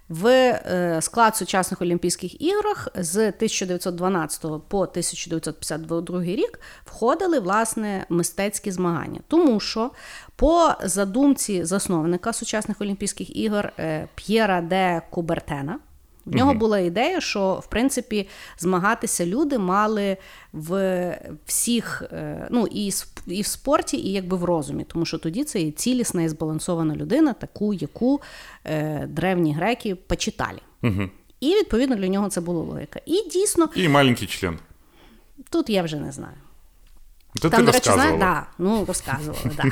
в 0.09 0.27
е, 0.27 0.99
склад 1.03 1.37
сучасних 1.37 1.83
Олімпійських 1.83 2.43
іграх 2.43 2.89
з 2.95 3.17
1912 3.17 4.43
по 4.69 4.81
1952 4.81 6.23
рік 6.23 6.61
входили 6.85 7.41
власне 7.41 8.07
мистецькі 8.09 8.71
змагання. 8.71 9.21
Тому 9.29 9.61
що 9.61 9.91
по 10.37 10.75
задумці 10.83 11.65
засновника 11.65 12.33
сучасних 12.33 12.81
Олімпійських 12.81 13.37
ігор 13.37 13.73
е, 13.79 14.09
П'єра 14.15 14.61
де 14.61 15.03
Кубертена. 15.11 15.79
В 16.26 16.36
нього 16.36 16.54
була 16.54 16.80
ідея, 16.80 17.22
що 17.22 17.54
в 17.64 17.68
принципі 17.68 18.28
змагатися 18.58 19.26
люди 19.26 19.58
мали 19.58 20.18
в 20.54 21.18
всіх, 21.46 22.04
е, 22.12 22.48
ну 22.52 22.68
і 22.72 22.92
і 23.28 23.42
в 23.42 23.46
спорті, 23.46 23.98
і 23.98 24.12
якби 24.12 24.38
в 24.38 24.44
розумі, 24.44 24.84
тому 24.84 25.06
що 25.06 25.18
тоді 25.18 25.44
це 25.44 25.62
є 25.62 25.72
цілісна 25.72 26.24
і 26.24 26.30
збалансована 26.30 26.96
людина, 26.96 27.34
таку, 27.34 27.74
яку 27.74 28.22
е, 28.66 29.08
древні 29.08 29.54
греки 29.54 29.96
почитали. 29.96 30.60
Угу. 30.84 31.10
І 31.40 31.48
відповідно 31.56 31.96
для 31.96 32.08
нього 32.08 32.30
це 32.30 32.42
була 32.42 32.64
логіка. 32.64 33.00
І 33.06 33.30
дійсно, 33.30 33.70
И 33.78 33.90
маленький 33.90 34.28
член. 34.28 34.60
тут 35.50 35.70
я 35.70 35.84
вже 35.84 36.00
не 36.00 36.12
знаю. 36.12 36.36
Это 37.37 37.51
Там, 37.51 37.61
ты 37.61 37.67
до 37.67 37.73
речі, 37.73 37.91
рассказывала. 37.91 37.95
знаєш, 37.95 38.21
да, 38.21 38.47
ну 38.59 38.85
розказували, 38.85 39.51
да. 39.57 39.65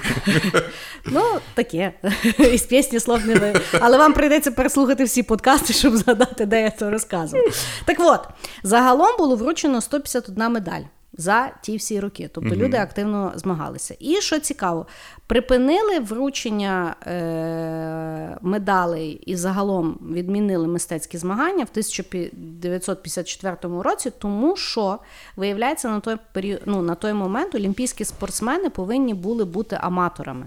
ну, 1.05 1.23
таке. 1.55 1.93
Із 2.53 2.63
пісні 2.63 3.01
слов 3.01 3.27
не 3.27 3.35
ви. 3.35 3.55
Але 3.81 3.99
вам 3.99 4.13
прийдеться 4.13 4.51
переслухати 4.51 5.05
всі 5.05 5.23
подкасти, 5.23 5.73
щоб 5.73 5.97
згадати, 5.97 6.47
де 6.47 6.63
я 6.63 6.71
це 6.71 6.91
розказувала. 6.91 7.51
Так 7.85 7.97
от, 8.01 8.21
загалом 8.63 9.17
було 9.19 9.37
вручено 9.37 9.81
151 9.81 10.53
медаль. 10.53 10.83
За 11.20 11.52
ті 11.62 11.78
всі 11.78 12.00
роки, 12.00 12.30
тобто 12.34 12.56
люди 12.56 12.78
активно 12.78 13.32
змагалися. 13.36 13.96
І 14.00 14.16
що 14.16 14.40
цікаво, 14.40 14.86
припинили 15.28 16.00
вручення 16.00 16.96
е- 17.08 18.38
медалей 18.42 19.22
і 19.26 19.36
загалом 19.36 20.00
відмінили 20.12 20.68
мистецькі 20.68 21.18
змагання 21.18 21.64
в 21.64 21.68
1954 21.72 23.82
році, 23.82 24.12
тому 24.20 24.58
що 24.58 25.00
виявляється 25.36 25.90
на 25.90 26.00
той 26.00 26.18
період, 26.34 26.62
ну, 26.66 26.82
на 26.82 26.96
той 26.96 27.14
момент 27.14 27.56
олімпійські 27.56 28.06
спортсмени 28.06 28.70
повинні 28.70 29.14
були 29.14 29.46
бути 29.46 29.78
аматорами. 29.82 30.46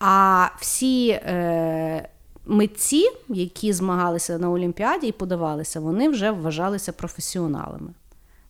А 0.00 0.48
всі 0.60 1.08
е, 1.08 2.08
митці, 2.46 3.10
які 3.28 3.72
змагалися 3.72 4.38
на 4.38 4.50
Олімпіаді 4.50 5.06
і 5.06 5.12
подавалися, 5.12 5.80
вони 5.80 6.08
вже 6.08 6.30
вважалися 6.30 6.92
професіоналами. 6.92 7.90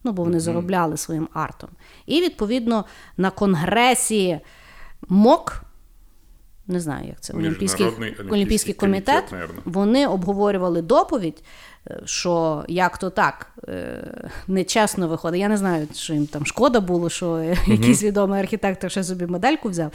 Ну, 0.07 0.13
бо 0.13 0.25
вони 0.25 0.41
заробляли 0.41 0.97
своїм 0.97 1.29
артом. 1.33 1.71
І, 2.07 2.21
відповідно, 2.21 2.85
на 3.17 3.31
конгресі 3.31 4.41
МОК, 5.09 5.63
не 6.67 6.81
знаю, 6.81 7.09
як 7.09 7.21
це, 7.21 7.33
Олімпійський, 7.33 7.87
Олімпійський 7.87 8.27
Олімпійський 8.31 8.75
комітет, 8.75 9.25
комітет, 9.31 9.51
вони 9.65 10.07
обговорювали 10.07 10.83
доповідь, 10.83 11.43
е, 11.91 12.01
що 12.05 12.65
як 12.69 12.99
то 12.99 13.11
так, 13.11 13.53
е, 13.69 14.31
нечесно 14.49 15.09
виходить. 15.09 15.41
Я 15.41 15.49
не 15.49 15.57
знаю, 15.57 15.89
що 15.95 16.15
їм 16.15 16.27
там 16.27 16.47
шкода 16.47 16.81
було, 16.81 17.11
що 17.11 17.37
е, 17.37 17.57
якийсь 17.67 18.03
відомий 18.03 18.41
архітектор 18.41 18.91
ще 18.91 19.05
собі 19.05 19.27
медальку 19.27 19.69
взяв. 19.69 19.93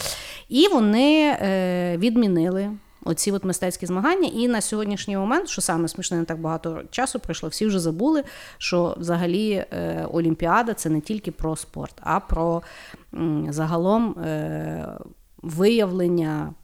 І 0.50 0.68
вони 0.68 1.38
е, 1.42 1.98
відмінили 1.98 2.72
Оці 3.07 3.33
от 3.33 3.45
мистецькі 3.45 3.87
змагання, 3.87 4.29
і 4.35 4.49
на 4.49 4.61
сьогоднішній 4.61 5.17
момент, 5.17 5.49
що 5.49 5.61
саме 5.61 5.89
смішне, 5.89 6.17
не 6.19 6.25
так 6.25 6.41
багато 6.41 6.83
часу 6.91 7.21
пройшло, 7.21 7.49
всі 7.49 7.67
вже 7.67 7.79
забули, 7.79 8.25
що 8.59 8.95
взагалі 8.99 9.51
е, 9.53 10.07
Олімпіада 10.13 10.75
це 10.75 10.91
не 10.91 11.01
тільки 11.01 11.31
про 11.31 11.57
спорт, 11.57 11.95
а 12.01 12.21
про 12.21 12.63
м, 13.15 13.53
загалом 13.53 14.11
е, 14.11 14.99
виявлення 15.43 16.55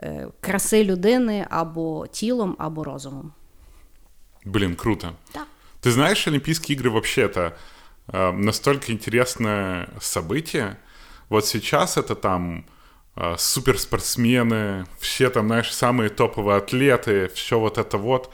е, 0.00 0.28
краси 0.40 0.84
людини 0.84 1.46
або 1.50 2.06
тілом, 2.06 2.56
або 2.58 2.84
розумом. 2.84 3.32
Блин, 4.44 4.74
круто. 4.74 5.12
Да. 5.34 5.40
Ты 5.82 5.90
знаешь, 5.90 6.28
Олимпийские 6.28 6.76
игры 6.76 6.90
вообще 6.90 7.22
это 7.22 7.52
э, 8.08 8.32
настолько 8.32 8.92
интересное 8.92 9.88
событие. 10.00 10.76
Вот 11.28 11.46
сейчас 11.46 11.96
это 11.96 12.14
там 12.14 12.58
э, 12.58 12.62
суперспортсмены, 13.37 14.85
все 14.99 15.29
там, 15.29 15.47
знаешь, 15.47 15.71
самые 15.73 16.09
топовые 16.09 16.57
атлеты, 16.57 17.29
все 17.33 17.59
вот 17.59 17.77
это 17.77 17.97
вот. 17.97 18.31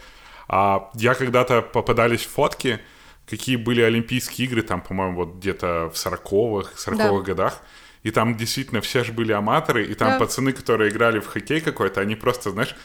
А 0.47 0.89
я 0.95 1.13
когда-то 1.13 1.61
попадались 1.61 2.25
фотки, 2.25 2.79
какие 3.29 3.55
были 3.55 3.81
Олимпийские 3.81 4.47
игры, 4.47 4.61
там, 4.61 4.81
по-моему, 4.81 5.15
вот 5.25 5.36
где-то 5.36 5.89
в 5.93 5.97
40-х, 5.97 6.71
40-х 6.75 7.17
Да. 7.19 7.21
годах. 7.21 7.61
И 8.03 8.11
там 8.11 8.36
действительно 8.36 8.81
все 8.81 9.03
же 9.03 9.13
были 9.13 9.31
аматоры, 9.31 9.86
и 9.86 9.93
там 9.93 10.09
Да. 10.09 10.19
пацаны, 10.19 10.51
которые 10.51 10.89
играли 10.91 11.19
в 11.19 11.27
хоккей 11.27 11.61
какой-то, 11.61 12.01
они 12.01 12.15
просто, 12.15 12.51
знаешь, 12.51 12.75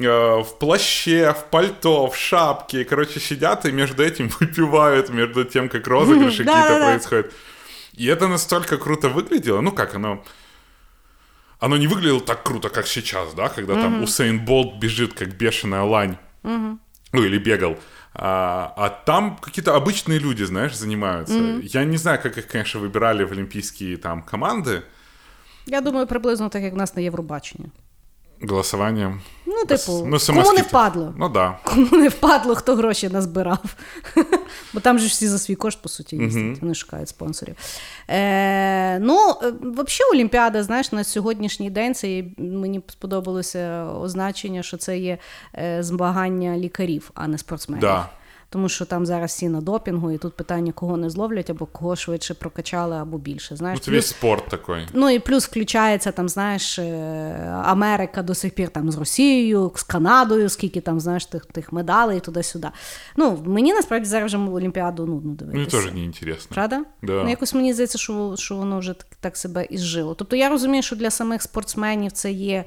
э, 0.00 0.04
в 0.08 0.58
плаще, 0.58 1.32
в 1.32 1.44
пальто, 1.50 2.08
в 2.10 2.16
шапке, 2.16 2.84
короче, 2.84 3.20
сидят 3.20 3.64
и 3.66 3.70
между 3.72 4.02
этим 4.02 4.28
выпивают, 4.40 5.10
между 5.10 5.44
тем, 5.44 5.68
как 5.68 5.86
розыгрыши 5.86 6.38
какие-то 6.44 6.84
происходят. 6.84 7.32
И 7.92 8.06
это 8.06 8.26
настолько 8.26 8.76
круто 8.78 9.08
выглядело, 9.08 9.60
ну 9.60 9.70
как 9.70 9.94
оно... 9.94 10.24
Оно 11.60 11.76
не 11.76 11.86
выглядело 11.86 12.20
так 12.20 12.42
круто, 12.42 12.68
как 12.68 12.86
сейчас, 12.86 13.34
да, 13.34 13.48
когда 13.48 13.74
там 13.74 14.02
Усейн 14.02 14.44
Болт 14.44 14.78
бежит, 14.78 15.14
как 15.14 15.28
бешеная 15.36 15.82
лань. 15.82 16.16
Ну, 16.42 17.22
или 17.22 17.38
бегал. 17.38 17.76
А, 18.16 18.72
а 18.76 18.90
там 18.90 19.36
какие-то 19.36 19.74
обычные 19.74 20.18
люди, 20.18 20.44
знаешь, 20.44 20.76
занимаются. 20.76 21.60
Я 21.62 21.84
не 21.84 21.96
знаю, 21.96 22.20
как 22.22 22.38
их, 22.38 22.46
конечно, 22.46 22.80
выбирали 22.80 23.24
в 23.24 23.32
олимпийские 23.32 23.96
там 23.96 24.22
команды 24.22 24.82
Я 25.66 25.80
думаю, 25.80 26.06
приблизно 26.06 26.48
так, 26.48 26.62
як 26.62 26.74
в 26.74 26.76
нас 26.76 26.96
на 26.96 27.02
Євробаченні. 27.02 27.66
Голосованием. 28.42 29.20
Ну, 29.46 29.64
типу, 29.64 29.92
Ну, 30.06 30.18
кому 30.26 30.52
не 30.56 30.62
впадло? 30.62 31.14
Ну 31.18 31.28
да. 31.28 31.58
Кому 31.64 31.96
не 31.96 32.08
впадло, 32.08 32.54
хто 32.54 32.74
гроші 32.76 33.08
назбирав. 33.08 33.58
Бо 34.74 34.80
там 34.80 34.98
же 34.98 35.06
всі 35.06 35.28
за 35.28 35.38
свій 35.38 35.54
кошт, 35.54 35.82
по 35.82 35.88
суті, 35.88 36.16
їздять, 36.16 36.62
вони 36.62 36.74
шукають 36.74 37.08
спонсорів. 37.08 37.56
Е, 38.08 38.98
ну, 38.98 39.30
е, 39.42 39.52
взагалі, 39.60 40.10
Олімпіада, 40.12 40.62
знаєш, 40.62 40.92
на 40.92 41.04
сьогоднішній 41.04 41.70
день 41.70 41.94
це 41.94 42.08
є- 42.08 42.24
мені 42.38 42.80
сподобалося 42.88 43.84
означення, 43.84 44.62
що 44.62 44.76
це 44.76 44.98
є 44.98 45.18
е, 45.58 45.82
змагання 45.82 46.56
лікарів, 46.58 47.10
а 47.14 47.28
не 47.28 47.38
спортсменів. 47.38 47.80
Да. 47.80 48.08
Тому 48.54 48.68
що 48.68 48.84
там 48.84 49.06
зараз 49.06 49.30
всі 49.30 49.48
на 49.48 49.60
допінгу, 49.60 50.10
і 50.10 50.18
тут 50.18 50.34
питання, 50.36 50.72
кого 50.72 50.96
не 50.96 51.10
зловлять, 51.10 51.50
або 51.50 51.66
кого 51.66 51.96
швидше 51.96 52.34
прокачали, 52.34 52.96
або 52.96 53.18
більше. 53.18 53.56
Знаєш, 53.56 53.80
Ну, 53.86 53.94
весь 53.94 54.06
спорт 54.06 54.48
такой. 54.48 54.86
Ну 54.92 55.10
і 55.10 55.18
плюс 55.18 55.46
включається 55.46 56.12
там, 56.12 56.28
знаєш, 56.28 56.78
е, 56.78 56.84
Америка 57.64 58.22
до 58.22 58.34
сих 58.34 58.54
пір 58.54 58.68
там 58.68 58.90
з 58.90 58.98
Росією, 58.98 59.72
з 59.74 59.82
Канадою, 59.82 60.48
скільки 60.48 60.80
там, 60.80 61.00
знаєш, 61.00 61.26
тих, 61.26 61.46
тих 61.46 61.72
медалей 61.72 62.20
туди-сюди. 62.20 62.68
Ну, 63.16 63.42
мені 63.46 63.72
насправді 63.72 64.06
зараз 64.08 64.26
вже 64.34 64.38
Олімпіаду 64.38 65.06
нудно 65.06 65.30
Ну, 65.30 65.34
дивитися. 65.34 65.76
и 65.76 65.80
тоже 65.80 65.94
неинтересно. 65.94 66.54
Правда? 66.54 66.84
Да. 67.02 67.12
Ну, 67.24 67.30
якось 67.30 67.54
мені 67.54 67.72
здається, 67.72 67.98
що, 67.98 68.34
що 68.38 68.54
воно 68.56 68.78
вже 68.78 68.92
так, 68.94 69.06
так 69.20 69.36
себе 69.36 69.66
ізжило. 69.70 70.14
Тобто 70.14 70.36
я 70.36 70.48
розумію, 70.48 70.82
що 70.82 70.96
для 70.96 71.10
самих 71.10 71.42
спортсменів 71.42 72.12
це 72.12 72.32
є 72.32 72.64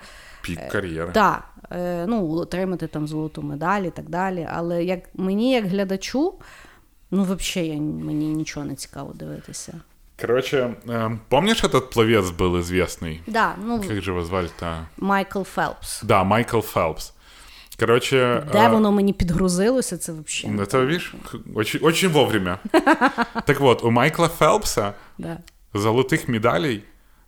Пик 0.47 0.59
карьеры. 0.75 1.11
так, 1.11 1.43
е, 1.56 1.56
ну, 2.06 2.30
отримати 2.32 2.86
там 2.86 3.06
золоту 3.08 3.42
медаль 3.42 3.82
і 3.82 3.90
так 3.90 4.08
далі. 4.08 4.48
Але 4.52 4.84
як 4.84 5.00
мені, 5.14 5.52
як 5.52 5.66
глядачу, 5.66 6.34
ну, 7.10 7.22
взагалі, 7.22 7.68
я, 7.68 7.80
мені 7.80 8.26
нічого 8.26 8.66
не 8.66 8.74
цікаво 8.74 9.12
дивитися. 9.14 9.72
Короче, 10.20 10.74
эм, 10.86 11.18
помнишь, 11.28 11.64
этот 11.64 11.92
пловец 11.92 12.30
был 12.30 12.56
известный? 12.56 13.20
Да, 13.26 13.54
ну, 13.64 13.80
Как 13.80 14.00
же 14.02 14.10
его 14.10 14.22
звали-то? 14.24 14.86
Майкл 14.96 15.42
Фелпс. 15.42 16.02
Да, 16.02 16.24
Майкл 16.24 16.60
Фелпс. 16.60 17.12
Короче... 17.80 18.42
Де 18.52 18.58
э, 18.58 18.70
воно 18.70 18.92
мені 18.92 19.12
підгрузилося, 19.12 19.98
це 19.98 20.12
взагалі. 20.12 20.56
Ну, 20.56 20.62
Это, 20.62 20.78
видишь, 20.86 21.14
х- 21.24 21.38
очень, 21.54 21.80
очень 21.84 22.08
вовремя. 22.08 22.58
Так 23.46 23.60
вот, 23.60 23.84
у 23.84 23.90
Майкла 23.90 24.28
Фелпса 24.28 24.92
Да. 25.18 25.38
золотых 25.74 26.30
медалей 26.30 26.84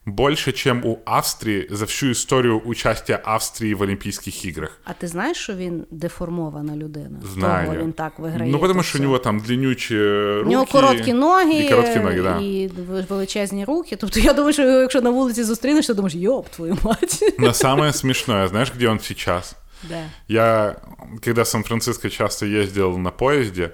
больше, 0.09 0.53
чем 0.53 0.85
у 0.85 0.99
Австрии 1.07 1.66
за 1.70 1.87
всю 1.87 2.12
историю 2.12 2.61
участия 2.64 3.16
Австрии 3.25 3.75
в 3.75 3.83
Олимпийских 3.83 4.45
играх. 4.45 4.79
А 4.85 4.93
ти 4.93 5.07
знаєш, 5.07 5.37
що 5.37 5.55
він 5.55 5.87
деформована 5.91 6.77
людина? 6.77 7.20
Знаю. 7.35 7.66
Того 7.66 7.79
він 7.83 7.93
так 7.93 8.18
виграє. 8.18 8.53
Ну, 8.53 8.59
потому 8.59 8.81
тут 8.81 8.87
что 8.89 8.99
у 8.99 9.01
все. 9.01 9.05
него 9.07 9.18
там 9.18 9.41
длиннючие 9.41 10.35
руки. 10.39 10.49
У 10.49 10.51
нього 10.51 10.66
короткі 10.66 11.12
ноги, 11.12 11.53
І 11.55 11.68
короткі 11.68 12.01
ноги, 12.01 12.22
да. 12.22 12.39
і 12.41 12.68
величезні 13.09 13.64
руки. 13.64 13.97
Тобто 13.97 14.20
я 14.20 14.33
думаю, 14.33 14.53
що 14.53 14.62
його, 14.62 14.81
якщо 14.81 15.01
на 15.01 15.11
вулиці 15.11 15.45
зустрінеш, 15.45 15.87
то 15.87 15.95
думаєш, 15.95 16.14
йоп, 16.14 16.49
твою 16.49 16.79
мать. 16.83 17.35
Но 17.39 17.53
самое 17.53 17.93
смешное, 17.93 18.49
знаешь, 18.49 18.72
где 18.75 18.89
он 18.89 19.01
сейчас? 19.01 19.57
Де? 19.89 20.05
Я, 20.29 20.77
когда 21.25 21.43
в 21.43 21.49
Сан-Франциско 21.49 22.11
часто 22.11 22.47
ездил 22.47 22.99
на 22.99 23.11
поезде, 23.11 23.70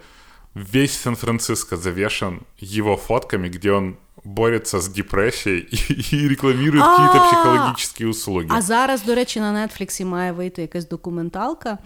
весь 0.55 0.93
Сан-Франциско 0.93 1.77
завешен 1.77 2.41
его 2.61 2.97
фотками, 2.97 3.49
где 3.49 3.71
он 3.73 3.97
борется 4.26 4.80
с 4.80 4.90
депрессией 4.90 5.60
и, 5.72 6.16
и 6.16 6.28
рекламирует 6.28 6.84
А. 6.84 6.96
какие-то 6.96 7.28
психологические 7.28 8.10
услуги. 8.10 8.48
А 8.50 8.62
зараз, 8.62 9.04
до 9.04 9.16
речі, 9.16 9.40
на 9.40 9.68
Нетфліксі 9.68 10.06
має 10.06 10.32
вийти 10.32 10.62
якась 10.62 10.88
документалка 10.90 11.78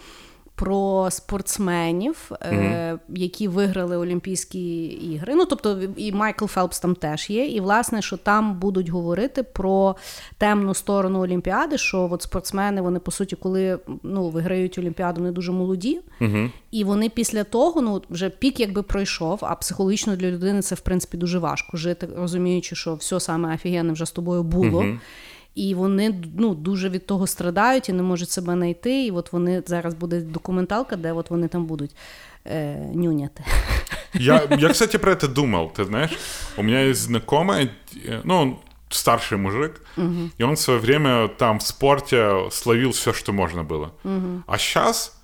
про 0.60 1.08
спортсменів, 1.12 2.32
е, 2.42 3.00
які 3.10 3.48
виграли 3.48 3.98
Олімпійські 3.98 4.84
ігри. 4.86 5.36
Ну, 5.36 5.46
тобто, 5.46 5.80
і 5.98 6.12
Майкл 6.12 6.46
Фелпс 6.46 6.80
там 6.80 6.96
теж 6.96 7.30
є. 7.30 7.46
І, 7.46 7.60
власне, 7.60 8.02
що 8.02 8.18
там 8.18 8.60
будуть 8.60 8.90
говорити 8.90 9.44
про 9.44 9.96
темну 10.38 10.74
сторону 10.74 11.20
Олімпіади, 11.20 11.78
що 11.78 12.10
от 12.12 12.22
спортсмени, 12.22 12.82
вони, 12.82 13.00
по 13.00 13.12
суті, 13.12 13.36
коли 13.36 13.80
ну, 14.04 14.30
виграють 14.30 14.78
Олімпіаду, 14.78 15.22
вони 15.22 15.32
дуже 15.32 15.52
молоді. 15.52 16.02
І 16.72 16.84
вони 16.84 17.10
після 17.10 17.44
того, 17.44 17.82
ну, 17.82 18.02
вже 18.10 18.30
пік 18.30 18.60
якби 18.60 18.84
пройшов, 18.84 19.40
а 19.42 19.56
психологічно 19.56 20.16
для 20.16 20.32
людини 20.32 20.62
це, 20.62 20.76
в 20.76 20.80
принципі, 20.80 21.18
дуже 21.18 21.40
важко 21.40 21.78
жити, 21.78 22.10
розуміючи, 22.18 22.76
що 22.76 22.96
все 22.96 23.20
саме 23.20 23.56
офігенне 23.56 23.94
вже 23.94 24.06
з 24.06 24.12
тобою 24.12 24.44
було 24.44 24.86
І 25.59 25.75
вони 25.75 26.23
ну, 26.39 26.55
дуже 26.55 26.89
від 26.89 27.07
того 27.07 27.27
страдають 27.27 27.89
і 27.89 27.93
не 27.93 28.03
можуть 28.03 28.31
себе 28.31 28.53
знайти. 28.53 29.07
І 29.07 29.11
от 29.11 29.33
вони 29.33 29.63
зараз 29.67 29.95
буде 29.95 30.21
документалка, 30.21 30.97
де 30.97 31.13
от 31.13 31.31
вони 31.31 31.49
там 31.49 31.67
будуть 31.67 31.97
е, 32.47 32.75
нюняти. 32.95 33.45
Я, 34.15 34.43
я, 34.59 34.69
кстати, 34.69 34.99
про 34.99 35.13
это 35.13 35.29
думал, 35.29 35.73
ты 35.77 35.85
знаешь. 35.85 36.11
У 36.57 36.63
меня 36.63 36.81
есть 36.89 37.01
знакомый, 37.01 37.71
э, 38.09 38.21
ну, 38.25 38.35
он 38.41 38.57
старший 38.91 39.39
мужик, 39.39 39.83
и 40.39 40.45
он 40.45 40.55
в 40.55 40.59
свое 40.59 40.79
время 40.79 41.29
там 41.29 41.59
в 41.59 41.63
спорте 41.63 42.49
словил 42.51 42.91
все, 42.91 43.13
что 43.13 43.33
можно 43.33 43.65
было. 43.65 43.91
А 44.47 44.59
сейчас 44.59 45.21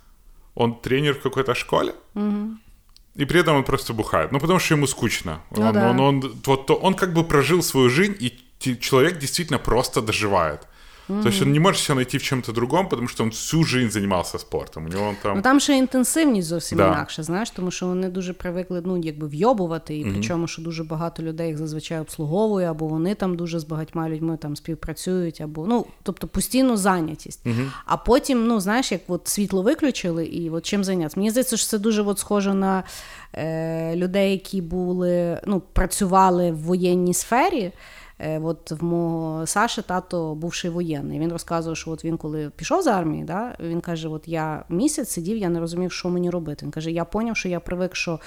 он 0.55 0.75
тренер 0.75 1.15
в 1.15 1.23
какой-то 1.23 1.55
школе, 1.55 1.93
и 3.17 3.25
при 3.25 3.41
этом 3.41 3.57
он 3.57 3.65
просто 3.65 3.93
бухает. 3.93 4.33
Ну, 4.33 4.41
потому 4.41 4.59
что 4.59 4.75
ему 4.75 4.87
скучно. 4.87 5.39
Ну 5.57 5.63
он, 5.69 5.73
да. 5.73 5.91
он, 5.91 6.01
он, 6.01 6.33
вот, 6.47 6.67
то- 6.67 6.75
он 6.83 6.95
как 6.95 7.13
бы 7.13 7.25
прожил 7.25 7.63
свою 7.63 7.91
жизнь, 7.91 8.17
и 8.21 8.31
те- 8.31 8.39
человек 8.60 9.20
действительно 9.20 9.60
просто 9.60 10.02
доживает. 10.02 10.68
То 11.08 11.28
есть 11.28 11.42
он 11.42 11.52
не 11.52 11.60
может 11.60 11.82
себя 11.82 11.96
найти 11.96 12.18
в 12.18 12.24
чем-то 12.24 12.52
другом, 12.52 12.90
потому 12.90 13.08
что 13.08 13.24
он 13.24 13.30
всю 13.30 13.64
жизнь 13.64 13.92
занимался 13.92 14.40
спортом. 14.40 14.86
У 14.86 14.90
него 14.90 15.08
он 15.08 15.16
там... 15.22 15.36
Ну 15.36 15.42
там 15.42 15.60
ще 15.60 15.78
інтенсивність 15.78 16.48
зовсім 16.48 16.78
Да. 16.78 16.88
інакше, 16.88 17.24
знаєш, 17.24 17.50
тому 17.50 17.72
що 17.72 17.88
вони 17.88 18.10
дуже 18.10 18.34
привикли 18.34 18.82
ну, 18.86 18.98
якби 18.98 19.28
вйобувати, 19.28 19.98
і 19.98 20.06
причому, 20.06 20.48
що 20.48 20.62
дуже 20.62 20.84
багато 20.84 21.24
людей 21.24 21.48
їх 21.48 21.58
зазвичай 21.58 22.00
обслуговує, 22.00 22.70
або 22.72 22.88
вони 22.88 23.16
там 23.16 23.36
дуже 23.36 23.60
з 23.60 23.64
багатьма 23.64 24.10
людьми 24.10 24.38
там 24.38 24.56
співпрацюють, 24.56 25.42
або 25.42 25.66
ну, 25.68 25.86
тобто 26.04 26.28
постійну 26.28 26.78
зайнятість. 26.78 27.46
А 27.86 27.98
потім, 27.98 28.48
ну 28.48 28.60
знаєш, 28.60 28.92
як 28.92 29.02
от 29.08 29.28
світло 29.28 29.62
виключили, 29.62 30.26
і 30.26 30.50
от 30.50 30.66
чим 30.66 30.84
зайнятися. 30.84 31.20
Мені 31.20 31.30
здається, 31.30 31.58
що 31.58 31.68
це 31.68 31.80
дуже 31.80 32.02
от 32.02 32.20
схоже 32.20 32.54
на 32.54 32.84
е, 33.34 33.96
людей, 33.96 34.32
які 34.32 34.62
були, 34.62 35.42
ну, 35.48 35.62
працювали 35.74 36.52
в 36.52 36.58
воєнній 36.58 37.14
сфері. 37.14 37.72
Е, 38.20 38.40
От 38.40 38.72
в 38.72 38.84
мого 38.84 39.48
Саші 39.48 39.82
тато 39.82 40.36
бувший 40.36 40.72
воєнний. 40.72 41.20
Він 41.20 41.32
розказував, 41.32 41.78
що 41.78 41.92
от 41.92 42.06
він 42.06 42.18
коли 42.18 42.52
пішов 42.56 42.82
з 42.82 42.88
армії, 42.88 43.24
да, 43.24 43.56
він 43.60 43.82
каже: 43.82 44.08
От 44.08 44.28
я 44.28 44.66
місяць 44.70 45.10
сидів, 45.10 45.38
я 45.38 45.50
не 45.50 45.60
розумів, 45.60 45.92
що 45.92 46.10
мені 46.10 46.30
робити. 46.30 46.66
Він 46.66 46.72
каже: 46.72 46.92
Я 46.92 47.06
поняв, 47.06 47.38
що 47.38 47.50
я 47.50 47.60
привик, 47.60 47.96
що 47.96 48.20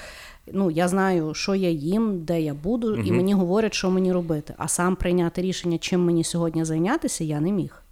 ну, 0.53 0.71
я 0.71 0.87
знаю, 0.87 1.33
що 1.33 1.55
я 1.55 1.69
їм, 1.69 2.23
де 2.23 2.41
я 2.41 2.53
буду, 2.53 2.95
і 2.95 3.11
мені 3.11 3.33
говорять, 3.33 3.73
що 3.73 3.89
мені 3.89 4.13
робити. 4.13 4.53
А 4.57 4.67
сам 4.67 4.95
прийняти 4.95 5.41
рішення, 5.41 5.77
чим 5.77 6.05
мені 6.05 6.23
сьогодні 6.23 6.65
зайнятися, 6.65 7.23
я 7.23 7.39
не 7.39 7.51
міг. 7.51 7.83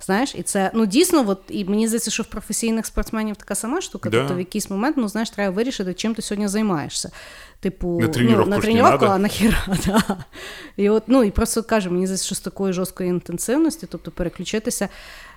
Знаєш, 0.00 0.34
і 0.34 0.42
це 0.42 0.70
ну 0.74 0.86
дійсно, 0.86 1.24
от, 1.28 1.42
і 1.48 1.64
мені 1.64 1.88
здається, 1.88 2.10
що 2.10 2.22
в 2.22 2.26
професійних 2.26 2.86
спортсменів 2.86 3.36
така 3.36 3.54
сама 3.54 3.80
штука. 3.80 4.10
Да. 4.10 4.18
Тобто 4.18 4.34
в 4.34 4.38
якийсь 4.38 4.70
момент, 4.70 4.96
ну 4.96 5.08
знаєш, 5.08 5.30
треба 5.30 5.54
вирішити, 5.54 5.94
чим 5.94 6.14
ти 6.14 6.22
сьогодні 6.22 6.48
займаєшся. 6.48 7.10
Типу, 7.60 8.00
На 8.00 8.08
тренировку 8.08 8.50
ну, 8.50 8.56
на 8.56 8.62
ж 8.62 8.66
не 8.66 8.72
тренировку, 8.72 9.04
надо. 9.04 9.14
а 9.14 9.18
нахіра, 9.18 9.66
да. 9.86 10.16
І 10.76 10.90
от, 10.90 11.02
ну 11.06 11.24
і 11.24 11.30
просто 11.30 11.62
кажу, 11.62 11.90
мені 11.90 12.06
здається, 12.06 12.26
що 12.26 12.34
з 12.34 12.40
такої 12.40 12.72
жорсткої 12.72 13.08
інтенсивності, 13.08 13.86
тобто 13.90 14.10
переключитися, 14.10 14.88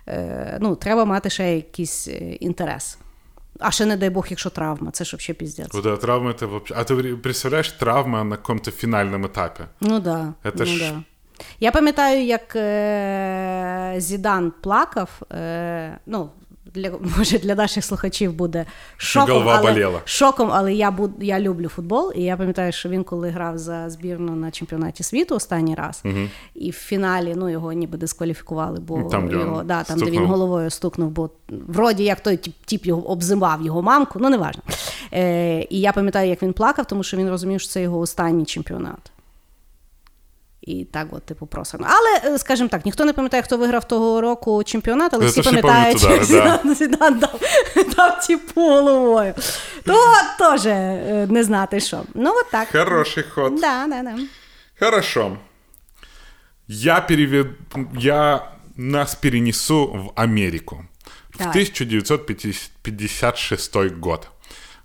е, 0.07 0.57
ну, 0.61 0.75
треба 0.75 1.05
мати 1.05 1.29
ще 1.29 1.55
якийсь 1.55 2.07
е, 2.07 2.33
інтерес. 2.33 2.97
А 3.59 3.71
ще 3.71 3.85
не 3.85 3.97
дай 3.97 4.09
Бог, 4.09 4.27
якщо 4.29 4.49
травма, 4.49 4.91
це 4.91 5.05
ж 5.05 5.17
взагалі 5.17 5.37
піздець. 5.37 5.73
Вот 5.73 5.83
да, 5.83 5.97
травма 5.97 6.31
это 6.31 6.47
вообще... 6.47 6.73
А 6.77 6.83
ты 6.83 7.15
представляешь, 7.15 7.71
травма 7.71 8.23
на 8.23 8.35
каком-то 8.35 8.71
финальном 8.71 9.25
этапе? 9.25 9.65
Ну 9.81 9.99
да. 9.99 10.33
Це 10.43 10.51
ну, 10.55 10.65
ж- 10.65 10.91
да. 10.91 11.03
Я 11.60 11.70
пам'ятаю, 11.72 12.24
як 12.24 12.56
е- 12.56 13.94
Зідан 13.98 14.52
плакав. 14.60 15.10
Е- 15.32 15.98
ну, 16.06 16.30
для, 16.74 16.90
може, 17.16 17.38
для 17.38 17.54
наших 17.54 17.84
слухачів 17.84 18.32
буде 18.32 18.64
шоком, 18.96 19.26
але, 19.48 20.00
шоком, 20.04 20.50
але 20.52 20.74
я, 20.74 20.90
буд, 20.90 21.10
я 21.20 21.40
люблю 21.40 21.68
футбол. 21.68 22.12
І 22.16 22.22
я 22.22 22.36
пам'ятаю, 22.36 22.72
що 22.72 22.88
він, 22.88 23.04
коли 23.04 23.30
грав 23.30 23.58
за 23.58 23.90
збірну 23.90 24.34
на 24.36 24.50
чемпіонаті 24.50 25.02
світу 25.02 25.34
останній 25.34 25.74
раз, 25.74 26.02
і 26.54 26.70
в 26.70 26.74
фіналі 26.74 27.34
ну, 27.36 27.48
його 27.48 27.72
ніби 27.72 27.98
дискваліфікували, 27.98 28.80
бо 28.80 29.02
Там, 29.02 29.28
де 29.28 29.34
його, 29.34 29.62
да, 29.62 29.82
там, 29.82 29.98
де 29.98 30.10
він 30.10 30.26
головою 30.26 30.70
стукнув, 30.70 31.10
бо 31.10 31.30
вроді 31.48 32.04
як 32.04 32.20
той 32.20 32.36
тип 32.36 32.86
його 32.86 33.02
обзивав 33.10 33.62
його 33.62 33.82
мамку, 33.82 34.18
ну 34.22 34.30
неважно. 34.30 34.62
Е, 35.12 35.60
і 35.70 35.80
я 35.80 35.92
пам'ятаю, 35.92 36.28
як 36.28 36.42
він 36.42 36.52
плакав, 36.52 36.86
тому 36.86 37.02
що 37.02 37.16
він 37.16 37.28
розумів, 37.28 37.60
що 37.60 37.70
це 37.70 37.82
його 37.82 37.98
останній 37.98 38.44
чемпіонат. 38.44 39.11
І 40.62 40.84
так, 40.84 41.06
от, 41.10 41.22
типу, 41.22 41.46
просано. 41.46 41.86
Але, 41.88 42.34
е, 42.34 42.38
скажімо 42.38 42.68
так, 42.68 42.84
ніхто 42.84 43.04
не 43.04 43.12
пам'ятає, 43.12 43.42
хто 43.42 43.56
виграв 43.56 43.88
того 43.88 44.20
року 44.20 44.64
чемпіонат, 44.64 45.14
але 45.14 45.26
всі 45.26 45.34
це 45.34 45.40
всі 45.40 45.50
пам'ятають, 45.50 45.98
що 46.24 46.26
да, 46.28 46.60
Зідан, 46.74 47.18
дав, 47.18 47.40
дав 47.96 48.26
типу 48.26 48.60
головою. 48.60 49.34
То 49.84 49.98
теж 50.38 50.66
е, 50.66 51.26
не 51.30 51.44
знати 51.44 51.80
що. 51.80 52.02
Ну, 52.14 52.30
от 52.30 52.50
так. 52.50 52.68
Хороший 52.72 53.22
ход. 53.22 53.60
Да, 53.60 53.86
да, 53.88 54.02
да. 54.02 54.14
Хорошо. 54.80 55.36
Я 56.68 57.00
переведу... 57.00 57.50
Я 57.98 58.48
нас 58.76 59.14
перенесу 59.14 59.86
в 59.86 60.12
Америку. 60.14 60.84
В 61.30 61.40
1956 61.40 63.76
год. 64.00 64.28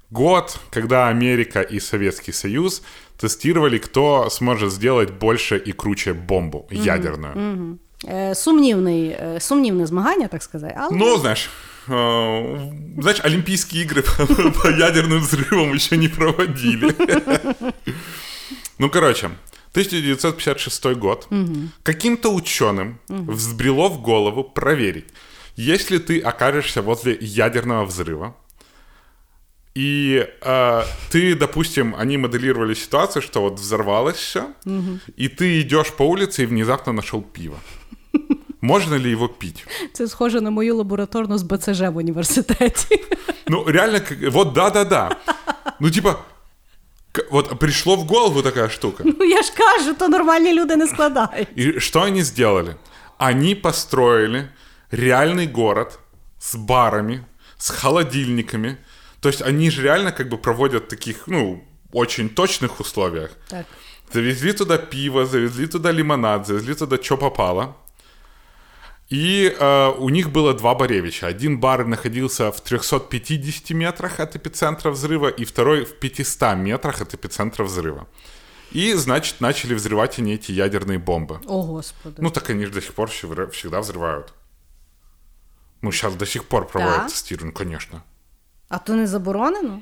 Год, 0.10 0.58
когда 0.70 1.10
Америка 1.10 1.62
и 1.62 1.80
Советский 1.80 2.32
Союз 2.32 2.82
тестировали, 3.20 3.78
кто 3.78 4.30
сможет 4.30 4.72
сделать 4.72 5.12
больше 5.12 5.58
и 5.58 5.72
круче 5.74 6.14
бомбу 6.14 6.68
ядерную. 6.72 7.78
Е, 8.06 8.36
Сумнівний, 8.36 9.08
е, 9.10 9.40
сумнівне 9.40 9.86
змагання, 9.86 10.28
так 10.28 10.44
сказати. 10.44 10.76
Але 10.78 10.98
Ну, 10.98 11.18
знаешь, 11.18 11.50
э, 11.88 13.02
знаешь, 13.02 13.22
Олимпийские 13.26 13.84
игры 13.86 14.02
по, 14.18 14.26
по 14.52 14.68
ядерным 14.68 15.20
взрывам 15.20 15.74
еще 15.76 15.98
не 15.98 16.08
проводили. 16.08 16.94
Ну, 18.80 18.90
короче, 18.90 19.30
1956 19.72 20.86
год. 20.86 21.28
Каким-то 21.84 22.34
ученым 22.34 23.00
взбрело 23.10 23.90
в 23.90 24.02
голову 24.02 24.44
проверить, 24.44 25.06
если 25.56 25.98
ты 25.98 26.20
окажешься 26.20 26.82
возле 26.82 27.18
ядерного 27.20 27.86
взрыва, 27.86 28.36
и 29.77 30.27
э, 30.43 30.83
ты, 31.11 31.35
допустим, 31.35 31.95
они 31.99 32.19
моделировали 32.19 32.75
ситуацию, 32.75 33.23
что 33.23 33.41
вот 33.41 33.61
взорвалось 33.61 34.17
все, 34.17 34.43
и 35.17 35.29
ты 35.29 35.61
идешь 35.63 35.91
по 35.97 36.03
улице 36.03 36.43
и 36.43 36.47
внезапно 36.47 36.93
нашел 36.93 37.23
пиво. 37.23 37.57
Можно 38.61 38.95
ли 38.99 39.11
его 39.11 39.29
пить? 39.29 39.65
це 39.93 40.07
схоже 40.09 40.41
на 40.41 40.51
мою 40.51 40.77
лабораторну 40.77 41.39
з 41.39 41.43
БЦЖ 41.43 41.81
в 41.81 41.97
університеті. 41.97 43.01
Ну, 43.49 43.65
реально, 43.65 43.99
как- 44.01 44.33
вот 44.33 44.53
да-да-да. 44.53 45.17
Ну, 45.81 45.91
типа, 45.91 46.13
к- 47.13 47.25
вот 47.31 47.59
пришло 47.59 47.97
в 47.97 48.07
голову 48.07 48.43
такая 48.43 48.69
штука. 48.69 49.05
Ну 49.19 49.25
я 49.25 49.43
ж 49.43 49.53
кажу, 49.57 49.95
то 49.95 50.09
нормальні 50.09 50.53
люди 50.55 50.77
не 50.77 50.87
складають. 50.87 51.49
И 51.59 51.81
что 51.81 52.01
они 52.03 52.23
сделали? 52.23 52.77
Они 53.19 53.55
построили 53.55 54.49
реальный 54.93 55.53
город 55.53 55.99
с 56.41 56.55
барами, 56.55 57.21
с 57.59 57.71
холодильниками. 57.71 58.77
то 59.22 59.30
есть 59.30 59.42
они 59.42 59.70
же 59.70 59.84
реально 59.84 60.12
как 60.12 60.30
бы 60.30 60.38
проводят 60.38 60.88
таких, 60.88 61.28
ну, 61.28 61.64
очень 61.92 62.30
точных 62.30 62.80
условиях. 62.80 63.32
Так. 63.50 63.66
Завезли 64.14 64.54
туда 64.54 64.78
пиво, 64.78 65.26
завезли 65.26 65.68
туда 65.68 65.92
лимонад, 65.92 66.48
завезли 66.48 66.76
туда 66.76 66.98
что 67.02 67.18
попало. 67.18 67.76
И 69.10 69.56
э, 69.58 69.90
у 69.98 70.10
них 70.10 70.32
было 70.32 70.54
два 70.54 70.76
баревича. 70.76 71.28
Один 71.28 71.60
бар 71.60 71.86
находился 71.86 72.52
в 72.52 72.60
350 72.62 73.70
метрах 73.72 74.20
от 74.20 74.36
эпицентра 74.36 74.92
взрыва, 74.92 75.30
и 75.30 75.46
второй 75.46 75.86
в 75.86 75.94
500 76.00 76.58
метрах 76.58 77.02
от 77.02 77.14
эпицентра 77.14 77.64
взрыва. 77.64 78.08
И, 78.72 78.94
значит, 78.94 79.40
начали 79.40 79.74
взрывать 79.74 80.20
они 80.20 80.34
эти 80.34 80.52
ядерные 80.52 81.00
бомбы. 81.00 81.40
О, 81.48 81.64
Господи. 81.64 82.16
Ну, 82.20 82.30
так 82.30 82.50
они 82.50 82.66
же 82.66 82.72
до 82.72 82.82
сих 82.82 82.94
пор 82.94 83.10
всегда 83.10 83.48
всегда 83.48 83.80
взрывают. 83.80 84.34
Ну, 85.82 85.92
сейчас 85.94 86.16
до 86.16 86.26
сих 86.26 86.44
пор 86.44 86.68
проводят 86.68 87.04
Да? 87.04 87.08
тестирование, 87.08 87.54
конечно. 87.54 88.04
А 88.69 88.79
то 88.79 88.95
не 88.95 89.07
заборонено? 89.07 89.81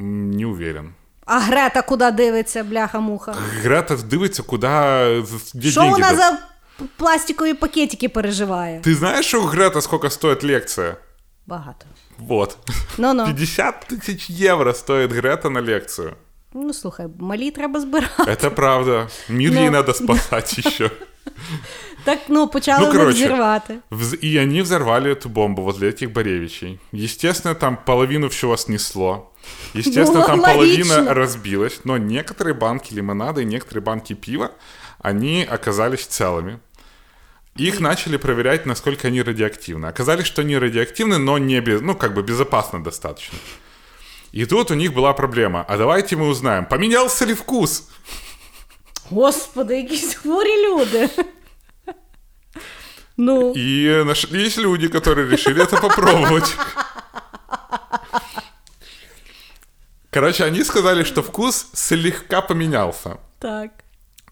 М, 0.00 0.30
Не 0.30 0.46
уверен. 0.46 0.94
А 1.26 1.40
Грета 1.40 1.82
куди 1.82 2.10
дивиться, 2.10 2.64
бляха-муха? 2.64 3.34
Грета 3.62 3.96
дивиться, 3.96 4.42
куда... 4.42 5.04
Где 5.54 5.70
Що 5.70 5.80
деньги 5.80 5.92
вона 5.94 6.08
дать. 6.10 6.18
за 6.18 6.38
пластикові 6.96 7.54
пакетики 7.54 8.08
переживає? 8.08 8.80
Ты 8.80 8.94
знаешь, 8.94 9.34
у 9.34 9.42
Грета 9.42 9.80
сколько 9.80 10.10
стоит 10.10 10.44
лекция? 10.44 10.96
Багато. 11.46 11.86
Вот. 12.18 12.56
Ну-ну. 12.98 13.24
50 13.26 13.86
тысяч 13.90 14.30
евро 14.30 14.74
стоит 14.74 15.12
Грета 15.12 15.50
на 15.50 15.60
лекцию. 15.62 16.12
Ну, 16.54 16.72
слухай, 16.74 17.06
малі 17.18 17.50
треба 17.50 17.80
збирати. 17.80 18.22
Это 18.22 18.50
правда. 18.50 19.08
Мир 19.28 19.52
Ну. 19.52 19.60
ей 19.60 19.70
надо 19.70 19.94
спасать 19.94 20.58
еще. 20.58 20.90
Так, 22.03 22.19
ну, 22.29 22.47
почали 22.47 22.85
Ну, 22.85 22.91
короче. 22.91 23.09
взірвати. 23.17 23.77
Вз- 23.91 24.15
И 24.25 24.37
они 24.37 24.61
взорвали 24.61 25.11
эту 25.11 25.29
бомбу 25.29 25.61
возле 25.61 25.89
этих 25.89 26.11
Боревичей. 26.11 26.79
Естественно, 26.91 27.55
там 27.55 27.77
половину 27.85 28.27
всего 28.27 28.57
снесло. 28.57 29.31
Естественно, 29.73 30.19
Ну, 30.21 30.27
там 30.27 30.39
логично. 30.39 30.53
половина 30.95 31.13
разбилась. 31.13 31.79
Но 31.85 31.97
некоторые 31.97 32.53
банки 32.53 32.93
лимонада 32.95 33.41
и 33.41 33.45
некоторые 33.45 33.83
банки 33.83 34.13
пива, 34.15 34.51
они 35.03 35.47
оказались 35.53 36.05
целыми. 36.05 36.59
Их 37.59 37.79
начали 37.79 38.17
проверять, 38.17 38.65
насколько 38.65 39.07
они 39.07 39.21
радиоактивны. 39.23 39.87
Оказалось, 39.87 40.27
что 40.27 40.41
они 40.41 40.57
радиоактивны, 40.59 41.17
но 41.17 41.37
не 41.39 41.59
без, 41.61 41.81
ну, 41.81 41.95
как 41.95 42.13
бы 42.13 42.21
безопасно 42.21 42.83
достаточно. 42.83 43.37
И 44.33 44.45
тут 44.45 44.71
у 44.71 44.75
них 44.75 44.93
была 44.93 45.13
проблема. 45.13 45.65
А 45.67 45.77
давайте 45.77 46.15
мы 46.15 46.27
узнаем, 46.27 46.65
поменялся 46.65 47.25
ли 47.25 47.33
вкус? 47.33 47.89
Господи, 49.09 49.77
якісь 49.77 50.13
хворі 50.13 50.67
люди. 50.67 51.09
Ну, 53.19 53.53
И 53.55 54.03
нашлись 54.05 54.57
люди, 54.57 54.87
которые 54.87 55.29
решили 55.29 55.63
это 55.63 55.81
попробовать. 55.81 56.55
Короче, 60.11 60.45
они 60.45 60.63
сказали, 60.63 61.03
что 61.03 61.21
вкус 61.21 61.67
слегка 61.73 62.41
поменялся. 62.41 63.17
так. 63.39 63.71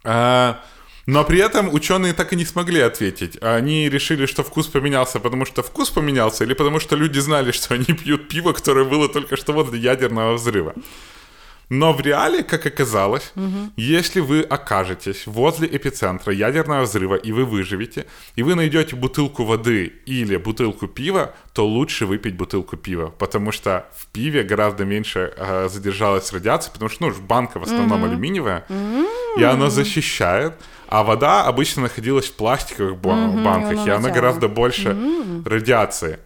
А, 0.04 0.60
но 1.08 1.24
при 1.24 1.40
этом 1.40 1.74
ученые 1.74 2.14
так 2.14 2.34
и 2.34 2.36
не 2.36 2.46
смогли 2.46 2.80
ответить. 2.82 3.38
Они 3.42 3.90
решили, 3.90 4.28
что 4.28 4.44
вкус 4.44 4.68
поменялся, 4.68 5.20
потому 5.20 5.46
что 5.46 5.64
вкус 5.64 5.90
поменялся, 5.90 6.44
или 6.44 6.54
потому 6.54 6.80
что 6.80 6.96
люди 6.96 7.20
знали, 7.20 7.52
что 7.52 7.74
они 7.74 7.86
пьют 7.86 8.28
пиво, 8.30 8.54
которое 8.54 8.86
было 8.86 9.10
только 9.10 9.36
что 9.36 9.54
возле 9.54 9.80
ядерного 9.80 10.34
взрыва. 10.36 10.74
Но 11.70 11.94
в 11.94 12.02
реале, 12.02 12.44
как 12.44 12.66
оказалось, 12.66 13.34
если 13.76 14.20
вы 14.20 14.42
окажетесь 14.42 15.26
возле 15.28 15.68
эпицентра 15.68 16.32
ядерного 16.34 16.84
взрыва, 16.84 17.16
и 17.16 17.32
вы 17.32 17.46
выживете, 17.46 18.06
и 18.36 18.44
вы 18.44 18.56
найдете 18.56 18.96
бутылку 18.96 19.44
воды 19.46 19.92
или 20.06 20.38
бутылку 20.38 20.88
пива, 20.88 21.34
то 21.54 21.66
лучше 21.68 22.06
выпить 22.06 22.36
бутылку 22.36 22.78
пива, 22.78 23.08
потому 23.18 23.52
что 23.52 23.86
в 23.98 24.06
пиве 24.08 24.44
гораздо 24.44 24.86
меньше 24.86 25.34
э, 25.38 25.68
задержалась 25.70 26.32
радиация, 26.34 26.72
потому 26.72 26.90
что, 26.90 27.08
ну, 27.08 27.14
банка 27.28 27.60
в 27.60 27.64
основном 27.64 28.04
алюминиевая, 28.04 28.66
и 29.38 29.44
она 29.44 29.70
защищает, 29.70 30.54
а 30.88 31.04
вода 31.04 31.44
обычно 31.46 31.82
находилась 31.84 32.28
в 32.28 32.34
пластиковых 32.36 32.96
ба- 32.98 33.28
банках, 33.44 33.72
она 33.72 33.86
и 33.86 33.90
она 33.90 34.10
гораздо 34.12 34.48
больше 34.48 34.96
радиации. 35.46 36.20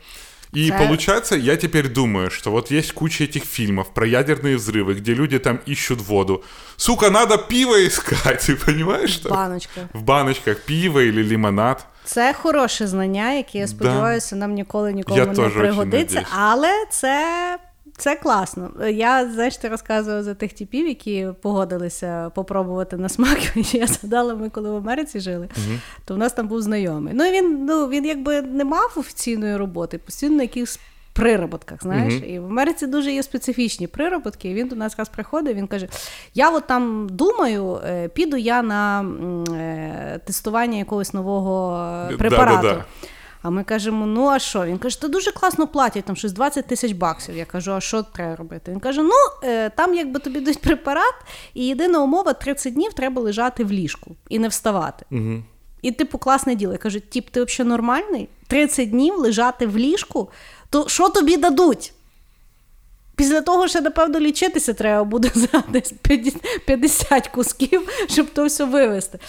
И 0.56 0.68
Це- 0.70 0.78
получается, 0.78 1.36
я 1.36 1.56
теперь 1.56 1.92
думаю, 1.92 2.30
что 2.30 2.50
вот 2.50 2.72
есть 2.72 2.92
куча 2.92 3.24
этих 3.24 3.44
фильмов 3.44 3.86
про 3.94 4.06
ядерные 4.06 4.56
взрывы, 4.56 4.94
где 4.94 5.14
люди 5.14 5.38
там 5.38 5.58
ищут 5.68 6.00
воду. 6.00 6.42
Сука, 6.76 7.10
надо 7.10 7.38
пиво 7.38 7.86
искать, 7.86 8.48
ты 8.48 8.66
понимаешь? 8.66 9.10
Что? 9.10 9.28
Баночка. 9.30 9.80
В 9.94 10.02
баночках 10.02 10.60
пиво 10.60 11.00
или 11.00 11.22
лимонад. 11.22 11.86
Це 12.04 12.32
хороше 12.32 12.86
знання, 12.86 13.32
яке 13.32 13.58
я 13.58 13.66
сподіваюся, 13.66 14.36
нам 14.36 14.54
ніколи 14.54 14.92
нікому 14.92 15.18
Я 15.18 15.26
не 15.26 15.34
теж 15.34 15.44
очень 15.46 15.58
пригодиться. 15.60 16.14
надіюсь. 16.14 16.34
Але 16.38 16.84
це, 16.90 17.58
це 17.97 18.15
класно. 18.15 18.71
Я, 18.89 19.31
знаєш, 19.31 19.57
ти 19.57 19.67
розказував 19.67 20.23
за 20.23 20.33
тих 20.33 20.53
типів, 20.53 20.87
які 20.87 21.27
погодилися 21.41 22.31
попробувати 22.35 22.97
на 22.97 23.09
смак. 23.09 23.39
Я 23.73 23.87
згадала, 23.87 24.35
ми 24.35 24.49
коли 24.49 24.71
в 24.71 24.75
Америці 24.75 25.19
жили, 25.19 25.49
то 26.05 26.15
в 26.15 26.17
нас 26.17 26.33
там 26.33 26.47
був 26.47 26.61
знайомий. 26.61 27.13
Ну 27.13 27.25
і 27.25 27.31
він, 27.31 27.65
ну, 27.65 27.87
він 27.87 28.05
якби 28.05 28.41
не 28.41 28.65
мав 28.65 28.93
офіційної 28.95 29.57
роботи, 29.57 29.97
постійно 29.97 30.35
на 30.35 30.41
якихось. 30.41 30.79
Прироботках, 31.13 31.83
знаєш, 31.83 32.13
і 32.27 32.39
в 32.39 32.45
Америці 32.45 32.87
дуже 32.87 33.11
є 33.11 33.23
специфічні 33.23 33.87
прироботки. 33.87 34.49
І 34.49 34.53
він 34.53 34.67
до 34.67 34.75
нас 34.75 34.99
раз 34.99 35.09
приходить, 35.09 35.55
він 35.55 35.67
каже: 35.67 35.87
Я 36.33 36.49
от 36.49 36.67
там 36.67 37.07
думаю, 37.11 37.79
е, 37.85 38.07
піду 38.07 38.37
я 38.37 38.61
на 38.61 39.05
е, 39.55 40.19
тестування 40.25 40.77
якогось 40.77 41.13
нового 41.13 41.77
е, 42.11 42.17
препарату. 42.17 42.67
Да-да-да. 42.67 42.85
А 43.41 43.49
ми 43.49 43.63
кажемо: 43.63 44.05
ну 44.05 44.27
а 44.27 44.39
що? 44.39 44.65
Він 44.65 44.77
каже, 44.77 45.01
то 45.01 45.07
дуже 45.07 45.31
класно 45.31 45.67
платять, 45.67 46.05
там 46.05 46.15
щось 46.15 46.31
20 46.31 46.67
тисяч 46.67 46.91
баксів. 46.91 47.37
Я 47.37 47.45
кажу, 47.45 47.73
а 47.73 47.81
що 47.81 48.03
треба 48.03 48.35
робити? 48.35 48.71
Він 48.71 48.79
каже: 48.79 49.03
ну 49.03 49.15
е, 49.43 49.69
там 49.69 49.95
якби 49.95 50.19
тобі 50.19 50.39
дають 50.39 50.61
препарат, 50.61 51.15
і 51.53 51.65
єдина 51.65 51.99
умова 51.99 52.33
30 52.33 52.73
днів 52.73 52.93
треба 52.93 53.21
лежати 53.21 53.63
в 53.63 53.71
ліжку 53.71 54.15
і 54.29 54.39
не 54.39 54.47
вставати. 54.47 55.05
Угу. 55.11 55.43
І 55.81 55.91
типу 55.91 56.17
класне 56.17 56.55
діло. 56.55 56.71
Я 56.71 56.77
кажу, 56.77 56.99
тіп, 56.99 57.29
ти 57.29 57.43
взагалі 57.43 57.69
нормальний? 57.69 58.29
30 58.47 58.89
днів 58.89 59.17
лежати 59.17 59.67
в 59.67 59.77
ліжку, 59.77 60.29
то 60.69 60.87
що 60.87 61.09
тобі 61.09 61.37
дадуть? 61.37 61.93
Після 63.15 63.41
того 63.41 63.67
ще, 63.67 63.81
напевно, 63.81 64.19
лічитися 64.19 64.73
треба 64.73 65.03
буде 65.03 65.31
за 65.35 65.63
десь 65.69 65.93
50 66.65 67.27
кусків, 67.27 68.05
щоб 68.09 68.29
то 68.29 68.45
все 68.45 68.63
вивезти. 68.63 69.19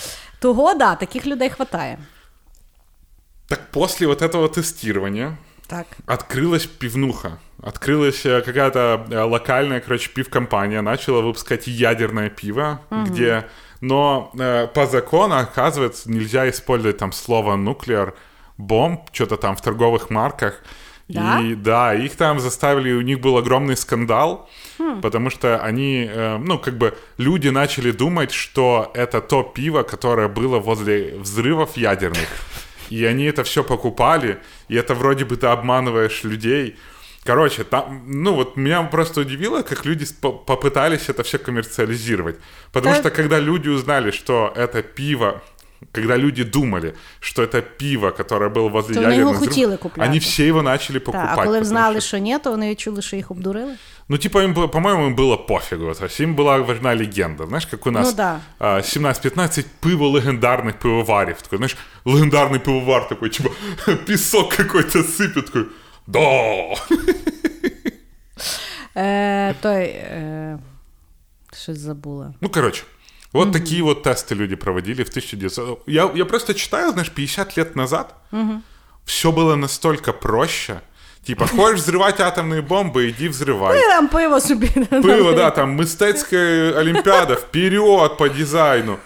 Того, 0.40 0.74
да, 0.74 0.94
таких 0.94 1.26
людей 1.26 1.50
хватає. 1.50 1.98
Так 3.50 3.68
после 3.72 4.06
вот 4.06 4.22
этого 4.22 4.48
тестирования 4.48 5.36
Так. 5.66 5.86
открылась 6.06 6.66
пивнуха. 6.66 7.40
Открылась 7.60 8.24
э, 8.24 8.42
какая-то 8.42 9.06
э, 9.10 9.22
локальная, 9.22 9.80
короче, 9.80 10.08
пивкомпания, 10.10 10.82
начала 10.82 11.20
выпускать 11.20 11.66
ядерное 11.66 12.30
пиво, 12.30 12.80
где... 12.90 13.48
Но 13.80 14.30
э, 14.38 14.68
по 14.68 14.86
закону, 14.86 15.38
оказывается, 15.38 16.10
нельзя 16.10 16.48
использовать 16.48 16.98
там 16.98 17.12
слово 17.12 17.56
«нуклеар», 17.56 18.14
бомб, 18.58 19.00
что-то 19.12 19.36
там 19.36 19.56
в 19.56 19.62
торговых 19.62 20.10
марках. 20.10 20.62
Да? 21.08 21.40
И 21.40 21.54
да, 21.56 21.94
их 21.94 22.14
там 22.14 22.38
заставили, 22.38 22.92
у 22.92 23.00
них 23.00 23.20
был 23.20 23.36
огромный 23.36 23.76
скандал, 23.76 24.48
потому 25.02 25.30
что 25.30 25.58
они, 25.58 26.08
э, 26.08 26.36
ну, 26.38 26.58
как 26.58 26.78
бы 26.78 26.94
люди 27.16 27.48
начали 27.48 27.90
думать, 27.90 28.30
что 28.30 28.92
это 28.94 29.20
то 29.20 29.42
пиво, 29.42 29.82
которое 29.82 30.28
было 30.28 30.60
возле 30.60 31.16
взрывов 31.18 31.76
ядерных. 31.76 32.28
И 32.90 33.04
они 33.04 33.24
это 33.24 33.42
все 33.44 33.62
покупали, 33.64 34.38
и 34.68 34.76
это 34.76 34.94
вроде 34.94 35.24
бы 35.24 35.36
ты 35.36 35.46
обманываешь 35.46 36.24
людей. 36.24 36.76
Короче, 37.24 37.64
там, 37.64 38.02
ну 38.06 38.34
вот 38.34 38.56
меня 38.56 38.82
просто 38.82 39.20
удивило, 39.20 39.62
как 39.62 39.84
люди 39.84 40.06
по- 40.20 40.32
попытались 40.32 41.08
это 41.08 41.22
все 41.22 41.38
коммерциализировать. 41.38 42.36
Потому 42.72 42.94
Да. 42.94 43.00
что 43.00 43.10
когда 43.10 43.38
люди 43.38 43.68
узнали, 43.68 44.10
что 44.10 44.52
это 44.56 44.82
пиво, 44.82 45.42
когда 45.91 46.17
люди 46.17 46.43
думали, 46.43 46.93
что 47.19 47.43
это 47.43 47.61
пиво, 47.61 48.11
которое 48.11 48.49
было 48.49 48.69
возле 48.69 48.95
То 48.95 49.01
вони 49.01 49.15
його 49.17 49.31
ядерных 49.31 49.37
взрывов, 49.39 49.47
хотіли 49.49 49.77
купляти. 49.77 50.09
они 50.09 50.19
все 50.19 50.47
его 50.47 50.61
начали 50.63 50.99
покупать. 50.99 51.29
Так, 51.29 51.39
а 51.39 51.43
коли 51.43 51.47
потому 51.59 51.65
знали, 51.65 52.01
что- 52.01 52.07
що 52.07 52.17
ні, 52.17 52.39
то 52.39 52.51
вони 52.51 52.69
відчули, 52.69 53.01
що 53.01 53.15
їх 53.15 53.31
обдурили. 53.31 53.73
ну, 54.09 54.17
типа, 54.17 54.43
им, 54.43 54.53
было- 54.53 54.67
по-моему, 54.69 55.05
им 55.07 55.15
было 55.15 55.37
пофигу. 55.47 55.93
То 55.93 56.05
есть 56.05 56.19
им 56.19 56.35
была 56.35 56.65
важна 56.65 56.95
легенда. 56.95 57.45
Знаешь, 57.47 57.65
как 57.65 57.87
у 57.87 57.91
нас 57.91 58.07
Ну 58.07 58.13
да. 58.13 58.39
а, 58.59 58.81
17-15 58.81 59.65
пиво 59.79 60.07
легендарных 60.19 60.73
пивоваров. 60.73 61.41
Такой, 61.41 61.57
знаешь, 61.57 61.77
легендарный 62.05 62.59
пивовар 62.59 63.07
такой, 63.09 63.29
типа, 63.29 63.49
песок 64.07 64.55
какой-то 64.55 64.99
сыпет. 64.99 65.45
Такой, 65.45 65.65
да! 66.07 66.75
Е, 68.97 69.53
той. 69.61 69.83
Е, 69.83 70.59
щось 71.53 71.77
забула. 71.79 72.33
Ну, 72.41 72.49
короче, 72.49 72.83
Вот 73.32 73.52
такие 73.52 73.82
вот 73.82 74.02
тесты 74.02 74.34
люди 74.34 74.56
проводили 74.56 75.04
в 75.04 75.08
1900... 75.08 75.82
Я, 75.86 76.10
я 76.14 76.24
просто 76.24 76.54
читаю, 76.54 76.92
знаешь, 76.92 77.10
50 77.10 77.56
лет 77.56 77.76
назад 77.76 78.14
все 79.04 79.32
было 79.32 79.56
настолько 79.56 80.12
проще. 80.12 80.80
Типа, 81.22 81.46
хочешь 81.46 81.80
взрывать 81.80 82.20
атомные 82.20 82.62
бомбы, 82.62 83.10
иди 83.10 83.28
взрывай. 83.28 83.78
Ти 83.78 83.86
там 83.88 84.08
пиво 84.08 84.40
собі. 84.40 84.68
Пиво, 84.90 85.32
да, 85.32 85.50
там 85.50 85.76
мистецкая 85.76 86.72
олимпиада, 86.78 87.34
вперед 87.34 88.16
по 88.16 88.28
дизайну. 88.28 88.98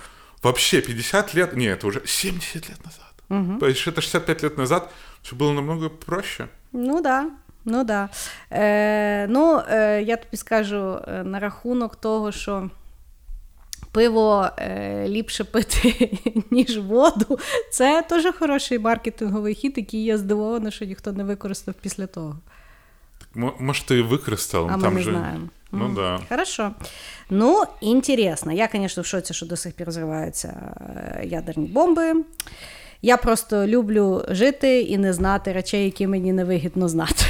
Вообще, 0.42 0.80
50 0.80 1.34
лет, 1.34 1.56
не, 1.56 1.66
это 1.66 1.86
уже 1.86 2.02
70 2.04 2.68
лет 2.68 2.78
назад. 2.84 3.60
То 3.60 3.66
есть 3.66 3.86
это 3.86 4.00
65 4.00 4.42
лет 4.42 4.58
назад, 4.58 4.90
все 5.22 5.34
было 5.36 5.52
намного 5.52 5.88
проще. 5.88 6.48
Ну 6.72 7.00
да. 7.00 7.30
Ну 7.64 7.84
да. 7.84 8.08
Е, 8.50 9.26
ну, 9.28 9.62
е, 9.70 10.02
я 10.02 10.16
тобі 10.16 10.36
скажу 10.36 10.98
е, 11.08 11.24
на 11.24 11.38
рахунок 11.38 11.96
того, 11.96 12.32
що 12.32 12.70
пиво 13.93 14.49
е, 14.57 15.05
ліпше 15.09 15.43
пити, 15.43 16.17
ніж 16.51 16.77
воду. 16.77 17.39
Це 17.71 18.01
теж 18.09 18.27
хороший 18.39 18.79
маркетинговий 18.79 19.55
хід, 19.55 19.73
який 19.77 20.03
я 20.03 20.17
здивована, 20.17 20.71
що 20.71 20.85
ніхто 20.85 21.11
не 21.11 21.23
використав 21.23 21.73
після 21.81 22.07
того. 22.07 22.39
М- 23.37 23.51
может, 23.59 23.91
ты 23.91 24.01
використал, 24.07 24.67
А 24.71 24.77
ми 24.77 24.83
там 24.83 24.93
не 24.95 25.01
же... 25.01 25.11
знаємо. 25.11 25.47
Ну 25.71 25.91
да. 25.95 26.19
Хорошо. 26.29 26.71
Ну, 27.29 27.63
інтересно. 27.81 28.51
Я, 28.51 28.69
звісно, 28.73 29.03
в 29.03 29.05
шоці, 29.05 29.33
що 29.33 29.45
до 29.45 29.55
сих 29.57 29.73
пір 29.73 29.89
взриваються 29.89 30.47
е, 30.81 31.25
ядерні 31.25 31.65
бомби. 31.67 32.13
Я 33.01 33.17
просто 33.17 33.67
люблю 33.67 34.25
жити 34.29 34.81
і 34.81 34.97
не 34.97 35.13
знати 35.13 35.53
речей, 35.53 35.85
які 35.85 36.07
мені 36.07 36.33
невигідно 36.33 36.89
знати. 36.89 37.25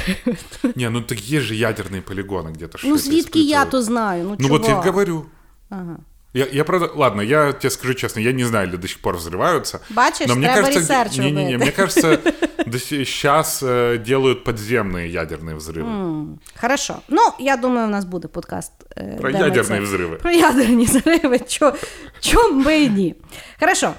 Не, 0.76 0.90
ну 0.90 1.00
так 1.02 1.18
есть 1.18 1.44
же 1.46 1.54
ядерные 1.54 2.00
полигоны 2.02 2.52
где-то. 2.52 2.78
что 2.78 2.88
Ну, 2.88 2.94
это 2.94 3.02
звідки 3.02 3.38
я 3.40 3.62
испытывают. 3.64 3.70
то 3.70 3.82
знаю? 3.82 4.24
Ну, 4.24 4.36
Ну 4.38 4.48
вот 4.48 4.62
я 4.62 4.68
чувак. 4.68 4.84
говорю. 4.86 5.24
Ага. 5.70 5.96
Я, 6.34 6.46
я 6.52 6.64
правда, 6.64 6.90
ладно, 6.94 7.22
я 7.22 7.52
тебе 7.52 7.70
скажу 7.70 7.94
честно, 7.94 8.20
я 8.20 8.32
не 8.32 8.44
знаю, 8.44 8.68
или 8.68 8.76
до 8.76 8.86
сих 8.88 9.00
пор 9.00 9.16
взрываются. 9.16 9.80
Бачишь, 9.90 10.28
но 10.28 10.36
мне 10.36 10.46
треба 10.46 10.68
кажется, 10.68 10.80
ресерч 10.94 11.16
не, 11.18 11.30
не, 11.30 11.44
не, 11.44 11.52
робити. 11.54 11.56
мне 11.62 11.72
кажется, 11.72 12.20
сейчас 12.78 13.60
делают 14.04 14.44
подземные 14.44 15.08
ядерные 15.12 15.56
взрывы. 15.56 16.38
Хорошо. 16.54 17.02
Ну, 17.08 17.32
я 17.38 17.56
думаю, 17.56 17.86
у 17.86 17.90
нас 17.90 18.04
буде 18.04 18.28
подкаст. 18.28 18.72
е, 18.96 19.16
Про 19.20 19.32
де 19.32 19.38
ми 19.38 19.44
ядерні 19.44 19.76
це- 19.76 19.80
взриви. 19.80 20.16
Про 20.16 20.30
ядерні 20.30 20.84
взриви. 20.84 21.38
Чо, 21.38 21.74
чом 22.20 22.62
би 22.64 22.78
і 22.82 22.88
ні. 22.90 23.14
Хорошо. 23.60 23.94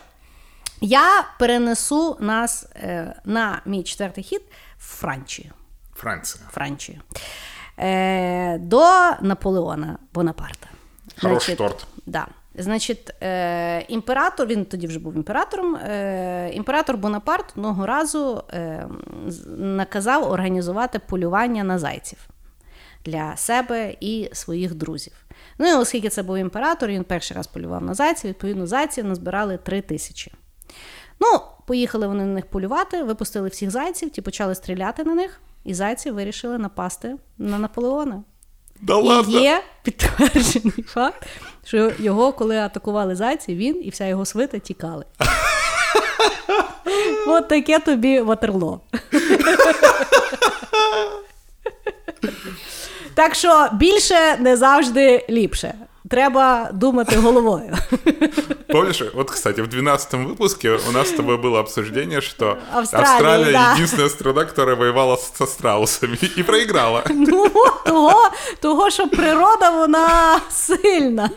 Я 0.82 1.26
перенесу 1.40 2.18
нас 2.20 2.66
е, 2.76 3.16
на 3.26 3.62
мій 3.66 3.84
четвертий 3.84 4.24
хід 4.24 4.42
в 4.78 4.84
Францію. 5.00 5.52
Франция. 5.96 6.42
Францію. 6.54 7.00
Е, 7.80 8.58
до 8.58 8.82
Наполеона 9.22 9.98
Бонапарта. 10.14 10.68
Хороший 11.21 11.55
торт. 11.55 11.87
Да. 12.07 12.27
Значить, 12.59 13.15
е, 13.23 13.81
імператор, 13.89 14.47
він 14.47 14.65
тоді 14.65 14.87
вже 14.87 14.99
був 14.99 15.15
імператором. 15.15 15.77
Е, 15.77 16.51
імператор 16.53 16.97
Бонапарт 16.97 17.53
одного 17.57 17.87
разу 17.87 18.43
е, 18.53 18.89
наказав 19.57 20.31
організувати 20.33 20.99
полювання 20.99 21.65
на 21.65 21.79
зайців 21.79 22.19
для 23.05 23.37
себе 23.37 23.97
і 24.01 24.31
своїх 24.33 24.75
друзів. 24.75 25.13
Ну 25.59 25.69
і 25.69 25.75
оскільки 25.75 26.09
це 26.09 26.23
був 26.23 26.37
імператор, 26.37 26.89
він 26.89 27.05
перший 27.05 27.37
раз 27.37 27.47
полював 27.47 27.83
на 27.83 27.95
зайців, 27.95 28.31
відповідно, 28.31 28.67
зайців 28.67 29.05
назбирали 29.05 29.57
три 29.57 29.81
тисячі. 29.81 30.33
Ну, 31.21 31.41
поїхали 31.67 32.07
вони 32.07 32.25
на 32.25 32.33
них 32.33 32.47
полювати, 32.47 33.03
випустили 33.03 33.49
всіх 33.49 33.71
зайців, 33.71 34.11
ті 34.11 34.23
почали 34.23 34.55
стріляти 34.55 35.05
на 35.05 35.15
них, 35.15 35.41
і 35.65 35.75
зайці 35.75 36.11
вирішили 36.11 36.59
напасти 36.59 37.17
на 37.39 37.59
Наполеона. 37.59 38.23
Да 38.81 39.25
І 39.29 39.33
є 39.33 39.63
підтверджений 39.83 40.85
факт, 40.87 41.27
що 41.65 41.93
його, 41.99 42.33
коли 42.33 42.59
атакували 42.59 43.17
зайці, 43.17 43.55
він 43.55 43.85
і 43.85 43.91
вся 43.91 44.07
його 44.07 44.25
свита 44.25 44.59
тікали. 44.59 45.05
От 47.27 47.49
таке 47.49 47.79
тобі 47.79 48.21
ватерло. 48.21 48.81
Так 53.15 53.35
що 53.35 53.69
більше 53.73 54.37
не 54.39 54.57
завжди 54.57 55.27
ліпше. 55.31 55.75
Треба 56.10 56.70
думати 56.74 57.16
головою. 57.16 57.74
Помнишь, 58.68 59.04
вот, 59.14 59.32
кстати, 59.32 59.62
в 59.62 59.68
12 59.68 60.14
выпуске 60.14 60.78
у 60.90 60.92
нас 60.92 61.08
с 61.10 61.12
тобой 61.12 61.38
было 61.38 61.60
обсуждение, 61.60 62.22
что 62.22 62.58
Австралия, 62.74 63.10
Австралия 63.12 63.52
да. 63.52 63.74
единственная 63.74 64.10
страна, 64.10 64.46
которая 64.46 64.76
воевала 64.76 65.16
с- 65.18 65.32
со 65.38 65.46
страусами 65.46 66.18
и 66.38 66.44
проиграла. 66.44 67.04
Ну, 67.10 67.48
того, 67.86 68.30
того, 68.60 68.90
що 68.90 69.08
природа 69.08 69.70
вона 69.70 70.40
сильна. 70.52 71.30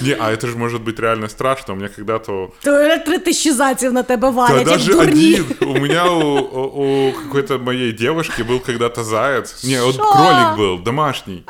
Не, 0.00 0.12
а 0.20 0.30
это 0.32 0.46
же 0.46 0.56
может 0.56 0.82
быть 0.82 1.00
реально 1.00 1.28
страшно. 1.28 1.74
У 1.74 1.76
меня 1.76 1.88
когда-то... 1.96 2.48
То 2.64 2.98
три 2.98 3.18
тисячі 3.18 3.52
зайців 3.52 3.92
на 3.92 4.02
тебе 4.02 4.28
Да 4.28 4.30
валять, 4.30 4.56
як 4.58 4.66
даже 4.68 4.92
дурні. 4.92 5.40
один. 5.40 5.68
У 5.70 5.78
меня 5.80 6.04
у, 6.10 6.38
у- 6.38 7.08
у 7.08 7.12
какой-то 7.12 7.58
моей 7.58 7.92
девушки 7.92 8.42
был 8.42 8.60
когда-то 8.66 9.04
заяц. 9.04 9.64
Не, 9.64 9.82
вот 9.82 9.96
Шо? 9.96 10.02
кролик 10.12 10.58
был, 10.58 10.82
домашний. 10.84 11.42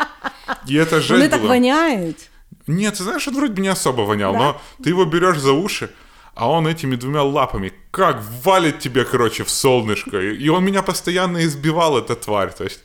И 0.67 0.75
это 0.75 1.01
жесть 1.01 1.29
так 1.31 1.41
была. 1.41 1.49
воняють. 1.49 2.29
Нет, 2.67 2.93
ты 2.95 3.03
знаешь, 3.03 3.27
он 3.27 3.35
вроде 3.35 3.53
бы 3.53 3.61
не 3.61 3.67
особо 3.71 4.01
вонял, 4.05 4.33
Да? 4.33 4.39
но 4.39 4.61
ты 4.83 4.89
его 4.89 5.05
берешь 5.05 5.37
за 5.39 5.51
уши, 5.53 5.89
а 6.33 6.49
он 6.49 6.67
этими 6.67 6.95
двумя 6.95 7.21
лапами 7.23 7.71
как 7.91 8.21
валит 8.43 8.79
тебе, 8.79 9.05
короче, 9.05 9.43
в 9.43 9.49
солнышко. 9.49 10.17
И 10.19 10.45
и 10.45 10.49
он 10.49 10.63
меня 10.65 10.81
постоянно 10.81 11.39
избивал, 11.45 11.97
эта 11.97 12.15
тварь. 12.15 12.51
То 12.57 12.63
есть, 12.63 12.79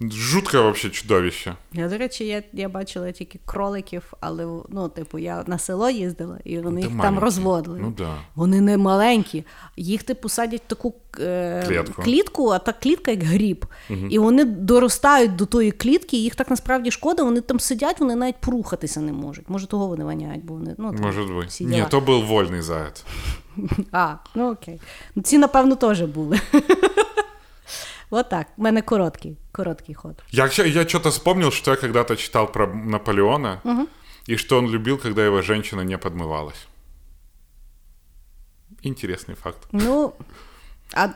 жуткое 0.00 0.62
вообще 0.62 0.90
чудовище. 0.90 1.54
Я, 1.72 1.88
до 1.88 1.98
речі, 1.98 2.26
я, 2.26 2.42
я 2.52 2.68
бачила 2.68 3.12
тільки 3.12 3.38
кроликів, 3.44 4.12
але 4.20 4.46
ну, 4.68 4.88
типу, 4.88 5.18
я 5.18 5.44
на 5.46 5.58
село 5.58 5.90
їздила, 5.90 6.38
і 6.44 6.58
вони 6.58 6.80
Та 6.80 6.86
їх 6.86 6.88
там 6.88 6.96
маленькі. 6.98 7.20
розводили. 7.24 7.78
Ну 7.82 7.94
да. 7.98 8.14
Вони 8.34 8.60
не 8.60 8.76
маленькі. 8.78 9.44
Їх, 9.76 10.02
типу, 10.02 10.28
садять 10.28 10.62
в 10.66 10.68
таку 10.68 10.94
е, 11.20 11.64
Клітку. 11.68 12.02
клітку, 12.02 12.48
а 12.50 12.58
та 12.58 12.72
клітка 12.72 13.10
як 13.10 13.22
гріб. 13.22 13.66
І 14.10 14.18
вони 14.18 14.44
доростають 14.44 15.36
до 15.36 15.46
тої 15.46 15.70
клітки, 15.70 16.16
і 16.16 16.22
їх 16.22 16.34
так 16.34 16.50
насправді 16.50 16.90
шкода, 16.90 17.22
вони 17.22 17.40
там 17.40 17.60
сидять, 17.60 18.00
вони 18.00 18.14
навіть 18.16 18.36
порухатися 18.40 19.00
не 19.00 19.12
можуть. 19.12 19.50
Може, 19.50 19.66
того 19.66 19.86
вони 19.86 20.04
воняють, 20.04 20.44
бо 20.44 20.54
вони. 20.54 20.74
Ну, 20.78 20.92
там 20.92 21.00
Может 21.00 21.28
быть. 21.30 21.46
всі 21.46 21.64
діла. 21.64 21.78
Нет, 21.78 21.88
то 21.90 22.00
был 22.00 22.22
вольный 22.26 22.60
заяц. 22.60 23.04
А, 23.92 24.14
ну 24.34 24.50
окей. 24.52 24.80
Ну, 25.14 25.22
ці, 25.22 25.38
напевно, 25.38 25.76
теж 25.76 26.02
були. 26.02 26.40
Отак. 28.11 28.47
У 28.57 28.61
мене 28.61 28.81
короткий, 28.81 29.37
короткий 29.51 29.93
ход. 29.93 30.23
Я, 30.31 30.49
я 30.65 30.87
что-то 30.87 31.09
вспомнил, 31.09 31.51
что 31.51 31.71
я 31.71 31.77
когда-то 31.77 32.15
читал 32.15 32.51
про 32.51 32.67
Наполеона, 32.67 33.61
и 34.29 34.37
что 34.37 34.57
он 34.57 34.69
любил, 34.69 34.97
когда 34.97 35.25
его 35.25 35.41
женщина 35.41 35.81
не 35.81 35.97
подмывалась. 35.97 36.67
Интересный 38.83 39.35
факт. 39.35 39.57
Ну, 39.71 40.13
а... 40.93 41.09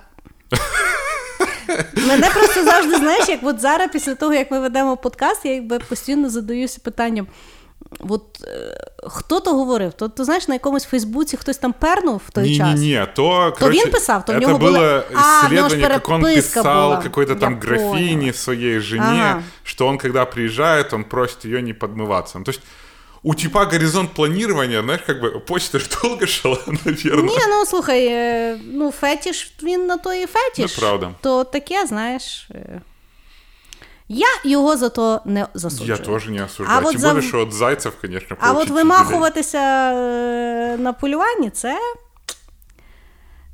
Мене 1.95 2.29
просто 2.33 2.63
завжди, 2.63 2.95
знаєш, 2.95 3.29
як 3.29 3.39
от 3.43 3.59
зараз, 3.59 3.91
після 3.91 4.15
того, 4.15 4.33
як 4.33 4.51
ми 4.51 4.59
ведемо 4.59 4.97
подкаст, 4.97 5.45
я 5.45 5.53
якби 5.53 5.79
постійно 5.79 6.29
задаюся 6.29 6.79
питанням. 6.83 7.27
От 8.08 8.22
е, 8.44 8.76
хто 9.06 9.40
то 9.40 9.54
говорив? 9.54 9.92
То, 9.92 10.08
то 10.08 10.24
знаєш, 10.24 10.48
на 10.48 10.54
якомусь 10.54 10.84
Фейсбуці 10.84 11.36
хтось 11.36 11.56
там 11.56 11.72
пернув 11.72 12.22
в 12.26 12.30
той 12.30 12.56
час. 12.56 12.68
Не-не-не, 12.80 13.06
то, 13.06 13.50
То 13.50 13.56
короче, 13.58 13.84
він 13.84 13.90
писав, 13.92 14.24
то 14.24 14.32
в 14.32 14.36
это 14.36 14.40
нього 14.40 14.54
было 14.54 14.58
були- 14.58 15.02
А, 15.14 15.46
в 15.48 15.52
нього 15.52 15.68
ж 15.68 15.74
исследование, 15.76 15.88
как 15.88 16.08
он 16.08 16.22
переписка 16.22 16.60
писал 16.60 16.88
була. 16.88 17.02
какой-то 17.02 17.34
там 17.34 17.52
Я 17.52 17.58
графине 17.68 18.14
поняла. 18.16 18.32
своей 18.32 18.80
жене, 18.80 19.04
Ага. 19.30 19.42
что 19.64 19.86
он, 19.86 19.98
когда 19.98 20.24
приезжает, 20.24 20.92
он 20.92 21.04
просит 21.04 21.44
ее 21.44 21.62
не 21.62 21.72
подмываться. 21.74 22.32
Ну, 22.34 22.44
то 22.44 22.50
есть 22.50 22.60
у 23.22 23.34
типа 23.34 23.64
горизонт 23.64 24.10
планирования, 24.14 24.82
знаешь, 24.82 25.02
как 25.06 25.22
бы 25.22 25.40
почта 25.40 25.78
ж 25.78 25.88
долго 26.02 26.26
шла, 26.26 26.58
наверное. 26.66 27.22
Ні, 27.22 27.46
ну 27.48 27.66
слухай, 27.66 28.06
е, 28.06 28.58
ну 28.72 28.90
фетіш, 28.90 29.52
він 29.62 29.86
на 29.86 29.96
то 29.96 30.14
і 30.14 30.26
фетіш. 30.26 30.76
Ну, 30.76 30.80
правда. 30.82 31.10
То 31.20 31.44
таке, 31.44 31.86
знаєш. 31.86 32.48
Я 34.07 34.27
його 34.43 34.77
за 34.77 34.89
то 34.89 35.21
не 35.25 35.47
засуджую. 35.53 35.89
Я 35.99 36.05
тоже 36.05 36.31
не 36.31 36.43
осуждаю. 36.43 36.77
А 36.77 36.81
вот 36.81 36.91
Тем 36.91 37.01
за- 37.01 37.21
что 37.21 37.39
от 37.39 37.53
зайцев, 37.53 37.93
конечно, 38.01 38.37
А 38.39 38.51
от 38.51 38.69
вимахуватися 38.69 39.57
е, 39.93 40.77
на 40.77 40.93
полюванні 40.93 41.49
це 41.49 41.79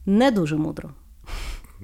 не 0.06 0.32
дуже 0.32 0.56
мудро. 0.56 0.89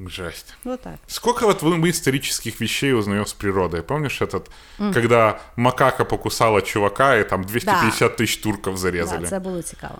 Жесть. 0.07 0.53
Отак. 0.65 0.93
Сколько 1.07 1.47
вот 1.47 1.63
мы 1.63 1.89
исторических 1.89 2.61
вещей 2.61 2.93
узнаем 2.93 3.25
с 3.25 3.33
природой? 3.33 3.81
Помнишь 3.81 4.21
этот, 4.21 4.45
когда 4.93 5.39
макака 5.55 6.05
покусала 6.05 6.61
чувака, 6.61 7.15
и 7.17 7.23
там 7.23 7.43
250 7.43 8.21
тысяч 8.21 8.43
турков 8.43 8.77
зарезали? 8.77 9.21
Да, 9.21 9.27
це 9.27 9.39
було 9.39 9.61
цікаво. 9.61 9.95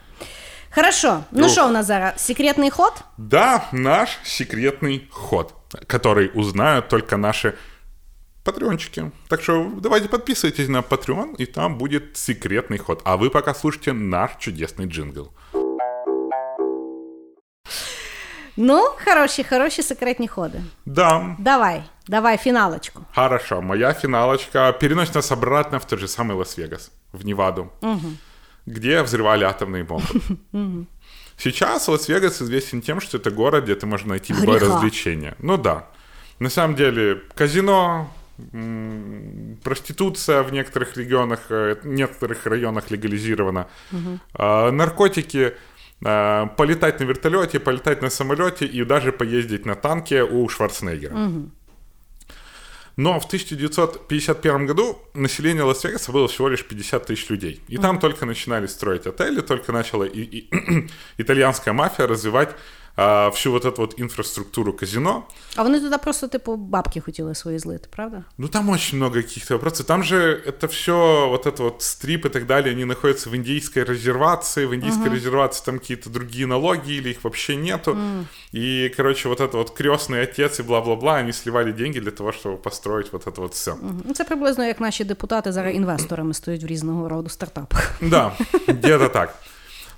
Хорошо. 0.76 1.24
Ну 1.32 1.46
Ух. 1.46 1.52
що 1.52 1.68
у 1.68 1.72
нас 1.72 1.86
зараз? 1.86 2.14
Секретний 2.18 2.70
ход? 2.70 2.94
Да, 3.18 3.62
наш 3.72 4.10
секретный 4.24 5.02
ход, 5.10 5.54
который 5.88 6.30
узнают 6.34 6.88
только 6.90 7.18
наши 7.18 7.54
патреончики. 8.47 9.11
Так 9.29 9.43
что 9.43 9.71
давайте 9.81 10.09
подписывайтесь 10.09 10.69
на 10.69 10.79
Patreon, 10.83 11.37
и 11.39 11.47
там 11.47 11.79
будет 11.79 12.17
секретный 12.17 12.79
ход. 12.79 13.01
А 13.05 13.17
вы 13.17 13.31
пока 13.31 13.55
слушайте 13.55 13.93
наш 13.93 14.31
чудесный 14.39 14.87
джингл. 14.87 15.31
Ну, 18.57 18.91
хороші, 19.05 19.45
хороші 19.45 19.83
секретні 19.83 20.29
ходи. 20.29 20.61
Да, 20.87 21.37
Давай, 21.39 21.83
давай, 22.09 22.37
фіналочку. 22.39 23.01
хорошо. 23.15 23.63
Моя 23.63 23.95
финалочка 23.95 24.73
переносит 24.73 25.15
нас 25.15 25.33
обратно 25.33 25.79
в 25.79 25.85
тот 25.85 25.99
же 26.01 26.07
самый 26.09 26.35
Лас-Вегас, 26.37 26.91
в 27.13 27.25
Неваду, 27.25 27.71
где 28.67 29.03
взрывали 29.03 29.45
атомные 29.45 29.85
бомбы. 29.85 30.87
Сейчас 31.39 31.89
Лас-Вегас 31.89 32.43
известен 32.43 32.83
тем, 32.83 33.01
что 33.01 33.17
это 33.19 33.31
город, 33.31 33.65
где 33.65 33.75
ты 33.75 33.87
можешь 33.87 34.07
найти 34.07 34.35
любое 34.35 34.59
Греха. 34.59 34.75
развлечение. 34.75 35.35
Ну 35.39 35.57
да. 35.57 35.87
На 36.39 36.51
самом 36.51 36.77
деле, 36.77 37.21
казино, 37.35 37.75
м, 37.95 38.07
проституция 39.64 40.44
в 40.44 40.52
некоторых 40.52 40.98
регионах, 40.98 41.40
э, 41.50 41.76
некоторых 41.84 42.46
районах 42.46 42.92
легализирована, 42.92 43.68
а, 44.34 44.72
наркотики, 44.72 45.54
а, 46.06 46.46
полетать 46.48 47.00
на 47.00 47.06
вертолете, 47.06 47.60
полетать 47.60 48.02
на 48.02 48.10
самолете 48.10 48.66
и 48.66 48.84
даже 48.84 49.12
поездить 49.12 49.66
на 49.66 49.76
танке 49.76 50.24
у 50.24 50.48
Шварценеггера. 50.50 51.16
Но 52.98 53.20
в 53.20 53.28
1951 53.28 54.66
году 54.66 54.98
население 55.14 55.62
Лас-Вегаса 55.64 56.12
было 56.12 56.28
всего 56.28 56.50
лишь 56.50 56.66
50 56.66 57.06
тысяч 57.06 57.30
людей. 57.30 57.62
И 57.68 57.78
там 57.78 58.00
только 58.00 58.26
начинали 58.26 58.66
строить 58.66 59.06
отели, 59.06 59.42
только 59.42 59.72
начала 59.72 60.04
и, 60.04 60.22
и- 60.22 60.88
итальянская 61.18 61.74
мафия 61.76 62.08
развивать 62.08 62.56
а, 62.97 63.31
всю 63.31 63.53
вот 63.53 63.65
эту 63.65 63.81
вот 63.81 64.01
инфраструктуру 64.01 64.73
казино. 64.73 65.23
А 65.57 65.63
вони 65.63 65.81
туди 65.81 65.99
просто, 65.99 66.29
типу, 66.29 66.57
бабки 66.57 67.01
хотіли 67.01 67.35
свої 67.35 67.59
злити, 67.59 67.89
правда? 67.91 68.25
Ну, 68.39 68.49
там 68.49 68.69
очень 68.69 68.99
много 68.99 69.23
каких-то 69.23 69.55
вопросов. 69.55 69.87
Там 69.87 70.05
же 70.05 70.43
это 70.47 70.67
все, 70.67 71.29
вот 71.29 71.47
это 71.47 71.63
вот 71.63 71.83
стрип 71.83 72.27
и 72.27 72.29
так 72.29 72.47
далее, 72.47 72.75
они 72.75 72.85
находятся 72.85 73.31
в 73.31 73.35
индийской 73.35 73.85
резервации. 73.85 74.67
В 74.67 74.75
индийской 74.75 75.11
резервации 75.11 75.65
там 75.65 75.79
какие-то 75.79 76.11
другие 76.11 76.47
налоги 76.47 76.93
или 76.93 77.11
их 77.11 77.25
вообще 77.25 77.57
нету. 77.57 77.97
И, 78.55 78.93
короче, 78.97 79.29
вот 79.29 79.41
это 79.41 79.57
вот 79.57 79.71
крестный 79.71 80.23
отец 80.23 80.61
и 80.61 80.63
бла-бла-бла, 80.63 81.17
они 81.17 81.33
сливали 81.33 81.73
деньги 81.73 82.01
для 82.01 82.11
того, 82.11 82.33
чтобы 82.33 82.57
построить 82.57 83.13
вот 83.13 83.27
это 83.27 83.41
вот 83.41 83.55
все. 83.55 83.75
Ну, 84.05 84.15
Це 84.15 84.25
приблизно 84.25 84.65
як 84.65 84.81
наші 84.81 85.05
депутати 85.05 85.53
зараз 85.53 85.75
інвесторами 85.75 86.35
стоять 86.35 86.63
в 86.63 86.67
різного 86.67 87.09
роду 87.09 87.29
стартапах. 87.29 87.93
Да, 88.01 88.33
где-то 88.69 89.09
так. 89.09 89.35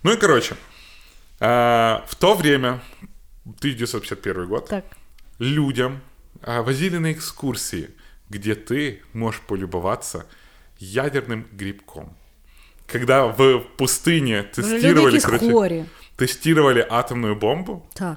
Ну 0.04 0.12
и, 0.12 0.16
короче, 0.16 0.54
а, 1.40 2.02
в 2.06 2.14
то 2.14 2.34
время, 2.34 2.80
1951 3.46 4.46
год, 4.46 4.68
Так. 4.68 4.84
людям 5.40 6.00
а, 6.42 6.60
возили 6.62 6.98
на 6.98 7.12
экскурсии, 7.12 7.88
где 8.30 8.54
ты 8.54 9.00
можешь 9.12 9.40
полюбоваться 9.40 10.24
ядерным 10.78 11.44
грибком. 11.52 12.08
Когда 12.92 13.24
в 13.26 13.60
пустыне 13.76 14.36
Люди 14.36 14.48
тестировали, 14.54 15.04
якісь 15.12 15.24
короче, 15.24 15.48
хворі. 15.50 15.84
тестировали 16.16 16.86
атомную 16.90 17.34
бомбу, 17.34 17.82
Так. 17.94 18.16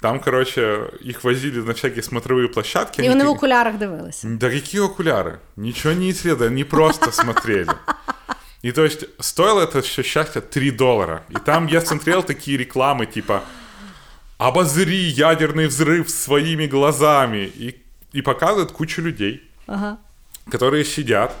там, 0.00 0.20
короче, 0.20 0.90
их 1.04 1.24
возили 1.24 1.58
на 1.62 1.72
всякие 1.72 2.02
смотровые 2.02 2.48
площадки. 2.48 3.02
І 3.02 3.04
они 3.04 3.08
вони 3.08 3.24
в 3.24 3.26
как- 3.26 3.36
окулярах 3.36 3.78
дивилися. 3.78 4.28
Да 4.28 4.50
какие 4.50 4.80
окуляры? 4.82 5.38
Ничего 5.56 5.94
не 5.94 6.10
исследовали, 6.10 6.48
они 6.52 6.64
просто 6.64 7.12
смотрели. 7.12 7.70
И 8.61 8.71
то 8.71 8.83
есть 8.83 9.05
стоило 9.19 9.61
это 9.61 9.81
все 9.81 10.03
счастье 10.03 10.41
3 10.41 10.71
доллара. 10.71 11.23
И 11.29 11.35
там 11.35 11.67
я 11.67 11.79
смотрел 11.81 12.23
такие 12.23 12.57
рекламы 12.57 13.05
типа 13.05 13.43
«Обозри 14.37 14.95
ядерный 15.09 15.67
взрыв 15.67 16.09
своими 16.09 16.65
глазами». 16.67 17.51
И, 17.55 17.81
и 18.13 18.21
показывают 18.21 18.71
кучу 18.71 19.01
людей, 19.01 19.43
Ага. 19.67 19.97
которые 20.49 20.83
сидят 20.85 21.33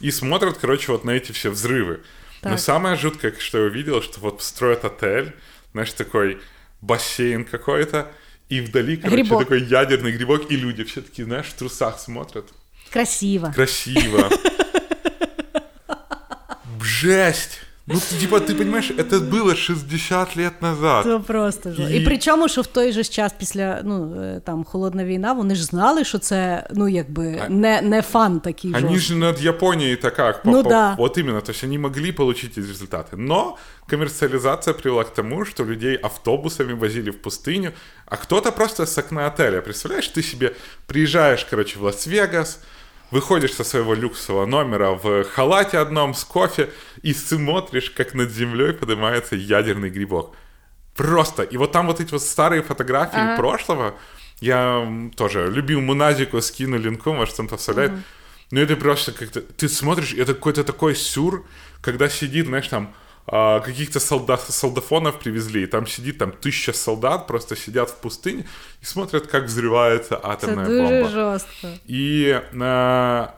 и 0.00 0.10
смотрят, 0.10 0.58
короче, 0.58 0.92
вот 0.92 1.04
на 1.04 1.10
эти 1.12 1.32
все 1.32 1.50
взрывы. 1.50 2.00
Но 2.42 2.50
Так. 2.50 2.60
самое 2.60 2.96
жуткое, 2.96 3.34
что 3.38 3.58
я 3.58 3.64
увидел, 3.64 4.02
что 4.02 4.20
вот 4.20 4.42
строят 4.42 4.84
отель, 4.84 5.34
знаешь, 5.72 5.92
такой 5.92 6.38
бассейн 6.82 7.44
какой-то, 7.44 8.10
и 8.48 8.60
вдали, 8.60 8.96
короче, 8.96 9.16
Грибок. 9.22 9.40
такой 9.40 9.62
ядерный 9.62 10.12
грибок, 10.12 10.50
и 10.50 10.56
люди 10.56 10.84
все 10.84 11.00
такие, 11.00 11.24
знаешь, 11.24 11.46
в 11.46 11.54
трусах 11.54 11.98
смотрят. 11.98 12.46
Красиво. 12.92 13.50
Красиво. 13.54 14.28
Жесть. 16.95 17.59
Ну, 17.87 17.95
ты, 17.95 18.19
типа, 18.19 18.39
ты 18.39 18.55
понимаешь, 18.55 18.91
это 18.91 19.19
было 19.19 19.55
60 19.55 20.37
лет 20.37 20.61
назад. 20.61 21.03
Це 21.03 21.19
просто 21.19 21.71
жах. 21.73 21.91
І 21.91 21.97
І- 21.97 22.05
причому, 22.05 22.47
що 22.49 22.61
в 22.61 22.67
той 22.67 22.91
же 22.91 23.03
ж 23.03 23.09
час 23.11 23.33
після 23.39 23.81
ну, 23.83 24.21
е, 24.21 24.41
там, 24.45 24.63
холодна 24.63 25.05
війна, 25.05 25.33
вони 25.33 25.55
ж 25.55 25.63
знали, 25.65 26.03
що 26.03 26.17
це 26.19 26.67
ну, 26.73 26.87
якби, 26.89 27.41
не, 27.49 27.81
не 27.81 28.01
фан 28.01 28.39
такий 28.39 28.71
Они 28.71 28.79
жорсткий. 28.81 28.99
же 28.99 29.15
над 29.15 29.41
Японией-то 29.41 30.11
как? 30.11 30.43
По- 30.43 30.49
Ну 30.51 30.63
по- 30.63 30.69
да. 30.69 30.95
Вот 30.97 31.17
именно, 31.17 31.41
то 31.41 31.51
есть 31.51 31.63
они 31.63 31.79
могли 31.79 32.11
получить 32.11 32.57
эти 32.57 32.63
результаты. 32.65 33.15
Но 33.17 33.57
коммерциализация 33.89 34.73
привела 34.73 35.03
к 35.03 35.13
тому, 35.13 35.45
что 35.45 35.65
людей 35.65 35.99
автобусами 36.03 36.73
возили 36.73 37.09
в 37.11 37.17
пустыню, 37.21 37.71
а 38.05 38.15
кто-то 38.15 38.51
просто 38.51 38.83
с 38.85 38.97
окна 38.97 39.27
отеля. 39.27 39.61
Представляешь, 39.61 40.11
ты 40.17 40.21
себе 40.23 40.51
приезжаешь, 40.87 41.45
короче, 41.49 41.79
в 41.79 41.83
Лас-Вегас, 41.83 42.59
Выходишь 43.10 43.54
со 43.54 43.64
своего 43.64 43.94
люксового 43.94 44.46
номера 44.46 44.90
в 44.90 45.24
халате 45.24 45.78
одном 45.78 46.14
с 46.14 46.24
кофе 46.24 46.70
и 47.02 47.14
смотришь, 47.14 47.90
как 47.90 48.14
над 48.14 48.30
землей 48.30 48.72
поднимается 48.72 49.36
ядерный 49.36 49.90
грибок. 49.90 50.34
Просто. 50.94 51.42
И 51.42 51.56
вот 51.56 51.72
там 51.72 51.86
вот 51.86 52.00
эти 52.00 52.10
вот 52.12 52.22
старые 52.22 52.62
фотографии 52.62 53.36
прошлого, 53.36 53.94
я 54.40 55.10
тоже 55.16 55.50
любил 55.50 55.80
Муназику, 55.80 56.40
скину 56.40 56.78
линку, 56.78 57.12
может, 57.12 57.38
он 57.38 57.48
поставляет. 57.48 57.92
Ну, 58.50 58.60
это 58.60 58.76
просто 58.76 59.12
как-то... 59.12 59.40
Ты 59.40 59.68
смотришь, 59.68 60.14
это 60.14 60.34
какой-то 60.34 60.62
такой 60.64 60.94
сюр, 60.94 61.44
когда 61.80 62.08
сидит, 62.08 62.46
знаешь, 62.46 62.68
там, 62.68 62.94
а, 63.27 63.59
каких-то 63.59 63.99
солдат, 63.99 64.41
солдафонов 64.41 65.19
привезли, 65.19 65.63
и 65.63 65.67
там 65.67 65.87
сидит 65.87 66.17
там 66.17 66.31
тысяча 66.31 66.73
солдат, 66.73 67.27
просто 67.27 67.55
сидят 67.55 67.89
в 67.89 67.95
пустыне 67.95 68.45
и 68.81 68.85
смотрят, 68.85 69.27
как 69.27 69.45
взрывается 69.45 70.19
Це 70.21 70.27
атомная 70.27 70.65
дуже 70.65 70.81
бомба. 70.81 71.09
жорстко. 71.09 71.67
И 71.85 72.41
а, 72.59 73.33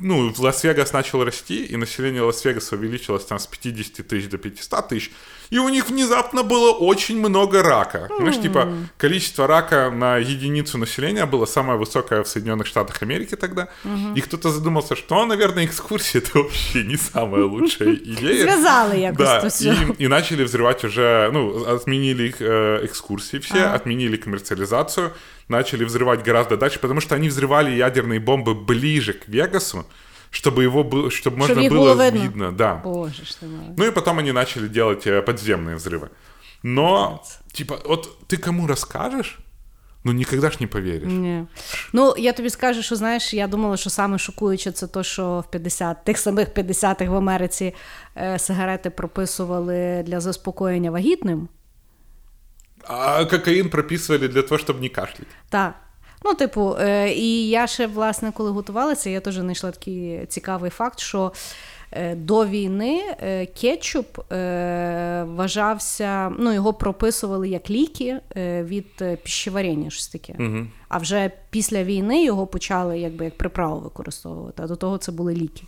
ну, 0.00 0.32
Лас-Вегас 0.38 0.92
начал 0.92 1.24
расти, 1.24 1.64
и 1.64 1.76
население 1.76 2.22
Лас-Вегаса 2.22 2.76
увеличилось 2.76 3.24
там 3.24 3.38
с 3.38 3.46
50 3.46 4.06
тысяч 4.06 4.28
до 4.28 4.38
500 4.38 4.88
тысяч, 4.88 5.10
и 5.51 5.57
у 5.59 5.69
них 5.69 5.89
внезапно 5.89 6.41
было 6.43 6.71
очень 6.71 7.19
много 7.19 7.61
рака. 7.61 8.09
Знаешь, 8.17 8.39
типа, 8.41 8.73
количество 8.97 9.45
рака 9.47 9.91
на 9.91 10.17
единицу 10.17 10.77
населения 10.77 11.25
было 11.25 11.45
самое 11.45 11.77
высокое 11.77 12.23
в 12.23 12.27
Соединенных 12.27 12.65
Штатах 12.67 13.03
Америки 13.03 13.35
тогда, 13.35 13.67
и 14.15 14.21
кто-то 14.21 14.49
задумался, 14.49 14.95
что, 14.95 15.25
наверное, 15.25 15.65
экскурсии 15.65 16.17
это 16.19 16.39
вообще 16.39 16.83
не 16.83 16.97
самая 16.97 17.43
лучшая 17.43 17.93
идея. 18.03 18.43
Зв'язали 18.43 18.99
якось 18.99 19.61
Да, 19.61 19.73
и, 19.99 20.03
и 20.03 20.07
начали 20.07 20.43
взрывать 20.43 20.83
уже, 20.83 21.29
ну, 21.33 21.65
отменили 21.65 22.29
их 22.29 22.35
э, 22.39 22.79
экскурсии 22.85 23.37
все, 23.39 23.65
Ага. 23.65 23.73
отменили 23.75 24.15
коммерциализацию, 24.17 25.11
начали 25.49 25.83
взрывать 25.83 26.23
гораздо 26.23 26.55
дальше, 26.57 26.79
потому 26.79 27.01
что 27.01 27.15
они 27.15 27.27
взрывали 27.27 27.71
ядерные 27.71 28.19
бомбы 28.19 28.55
ближе 28.55 29.13
к 29.13 29.27
Вегасу, 29.27 29.85
чтобы 30.30 30.62
его 30.62 30.84
было, 30.84 31.10
чтобы 31.10 31.38
можно 31.38 31.60
их 31.60 31.70
было 31.70 31.94
было 31.94 32.10
видно. 32.10 32.22
видно, 32.22 32.52
да. 32.52 32.80
Боже 32.84 33.24
ж 33.24 33.34
ти 33.34 33.46
мой. 33.46 33.74
Ну 33.76 33.84
и 33.84 33.90
потом 33.90 34.18
они 34.18 34.32
начали 34.32 34.68
делать 34.68 35.06
э, 35.06 35.22
подземные 35.22 35.76
взрывы. 35.76 36.08
Но, 36.62 37.22
типа, 37.52 37.78
вот 37.84 38.28
ты 38.28 38.36
кому 38.36 38.66
расскажешь, 38.66 39.38
ну 40.04 40.12
никогда 40.12 40.50
ж 40.50 40.56
не 40.60 40.66
поверишь. 40.66 41.12
Ні. 41.12 41.46
Ну, 41.92 42.14
я 42.18 42.32
тобі 42.32 42.50
скажу, 42.50 42.82
що 42.82 42.96
знаєш, 42.96 43.34
я 43.34 43.46
думала, 43.46 43.76
що 43.76 43.90
саме 43.90 44.18
шокуюче 44.18 44.72
це 44.72 44.86
то, 44.86 45.02
що 45.02 45.44
в 45.48 45.50
50, 45.50 46.04
тих 46.04 46.18
самих 46.18 46.48
50-х 46.48 47.10
в 47.10 47.16
Америці 47.16 47.74
е, 48.16 48.38
сигарети 48.38 48.90
прописували 48.90 50.02
для 50.06 50.20
заспокоєння 50.20 50.90
вагітним. 50.90 51.48
А 52.88 53.24
кокаин 53.24 53.68
прописывали 53.68 54.28
для 54.28 54.42
того, 54.42 54.58
чтобы 54.58 54.80
не 54.80 54.88
кашлять. 54.88 55.26
Так. 55.50 55.74
Ну, 56.23 56.33
типу, 56.33 56.75
е, 56.79 57.13
і 57.13 57.49
я 57.49 57.67
ще, 57.67 57.87
власне, 57.87 58.31
коли 58.31 58.51
готувалася, 58.51 59.09
я 59.09 59.19
теж 59.19 59.35
знайшла 59.35 59.71
такий 59.71 60.25
цікавий 60.25 60.71
факт, 60.71 60.99
що 60.99 61.33
е, 61.91 62.15
до 62.15 62.45
війни 62.45 63.03
е, 63.21 63.45
кетчуп 63.45 64.31
е, 64.31 65.23
вважався, 65.27 66.31
ну, 66.39 66.53
його 66.53 66.73
прописували 66.73 67.49
як 67.49 67.69
ліки 67.69 68.19
е, 68.37 68.63
від 68.63 68.95
пищеварення, 68.97 69.89
щось 69.89 70.07
таке. 70.07 70.35
Угу. 70.39 70.67
А 70.89 70.97
вже 70.97 71.31
після 71.49 71.83
війни 71.83 72.23
його 72.23 72.47
почали 72.47 72.99
якби 72.99 73.25
як 73.25 73.37
приправу 73.37 73.79
використовувати. 73.79 74.63
А 74.63 74.67
до 74.67 74.75
того 74.75 74.97
це 74.97 75.11
були 75.11 75.35
ліки. 75.35 75.63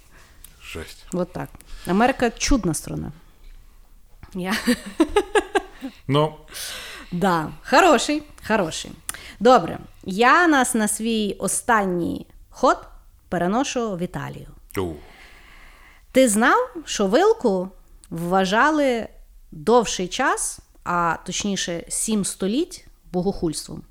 Жесть. 0.64 1.06
От 1.14 1.34
так. 1.34 1.50
Америка 1.88 2.30
чудна 2.30 2.74
страна. 2.74 3.12
Я... 4.34 4.54
Но 6.08 6.38
Да, 7.14 7.52
хороший, 7.64 8.24
хороший. 8.48 8.92
Добре. 9.40 9.80
Я 10.04 10.48
нас 10.48 10.74
на 10.74 10.88
свій 10.88 11.36
останній 11.40 12.26
ход 12.50 12.78
переношу 13.30 13.96
в 13.96 14.02
Італію. 14.02 14.48
у, 14.78 14.94
Ти 16.12 16.30
знав, 16.30 16.76
що 16.86 17.08
вилку 17.08 17.70
вважали 18.10 19.08
довший 19.52 20.08
час, 20.08 20.60
а 20.84 21.16
точніше, 21.26 21.86
сім 21.90 22.26
століть 22.26 22.86
богохульством? 23.12 23.84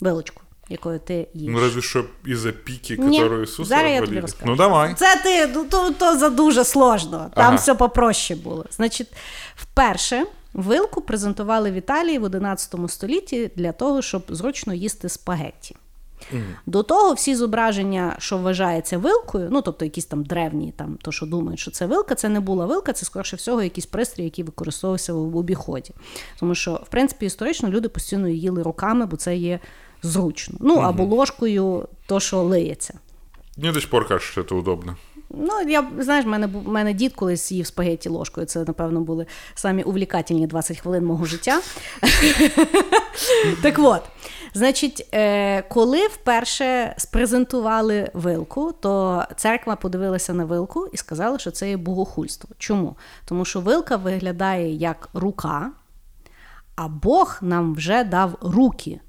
Вилочку, 0.00 0.42
якою 0.68 0.98
ти 0.98 1.28
їш. 1.34 1.52
ну 1.52 1.60
разве 1.60 1.82
что 1.82 2.04
из-за 2.26 2.52
пики, 2.52 2.96
Ні, 2.96 3.18
которую 3.18 3.46
развалили. 3.58 4.20
розкажу. 4.20 4.46
Ну 4.50 4.56
давай. 4.56 4.94
Це 4.94 5.16
ти, 5.22 5.46
ну, 5.46 5.64
то, 5.64 5.90
то 5.90 6.18
за 6.18 6.30
дуже 6.30 6.64
сложно. 6.64 7.30
Там 7.34 7.44
Ага. 7.46 7.56
все 7.56 7.74
попроще 7.74 8.34
було. 8.36 8.64
Значить, 8.70 9.08
вперше 9.56 10.24
вилку 10.54 11.00
презентували 11.00 11.70
в 11.70 11.74
Італії 11.74 12.18
в 12.18 12.22
11 12.22 12.74
столітті 12.88 13.50
для 13.56 13.72
того, 13.72 14.02
щоб 14.02 14.22
зручно 14.28 14.74
їсти 14.74 15.08
спагетті. 15.08 15.76
До 16.66 16.82
того 16.82 17.12
всі 17.12 17.34
зображення, 17.34 18.16
що 18.18 18.38
вважається 18.38 18.98
вилкою, 18.98 19.48
ну 19.52 19.62
тобто 19.62 19.84
якісь 19.84 20.06
там 20.06 20.24
древні, 20.24 20.72
там 20.76 20.98
то, 21.02 21.12
що 21.12 21.26
думають, 21.26 21.60
що 21.60 21.70
це 21.70 21.86
вилка, 21.86 22.14
це 22.14 22.28
не 22.28 22.40
була 22.40 22.66
вилка, 22.66 22.92
це 22.92 23.06
скоріше 23.06 23.36
всього 23.36 23.62
якийсь 23.62 23.86
пристрій, 23.86 24.24
який 24.24 24.44
використовувався 24.44 25.12
в 25.12 25.36
обіході. 25.36 25.94
Тому 26.40 26.54
що, 26.54 26.74
в 26.74 26.88
принципі, 26.88 27.26
історично 27.26 27.68
люди 27.68 27.88
постійно 27.88 28.28
їли 28.28 28.62
руками, 28.62 29.06
бо 29.06 29.16
це 29.16 29.36
є 29.36 29.60
зручно. 30.02 30.58
Ну 30.60 30.74
або 30.74 31.04
ложкою, 31.04 31.88
то, 32.06 32.20
що 32.20 32.42
лиється. 32.42 32.98
Мне 33.56 33.72
до 33.72 33.80
пор 33.90 34.06
кажется, 34.08 34.30
что 34.32 34.42
это 34.42 34.54
удобно. 34.54 34.96
Ну, 35.30 35.60
я 35.68 35.86
знаєш, 35.98 36.24
в 36.24 36.28
мене 36.28 36.46
в 36.46 36.68
мене 36.68 36.92
дід 36.92 37.14
колись 37.14 37.52
їв 37.52 37.66
спагетті 37.66 38.08
ложкою. 38.08 38.46
Це, 38.46 38.64
напевно, 38.64 39.00
були 39.00 39.26
самі 39.54 39.82
увлікательні 39.82 40.46
20 40.46 40.78
хвилин 40.78 41.04
мого 41.04 41.24
життя. 41.24 41.60
так 43.62 43.78
от, 43.78 44.02
значить, 44.54 45.08
е, 45.14 45.62
коли 45.62 46.06
вперше 46.06 46.94
спрезентували 46.98 48.10
вилку, 48.14 48.72
то 48.80 49.24
церква 49.36 49.76
подивилася 49.76 50.34
на 50.34 50.44
вилку 50.44 50.86
і 50.92 50.96
сказала, 50.96 51.38
що 51.38 51.50
це 51.50 51.68
є 51.68 51.76
богохульство. 51.76 52.50
Чому? 52.58 52.96
Тому 53.24 53.44
що 53.44 53.60
вилка 53.60 53.96
виглядає 53.96 54.74
як 54.74 55.08
рука. 55.14 55.70
А 56.76 56.88
Бог 56.88 57.38
нам 57.42 57.74
вже 57.74 58.04
дав 58.04 58.36
руки, 58.40 59.00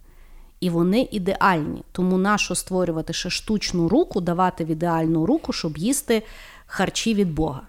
і 0.60 0.70
вони 0.70 1.08
ідеальні. 1.12 1.84
Тому 1.92 2.18
нащо 2.18 2.56
створювати 2.56 3.14
ще 3.14 3.30
штучну 3.30 3.90
руку, 3.90 4.22
давати 4.22 4.64
в 4.66 4.68
ідеальну 4.68 5.26
руку, 5.26 5.54
щоб 5.54 5.78
їсти 5.78 6.24
харчі 6.66 7.14
від 7.14 7.34
Бога. 7.34 7.62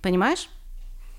Понімаєш? 0.00 0.48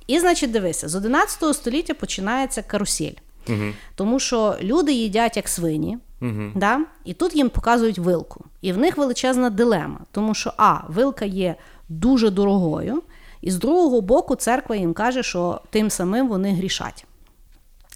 І, 0.08 0.20
значить, 0.20 0.52
дивися, 0.52 0.90
з 0.90 0.96
11 0.96 1.56
століття 1.56 1.94
починається 1.94 2.62
карусель. 2.62 3.14
Угу. 3.50 3.74
Тому 3.96 4.20
що 4.20 4.56
люди 4.62 4.94
їдять 4.94 5.38
як 5.38 5.48
свині, 5.48 5.98
угу. 6.22 6.52
да? 6.56 6.80
і 7.06 7.14
тут 7.14 7.36
їм 7.36 7.50
показують 7.50 8.00
вилку. 8.00 8.46
І 8.62 8.74
в 8.74 8.78
них 8.78 8.98
величезна 8.98 9.50
дилема, 9.50 10.00
тому 10.12 10.34
що 10.34 10.54
А, 10.58 10.80
вилка 10.88 11.26
є 11.26 11.56
дуже 11.90 12.30
дорогою, 12.30 13.02
і 13.42 13.52
з 13.52 13.56
другого 13.58 14.02
боку, 14.02 14.36
церква 14.36 14.76
їм 14.76 14.94
каже, 14.94 15.24
що 15.24 15.62
тим 15.70 15.90
самим 15.90 16.28
вони 16.28 16.54
грішать. 16.54 17.06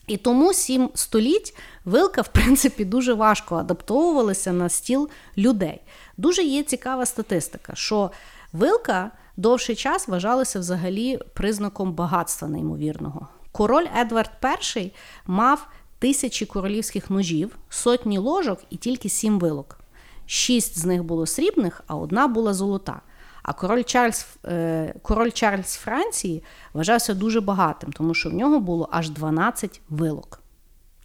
І 0.07 0.17
тому 0.17 0.53
сім 0.53 0.89
століть 0.93 1.55
вилка, 1.85 2.21
в 2.21 2.27
принципі, 2.27 2.85
дуже 2.85 3.13
важко 3.13 3.55
адаптовувалася 3.55 4.53
на 4.53 4.69
стіл 4.69 5.09
людей. 5.37 5.81
Дуже 6.17 6.43
є 6.43 6.63
цікава 6.63 7.05
статистика, 7.05 7.75
що 7.75 8.11
вилка 8.53 9.11
довший 9.37 9.75
час 9.75 10.07
вважалася 10.07 10.59
взагалі 10.59 11.19
признаком 11.33 11.93
багатства 11.93 12.47
неймовірного. 12.47 13.27
Король 13.51 13.87
Едвард 13.99 14.31
І 14.75 14.91
мав 15.27 15.67
тисячі 15.99 16.45
королівських 16.45 17.09
ножів, 17.09 17.55
сотні 17.69 18.17
ложок 18.17 18.59
і 18.69 18.75
тільки 18.75 19.09
сім 19.09 19.39
вилок. 19.39 19.79
Шість 20.25 20.77
з 20.79 20.85
них 20.85 21.03
було 21.03 21.25
срібних, 21.25 21.83
а 21.87 21.95
одна 21.95 22.27
була 22.27 22.53
золота. 22.53 23.01
А 23.43 23.53
король 23.53 23.83
Чарльз 23.83 24.27
е, 24.45 24.93
король 25.01 25.31
Чарльз 25.31 25.73
Франції 25.73 26.43
вважався 26.73 27.13
дуже 27.13 27.41
багатим, 27.41 27.91
тому 27.91 28.13
що 28.13 28.29
в 28.29 28.33
нього 28.33 28.59
було 28.59 28.89
аж 28.91 29.09
12 29.09 29.81
вилок. 29.89 30.41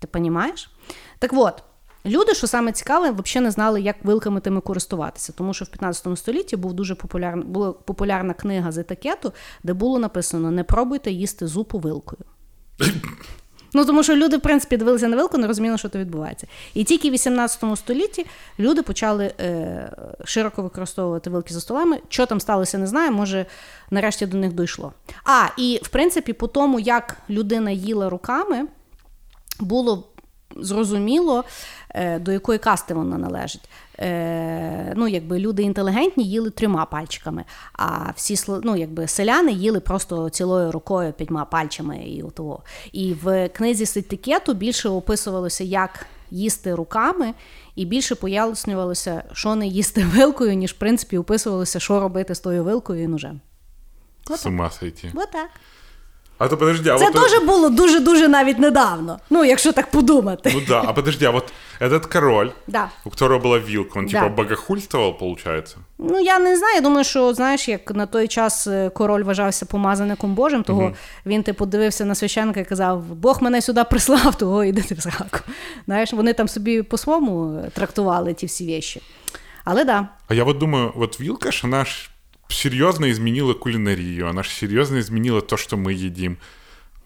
Ти 0.01 0.09
розумієш? 0.18 0.70
Так 1.18 1.30
от, 1.34 1.62
люди, 2.07 2.34
що 2.34 2.46
саме 2.46 2.72
цікаве, 2.72 3.11
взагалі 3.11 3.44
не 3.44 3.51
знали, 3.51 3.80
як 3.80 3.96
вилками 4.05 4.40
тими 4.40 4.61
користуватися, 4.61 5.32
тому 5.36 5.55
що 5.55 5.64
в 5.64 5.68
15 5.68 6.18
столітті 6.18 6.57
був 6.57 6.72
дуже 6.72 6.94
популярна, 6.94 7.42
була 7.44 7.72
популярна 7.72 8.34
книга 8.34 8.72
з 8.72 8.78
етикету, 8.78 9.32
де 9.62 9.72
було 9.72 9.98
написано: 9.98 10.51
не 10.51 10.64
пробуйте 10.64 11.11
їсти 11.11 11.46
зупу 11.46 11.78
вилкою. 11.78 12.24
Ну, 13.74 13.84
тому 13.84 14.03
що 14.03 14.16
люди, 14.16 14.36
в 14.36 14.40
принципі, 14.40 14.76
дивилися 14.76 15.09
на 15.09 15.16
вилку, 15.16 15.38
не 15.38 15.46
розуміли, 15.46 15.78
що 15.78 15.88
то 15.88 15.98
відбувається. 15.98 16.46
І 16.74 16.84
тільки 16.84 17.09
в 17.11 17.12
18 17.12 17.78
столітті 17.78 18.26
люди 18.59 18.82
почали 18.82 19.34
е, 19.40 19.92
широко 20.24 20.62
використовувати 20.62 21.30
вилки 21.30 21.55
за 21.55 21.61
столами. 21.61 21.98
Що 22.09 22.26
там 22.26 22.40
сталося, 22.40 22.78
не 22.78 22.86
знаю. 22.86 23.12
Може, 23.12 23.46
нарешті 23.90 24.26
до 24.26 24.38
них 24.38 24.53
дійшло. 24.53 24.92
А, 25.24 25.46
і 25.57 25.80
в 25.82 25.88
принципі, 25.88 26.32
по 26.32 26.46
тому, 26.46 26.80
як 26.80 27.16
людина 27.30 27.70
їла 27.70 28.11
руками, 28.11 28.66
було 29.61 30.04
зрозуміло, 30.56 31.44
е, 31.90 32.18
до 32.18 32.32
якої 32.32 32.58
касти 32.58 32.94
вона 32.94 33.18
належить. 33.18 33.68
Е, 33.98 34.92
ну, 34.96 35.08
якби 35.08 35.38
Люди 35.38 35.62
інтелігентні 35.62 36.24
їли 36.24 36.50
трьома 36.50 36.84
пальчиками, 36.84 37.44
а 37.72 38.11
всі 38.16 38.36
ну, 38.62 38.76
якби 38.76 39.06
селяни 39.06 39.52
їли 39.52 39.80
просто 39.80 40.30
цілою 40.30 40.72
рукою 40.72 41.12
п'ятьма 41.12 41.44
пальчами. 41.44 41.98
І 41.98 42.22
отого. 42.22 42.62
І 42.92 43.14
в 43.14 43.48
книзі 43.48 43.86
з 43.86 43.92
більше 44.54 44.88
описувалося, 44.88 45.64
як 45.64 46.06
їсти 46.30 46.74
руками, 46.74 47.34
і 47.76 47.84
більше 47.84 48.14
пояснювалося, 48.14 49.22
що 49.32 49.54
не 49.54 49.66
їсти 49.66 50.04
вилкою, 50.04 50.54
ніж 50.54 50.72
в 50.72 50.78
принципі 50.78 51.18
описувалося, 51.18 51.80
що 51.80 52.00
робити 52.00 52.34
з 52.34 52.40
тою 52.40 52.64
вилкою 52.64 53.02
і 53.02 53.06
ножем. 53.06 53.40
З 54.36 54.46
ума 54.46 54.70
сойти. 54.70 55.12
Отак. 55.14 55.50
А 56.41 56.49
то 56.49 56.57
подожди, 56.57 56.91
а 56.91 56.99
Це 56.99 57.11
вот... 57.11 57.14
теж 57.14 57.43
було 57.47 57.68
дуже-дуже 57.68 58.28
навіть 58.28 58.59
недавно. 58.59 59.18
Ну, 59.30 59.45
якщо 59.45 59.72
так 59.72 59.91
подумати. 59.91 60.51
Ну 60.55 60.61
да, 60.68 60.84
а 60.86 60.93
подожди, 60.93 61.24
а 61.26 61.30
вот 61.30 61.53
этот 61.80 62.12
король, 62.12 62.49
да. 62.66 62.88
у 63.05 63.11
которого 63.11 63.41
была 63.41 63.59
вилка, 63.59 63.99
он 63.99 64.07
Да. 64.07 64.11
типа 64.11 64.28
богохульствовал, 64.28 65.18
получается? 65.18 65.76
Ну, 65.99 66.18
я 66.20 66.38
не 66.38 66.57
знаю. 66.57 66.74
Я 66.74 66.80
думаю, 66.80 67.05
що 67.05 67.34
знаєш, 67.34 67.68
як 67.68 67.91
на 67.91 68.07
той 68.07 68.28
час 68.28 68.66
е, 68.66 68.91
король 68.91 69.22
вважався 69.22 69.66
помазаником 69.66 70.34
Божим, 70.34 70.62
того 70.62 70.82
Мгм. 70.82 70.95
він 71.26 71.43
типу 71.43 71.66
дивився 71.66 72.05
на 72.05 72.14
священника 72.14 72.61
і 72.61 72.64
казав: 72.64 73.03
Бог 73.03 73.43
мене 73.43 73.62
сюди 73.62 73.84
прислав, 73.84 74.34
того 74.34 74.64
іди 74.64 74.82
ти 74.82 74.95
в 74.95 75.03
сраку. 75.03 75.38
Знаєш, 75.86 76.12
вони 76.12 76.32
там 76.32 76.49
собі 76.49 76.82
по-своєму 76.82 77.61
е, 77.66 77.70
трактували 77.70 78.34
ті 78.34 78.47
всі 78.47 78.74
вещі. 78.74 79.03
Але 79.64 79.84
да. 79.84 80.09
А 80.28 80.34
я 80.34 80.45
вот 80.45 80.59
думаю, 80.59 80.93
вот 80.95 81.20
вилка 81.20 81.51
ж, 81.51 81.61
она 81.64 81.84
ж 81.84 82.11
серьезно 82.49 83.11
изменила 83.11 83.53
кулинарию, 83.53 84.29
она 84.29 84.43
ж 84.43 84.49
серьезно 84.49 84.99
изменила 84.99 85.41
то, 85.41 85.57
что 85.57 85.77
мы 85.77 85.93
едим. 85.93 86.38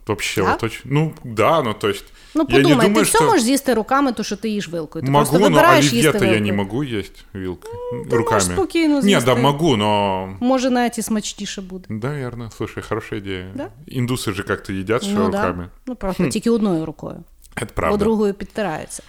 Вообще, 0.08 0.42
Да? 0.42 0.52
вот 0.54 0.64
очень... 0.64 0.82
Ну, 0.86 1.14
да, 1.24 1.62
ну 1.62 1.74
то 1.74 1.88
есть... 1.88 2.06
Ну, 2.34 2.46
я 2.50 2.58
не 2.58 2.64
подумай, 2.64 2.88
думаю, 2.88 2.96
ти 2.96 3.10
все 3.10 3.18
что... 3.18 3.26
можеш 3.28 3.44
з'їсти 3.44 3.74
руками, 3.74 4.12
то 4.14 4.24
що 4.24 4.36
ти 4.36 4.50
їш 4.50 4.68
вилкою. 4.68 5.06
Ти 5.06 5.12
Могу, 5.12 5.26
просто 5.26 5.40
но 5.40 5.50
вибираєш 5.50 5.86
їсти 5.86 5.98
оливье-то 6.10 6.26
я 6.26 6.32
вилкою. 6.32 6.52
не 6.52 6.58
могу 6.58 6.84
есть 6.84 7.26
вилкой, 7.34 7.72
ти 8.10 8.16
руками. 8.18 8.36
можеш 8.36 8.54
спокійно 8.54 8.96
Не, 8.96 9.02
з'їсти. 9.02 9.26
да, 9.26 9.36
могу, 9.36 9.78
но... 9.78 10.38
Може, 10.40 10.70
навіть 10.70 10.98
і 10.98 11.02
смачніше 11.02 11.62
буде. 11.62 11.86
Да, 11.90 12.08
верно. 12.10 12.52
Слушай, 12.58 12.84
хорошая 12.84 13.22
идея. 13.22 13.52
Да? 13.56 13.70
Индусы 13.88 14.34
же 14.34 14.44
как-то 14.44 14.74
едят 14.74 15.02
все 15.02 15.12
ну, 15.14 15.30
да. 15.30 15.38
руками. 15.38 15.70
ну 15.86 15.96
просто 15.96 16.28
тільки 16.28 16.50
одною 16.50 16.86
рукою. 16.86 17.24
Это 17.56 17.66
бо 17.66 17.74
правда. 17.76 17.98
другою 17.98 18.34
підтираються. 18.34 19.04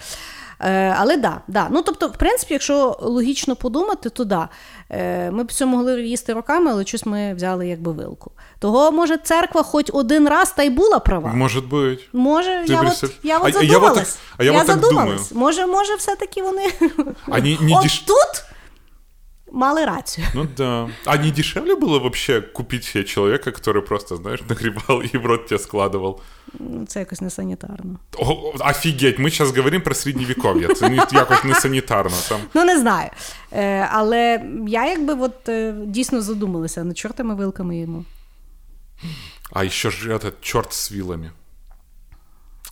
Е, 0.59 0.95
але 0.99 1.17
да, 1.17 1.41
да. 1.47 1.67
Ну, 1.71 1.81
тобто, 1.81 2.07
в 2.07 2.17
принципі, 2.17 2.53
якщо 2.53 2.97
логічно 3.01 3.55
подумати, 3.55 4.09
то 4.09 4.23
да. 4.25 4.49
Е, 4.89 5.31
ми 5.31 5.43
б 5.43 5.47
все 5.47 5.65
могли 5.65 6.01
їсти 6.01 6.33
руками, 6.33 6.71
але 6.71 6.85
щось 6.85 7.05
ми 7.05 7.33
взяли 7.33 7.67
якби 7.67 7.91
вилку. 7.91 8.31
Того, 8.59 8.91
може, 8.91 9.17
церква 9.17 9.63
хоч 9.63 9.89
один 9.93 10.27
раз 10.29 10.51
та 10.51 10.63
й 10.63 10.69
була 10.69 10.99
права. 10.99 11.33
Може 11.33 11.61
бути. 11.61 12.03
Може, 12.13 12.63
Ти 12.67 12.73
я 12.73 12.81
от, 12.81 13.03
я 13.23 13.39
от 13.39 13.55
а 13.55 13.63
я 13.63 13.77
от 13.77 13.85
так- 13.85 13.97
задумалась. 13.97 14.17
а 14.37 14.43
я 14.43 14.51
я 14.51 14.63
так 14.63 14.67
задумалась. 14.67 15.31
Може, 15.31 15.65
може, 15.65 15.95
все-таки 15.95 16.41
вони 16.43 16.71
А 17.31 17.39
ні, 17.39 17.57
ні, 17.61 17.75
от 17.75 17.83
деш... 17.83 17.99
тут 17.99 18.43
мали 19.52 19.84
рацію. 19.84 20.26
Ну 20.34 20.48
да. 20.56 20.88
А 21.04 21.16
не 21.16 21.30
дешевле 21.30 21.74
было 21.74 21.98
вообще 21.98 22.40
купить 22.40 22.84
себе 22.84 23.04
человека, 23.04 23.50
который 23.50 23.82
просто, 23.82 24.16
знаешь, 24.16 24.40
нагребал 24.48 25.02
и 25.02 25.18
в 25.18 25.26
рот 25.26 25.46
тебе 25.46 25.58
складывал? 25.58 26.20
Ну, 26.58 26.86
Це 26.86 27.00
якось 27.00 27.20
не 27.20 27.30
санітарно. 27.30 27.98
О, 28.18 28.52
офигеть, 28.60 29.18
мы 29.18 29.30
сейчас 29.30 29.56
говорим 29.56 29.82
про 29.82 29.94
средневековье. 29.94 30.74
Це 30.74 30.88
не, 30.88 30.96
якось 31.12 31.44
не 31.44 31.54
санітарно. 31.54 32.16
Там. 32.28 32.40
Ну, 32.54 32.64
не 32.64 32.78
знаю. 32.78 33.10
Е, 33.52 33.88
але 33.92 34.42
я 34.66 34.86
якби 34.86 35.14
от, 35.14 35.48
е, 35.48 35.74
дійсно 35.86 36.22
задумалася, 36.22 36.84
на 36.84 36.94
чорта 36.94 37.24
ми 37.24 37.34
вилками 37.34 37.76
їмо. 37.76 38.04
А 39.52 39.64
еще 39.64 39.90
же 39.90 40.14
этот 40.14 40.32
черт 40.40 40.72
с 40.72 40.92
вилами. 40.92 41.30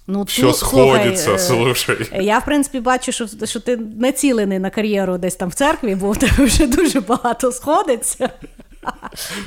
Ну, 0.08 0.24
Все 0.24 0.42
тут, 0.42 0.58
сходится, 0.58 1.38
слухай, 1.38 1.72
е, 1.72 1.76
слушай. 1.76 2.26
Я, 2.26 2.40
в 2.40 2.46
принципі, 2.46 2.80
бачу, 2.80 3.12
що, 3.12 3.28
що 3.44 3.60
ти 3.60 3.78
націлений 3.78 4.60
на 4.60 4.70
кар'єру 4.70 5.18
десь 5.18 5.36
там 5.36 5.50
в 5.50 5.54
церкві, 5.54 5.96
бо 5.96 6.12
в 6.12 6.18
тебе 6.18 6.46
вже 6.46 6.68
дуже 6.68 7.02
багато 7.02 7.52
сходиться. 7.52 8.30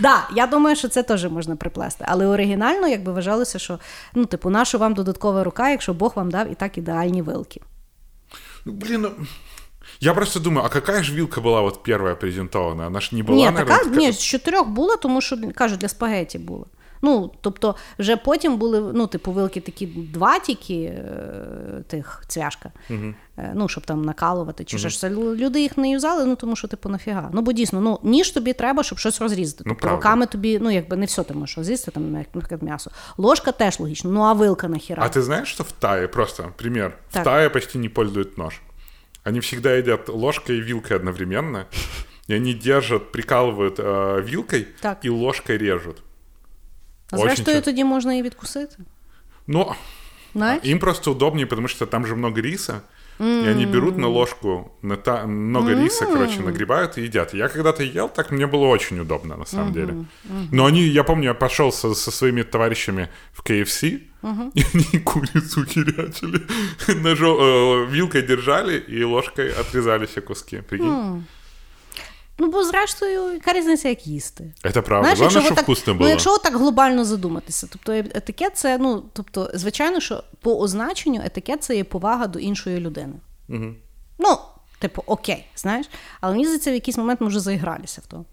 Да, 0.01 0.29
я 0.35 0.47
думаю, 0.47 0.77
що 0.77 0.89
це 0.89 1.03
теж 1.03 1.25
можна 1.25 1.57
приплести. 1.57 2.05
Але 2.09 2.27
оригінально, 2.27 2.89
якби 2.89 3.13
вважалося, 3.13 3.59
що 3.59 3.79
ну, 4.15 4.25
типу, 4.25 4.51
нашу 4.51 4.79
вам 4.79 4.95
додаткова 4.95 5.45
рука, 5.45 5.71
якщо 5.71 5.95
Бог 5.95 6.13
вам 6.17 6.31
дав 6.31 6.53
і 6.53 6.55
так 6.55 6.79
ідеальні 6.79 7.23
вилки. 7.23 7.61
Ну, 8.65 8.73
блин, 8.73 9.01
ну... 9.01 9.11
Я 10.01 10.15
просто 10.15 10.41
думаю, 10.41 10.67
а 10.67 10.69
какая 10.69 11.03
же 11.03 11.13
вилка 11.13 11.41
была 11.41 11.61
вот 11.63 11.83
первая 11.83 12.15
презентована? 12.15 12.87
Она 12.87 13.01
ж 13.01 13.15
не 13.15 13.23
была, 13.23 13.35
Ні, 13.35 13.53
така, 13.57 13.85
ні, 13.85 14.13
з 14.13 14.23
чотирьох 14.23 14.69
було, 14.69 14.97
тому 14.97 15.21
що 15.21 15.37
кажу, 15.55 15.77
для 15.77 15.89
спагеті 15.89 16.39
було. 16.39 16.67
Ну, 17.02 17.32
тобто, 17.42 17.76
вже 18.00 18.18
потім 18.18 18.58
були, 18.58 18.92
ну, 18.96 19.08
типу, 19.08 19.32
вилки 19.32 19.62
такі 19.62 19.86
два 19.86 20.40
тільки 20.40 20.74
е, 20.84 21.84
тих 21.88 22.24
цвяшка, 22.28 22.72
е, 22.90 23.16
ну, 23.56 23.68
щоб 23.68 23.86
там 23.86 24.06
накалувати, 24.06 24.64
чи 24.64 24.78
що 24.78 24.90
ж 24.90 25.00
це. 25.00 25.10
Люди 25.10 25.62
їх 25.62 25.78
не 25.78 25.90
юзали, 25.90 26.26
ну 26.26 26.36
тому 26.36 26.56
що, 26.56 26.68
типу, 26.68 26.90
нафіга. 26.90 27.30
Ну, 27.34 27.42
бо 27.42 27.52
дійсно, 27.52 27.82
ну, 27.82 28.00
ніж 28.04 28.32
тобі 28.32 28.54
треба, 28.54 28.84
щоб 28.84 29.00
щось 29.00 29.22
розрізати. 29.22 29.64
Ну, 29.66 29.72
тобто, 29.72 29.82
правда. 29.82 29.96
руками 29.96 30.26
тобі, 30.26 30.60
ну, 30.62 30.72
якби 30.72 30.98
не 30.98 31.06
все 31.06 31.24
ти 31.24 31.34
можеш 31.34 31.58
розрізати, 31.58 31.92
там, 31.92 32.18
як, 32.18 32.28
наприклад, 32.34 32.64
м'ясо. 32.64 32.92
Ложка 33.18 33.52
теж 33.52 33.80
логічно, 33.80 34.12
ну 34.12 34.22
а 34.22 34.34
вилка 34.34 34.68
нахіра. 34.68 35.04
А 35.04 35.10
ты 35.18 35.22
знаешь, 35.22 35.48
что 35.48 35.64
в 35.64 35.72
Тае, 35.72 36.08
просто 36.08 36.54
пример, 36.58 36.98
Так. 37.12 37.22
в 37.22 37.26
Тае 37.26 37.50
почти 37.50 37.80
не 37.80 37.90
пользуют 37.90 38.38
нож. 38.38 38.62
Они 39.24 39.40
всегда 39.40 39.78
едят 39.78 40.10
ложкой 40.10 40.58
и 40.58 40.62
вилкой 40.62 40.98
одновременно, 40.98 41.66
и 42.30 42.36
они 42.36 42.54
держат, 42.54 43.12
прикалывают 43.12 43.80
э, 43.80 44.22
вилкой 44.22 44.68
Так. 44.82 45.06
и 45.06 45.10
ложкой 45.10 45.58
режут. 45.58 46.04
а 47.12 47.16
очень 47.18 47.28
зрештою, 47.36 47.58
ча- 47.58 47.66
тоді 47.66 47.84
можна 47.84 48.14
і 48.14 48.22
відкусити. 48.22 48.76
Но 49.48 49.76
Знаєш? 50.34 50.66
им 50.66 50.80
просто 50.80 51.12
удобнее, 51.12 51.46
потому 51.46 51.68
что 51.68 51.86
там 51.86 52.06
же 52.08 52.16
много 52.16 52.42
риса, 52.42 52.82
и 53.20 53.50
они 53.52 53.66
берут 53.66 53.98
на 53.98 54.08
ложку 54.08 54.72
на 54.82 54.96
та- 54.96 55.26
много 55.26 55.74
риса, 55.76 56.06
короче, 56.06 56.40
нагребают 56.40 56.98
и 56.98 57.02
едят. 57.04 57.34
Я 57.34 57.48
когда-то 57.50 57.84
ел, 57.84 58.10
так 58.10 58.32
мне 58.32 58.48
было 58.48 58.68
очень 58.68 59.00
удобно, 59.00 59.38
на 59.38 59.46
самом 59.46 59.74
деле. 59.74 59.94
Но 60.52 60.66
они, 60.66 60.82
я 60.82 61.04
помню, 61.04 61.24
я 61.26 61.34
пошел 61.34 61.72
со, 61.72 61.94
со 61.96 62.12
своими 62.12 62.44
товарищами 62.44 63.08
в 63.34 63.42
KFC, 63.44 64.00
и 64.56 64.64
они 64.74 65.00
курицу 65.04 65.66
херячили, 65.66 66.42
ножом, 67.04 67.38
э, 67.40 67.86
вилкой 67.92 68.22
держали 68.22 68.78
и 68.90 69.04
ложкой 69.04 69.52
отрезали 69.62 70.06
все 70.06 70.22
куски. 70.22 70.62
Прикинь? 70.70 71.24
Ну, 72.38 72.52
бо 72.52 72.64
зрештою, 72.64 73.34
яка 73.34 73.54
різниця, 73.54 73.90
як 73.90 74.08
їсти. 74.08 74.54
Это 74.64 74.82
правда. 74.82 75.16
Знаєш, 75.16 75.20
Главное, 75.20 75.40
ви 75.40 75.46
щоб 75.46 75.56
так, 75.56 75.64
вкусно 75.64 75.94
ну, 75.94 76.00
було. 76.00 76.10
якщо 76.10 76.38
так 76.38 76.56
глобально 76.56 77.06
задуматися, 77.06 77.68
тобто 77.72 77.92
е- 77.92 78.12
етикет 78.16 78.58
це, 78.58 78.78
ну, 78.78 79.04
тобто, 79.14 79.50
звичайно, 79.54 80.00
що 80.00 80.24
по 80.42 80.60
означенню 80.60 81.22
етикет 81.26 81.64
це 81.64 81.76
є 81.76 81.84
повага 81.84 82.28
до 82.28 82.40
іншої 82.40 82.80
людини. 82.80 83.14
Угу. 83.50 83.66
Ну, 84.20 84.38
типу, 84.80 85.04
окей, 85.06 85.46
знаєш. 85.56 85.90
Але 86.22 86.34
мені 86.34 86.46
здається, 86.46 86.72
в 86.72 86.74
якийсь 86.74 86.98
момент 86.98 87.22
ми 87.22 87.28
вже 87.28 87.40
заігралися 87.40 88.02
в 88.02 88.08
то. 88.08 88.26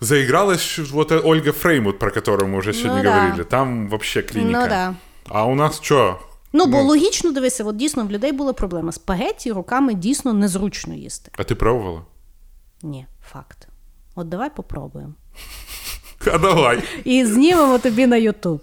Заигралась 0.00 0.78
вот 0.78 1.12
э, 1.12 1.20
Ольга 1.24 1.52
Фреймут, 1.52 1.98
про 1.98 2.10
которую 2.10 2.50
мы 2.50 2.58
уже 2.58 2.72
сегодня 2.72 3.02
да. 3.02 3.14
говорили. 3.14 3.44
Там 3.44 3.88
вообще 3.88 4.22
клиника. 4.22 4.60
Ну 4.60 4.68
да. 4.68 4.94
А 5.28 5.46
у 5.46 5.54
нас 5.54 5.80
что? 5.80 6.18
Ну, 6.53 6.65
бо 6.65 6.81
логічно 6.81 7.31
дивися, 7.31 7.63
от 7.63 7.75
дійсно 7.75 8.05
в 8.05 8.11
людей 8.11 8.31
була 8.31 8.53
проблема. 8.53 8.91
Спагетті 8.91 9.51
руками 9.51 9.93
дійсно 9.93 10.33
незручно 10.33 10.93
їсти. 10.93 11.31
А 11.37 11.41
ты 11.41 11.55
пробовала? 11.55 12.01
Ні, 12.83 13.05
факт. 13.31 13.67
От 14.15 14.29
давай 14.29 14.49
попробуємо. 14.55 15.13
А 16.33 16.37
давай. 16.37 16.83
І 17.03 17.25
знімемо 17.25 17.77
тобі 17.77 18.07
на 18.07 18.17
Ютуб. 18.17 18.61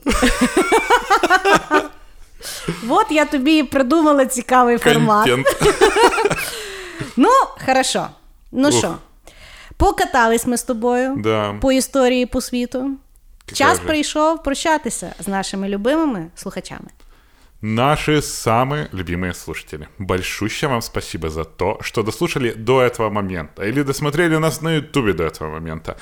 От 2.88 3.06
я 3.10 3.24
тобі 3.24 3.62
придумала 3.62 4.26
цікавий 4.26 4.78
формат. 4.78 5.30
Ну, 7.16 7.28
хорошо. 7.66 8.06
Ну 8.52 8.72
що, 8.72 8.94
покатались 9.76 10.46
ми 10.46 10.56
з 10.56 10.62
тобою 10.62 11.14
Да. 11.18 11.54
по 11.60 11.72
історії 11.72 12.26
по 12.26 12.40
світу. 12.40 12.90
Час 13.52 13.78
прийшов 13.78 14.42
прощатися 14.42 15.14
з 15.20 15.28
нашими 15.28 15.68
любимими 15.68 16.26
слухачами. 16.34 16.88
Наши 17.66 18.20
самые 18.20 18.90
любимые 18.92 19.32
слушатели. 19.32 19.88
Большущее 19.96 20.68
вам 20.68 20.82
спасибо 20.82 21.30
за 21.30 21.44
то, 21.44 21.78
что 21.80 22.02
дослушали 22.02 22.52
до 22.52 22.82
этого 22.82 23.08
момента. 23.08 23.64
Или 23.64 23.80
досмотрели 23.80 24.36
нас 24.36 24.60
на 24.60 24.76
ютубе 24.76 25.14
до 25.14 25.24
этого 25.24 25.48
момента. 25.48 25.96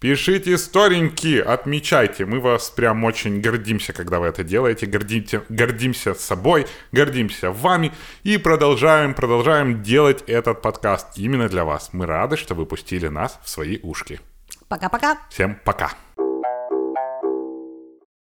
Пишите 0.00 0.54
истореньки, 0.54 1.38
отмечайте. 1.38 2.26
Мы 2.26 2.40
вас 2.40 2.68
прям 2.70 3.04
очень 3.04 3.40
гордимся, 3.40 3.92
когда 3.92 4.18
вы 4.18 4.26
это 4.26 4.42
делаете. 4.42 4.86
Гордимте, 4.86 5.42
гордимся 5.48 6.14
собой, 6.14 6.66
гордимся 6.90 7.52
вами. 7.52 7.92
И 8.24 8.36
продолжаем, 8.36 9.14
продолжаем 9.14 9.84
делать 9.84 10.24
этот 10.26 10.62
подкаст 10.62 11.16
именно 11.16 11.48
для 11.48 11.64
вас. 11.64 11.90
Мы 11.92 12.06
рады, 12.06 12.36
что 12.36 12.56
вы 12.56 12.66
пустили 12.66 13.06
нас 13.06 13.38
в 13.44 13.48
свои 13.48 13.78
ушки. 13.84 14.18
Пока-пока. 14.66 15.18
Всем 15.30 15.60
пока. 15.64 15.92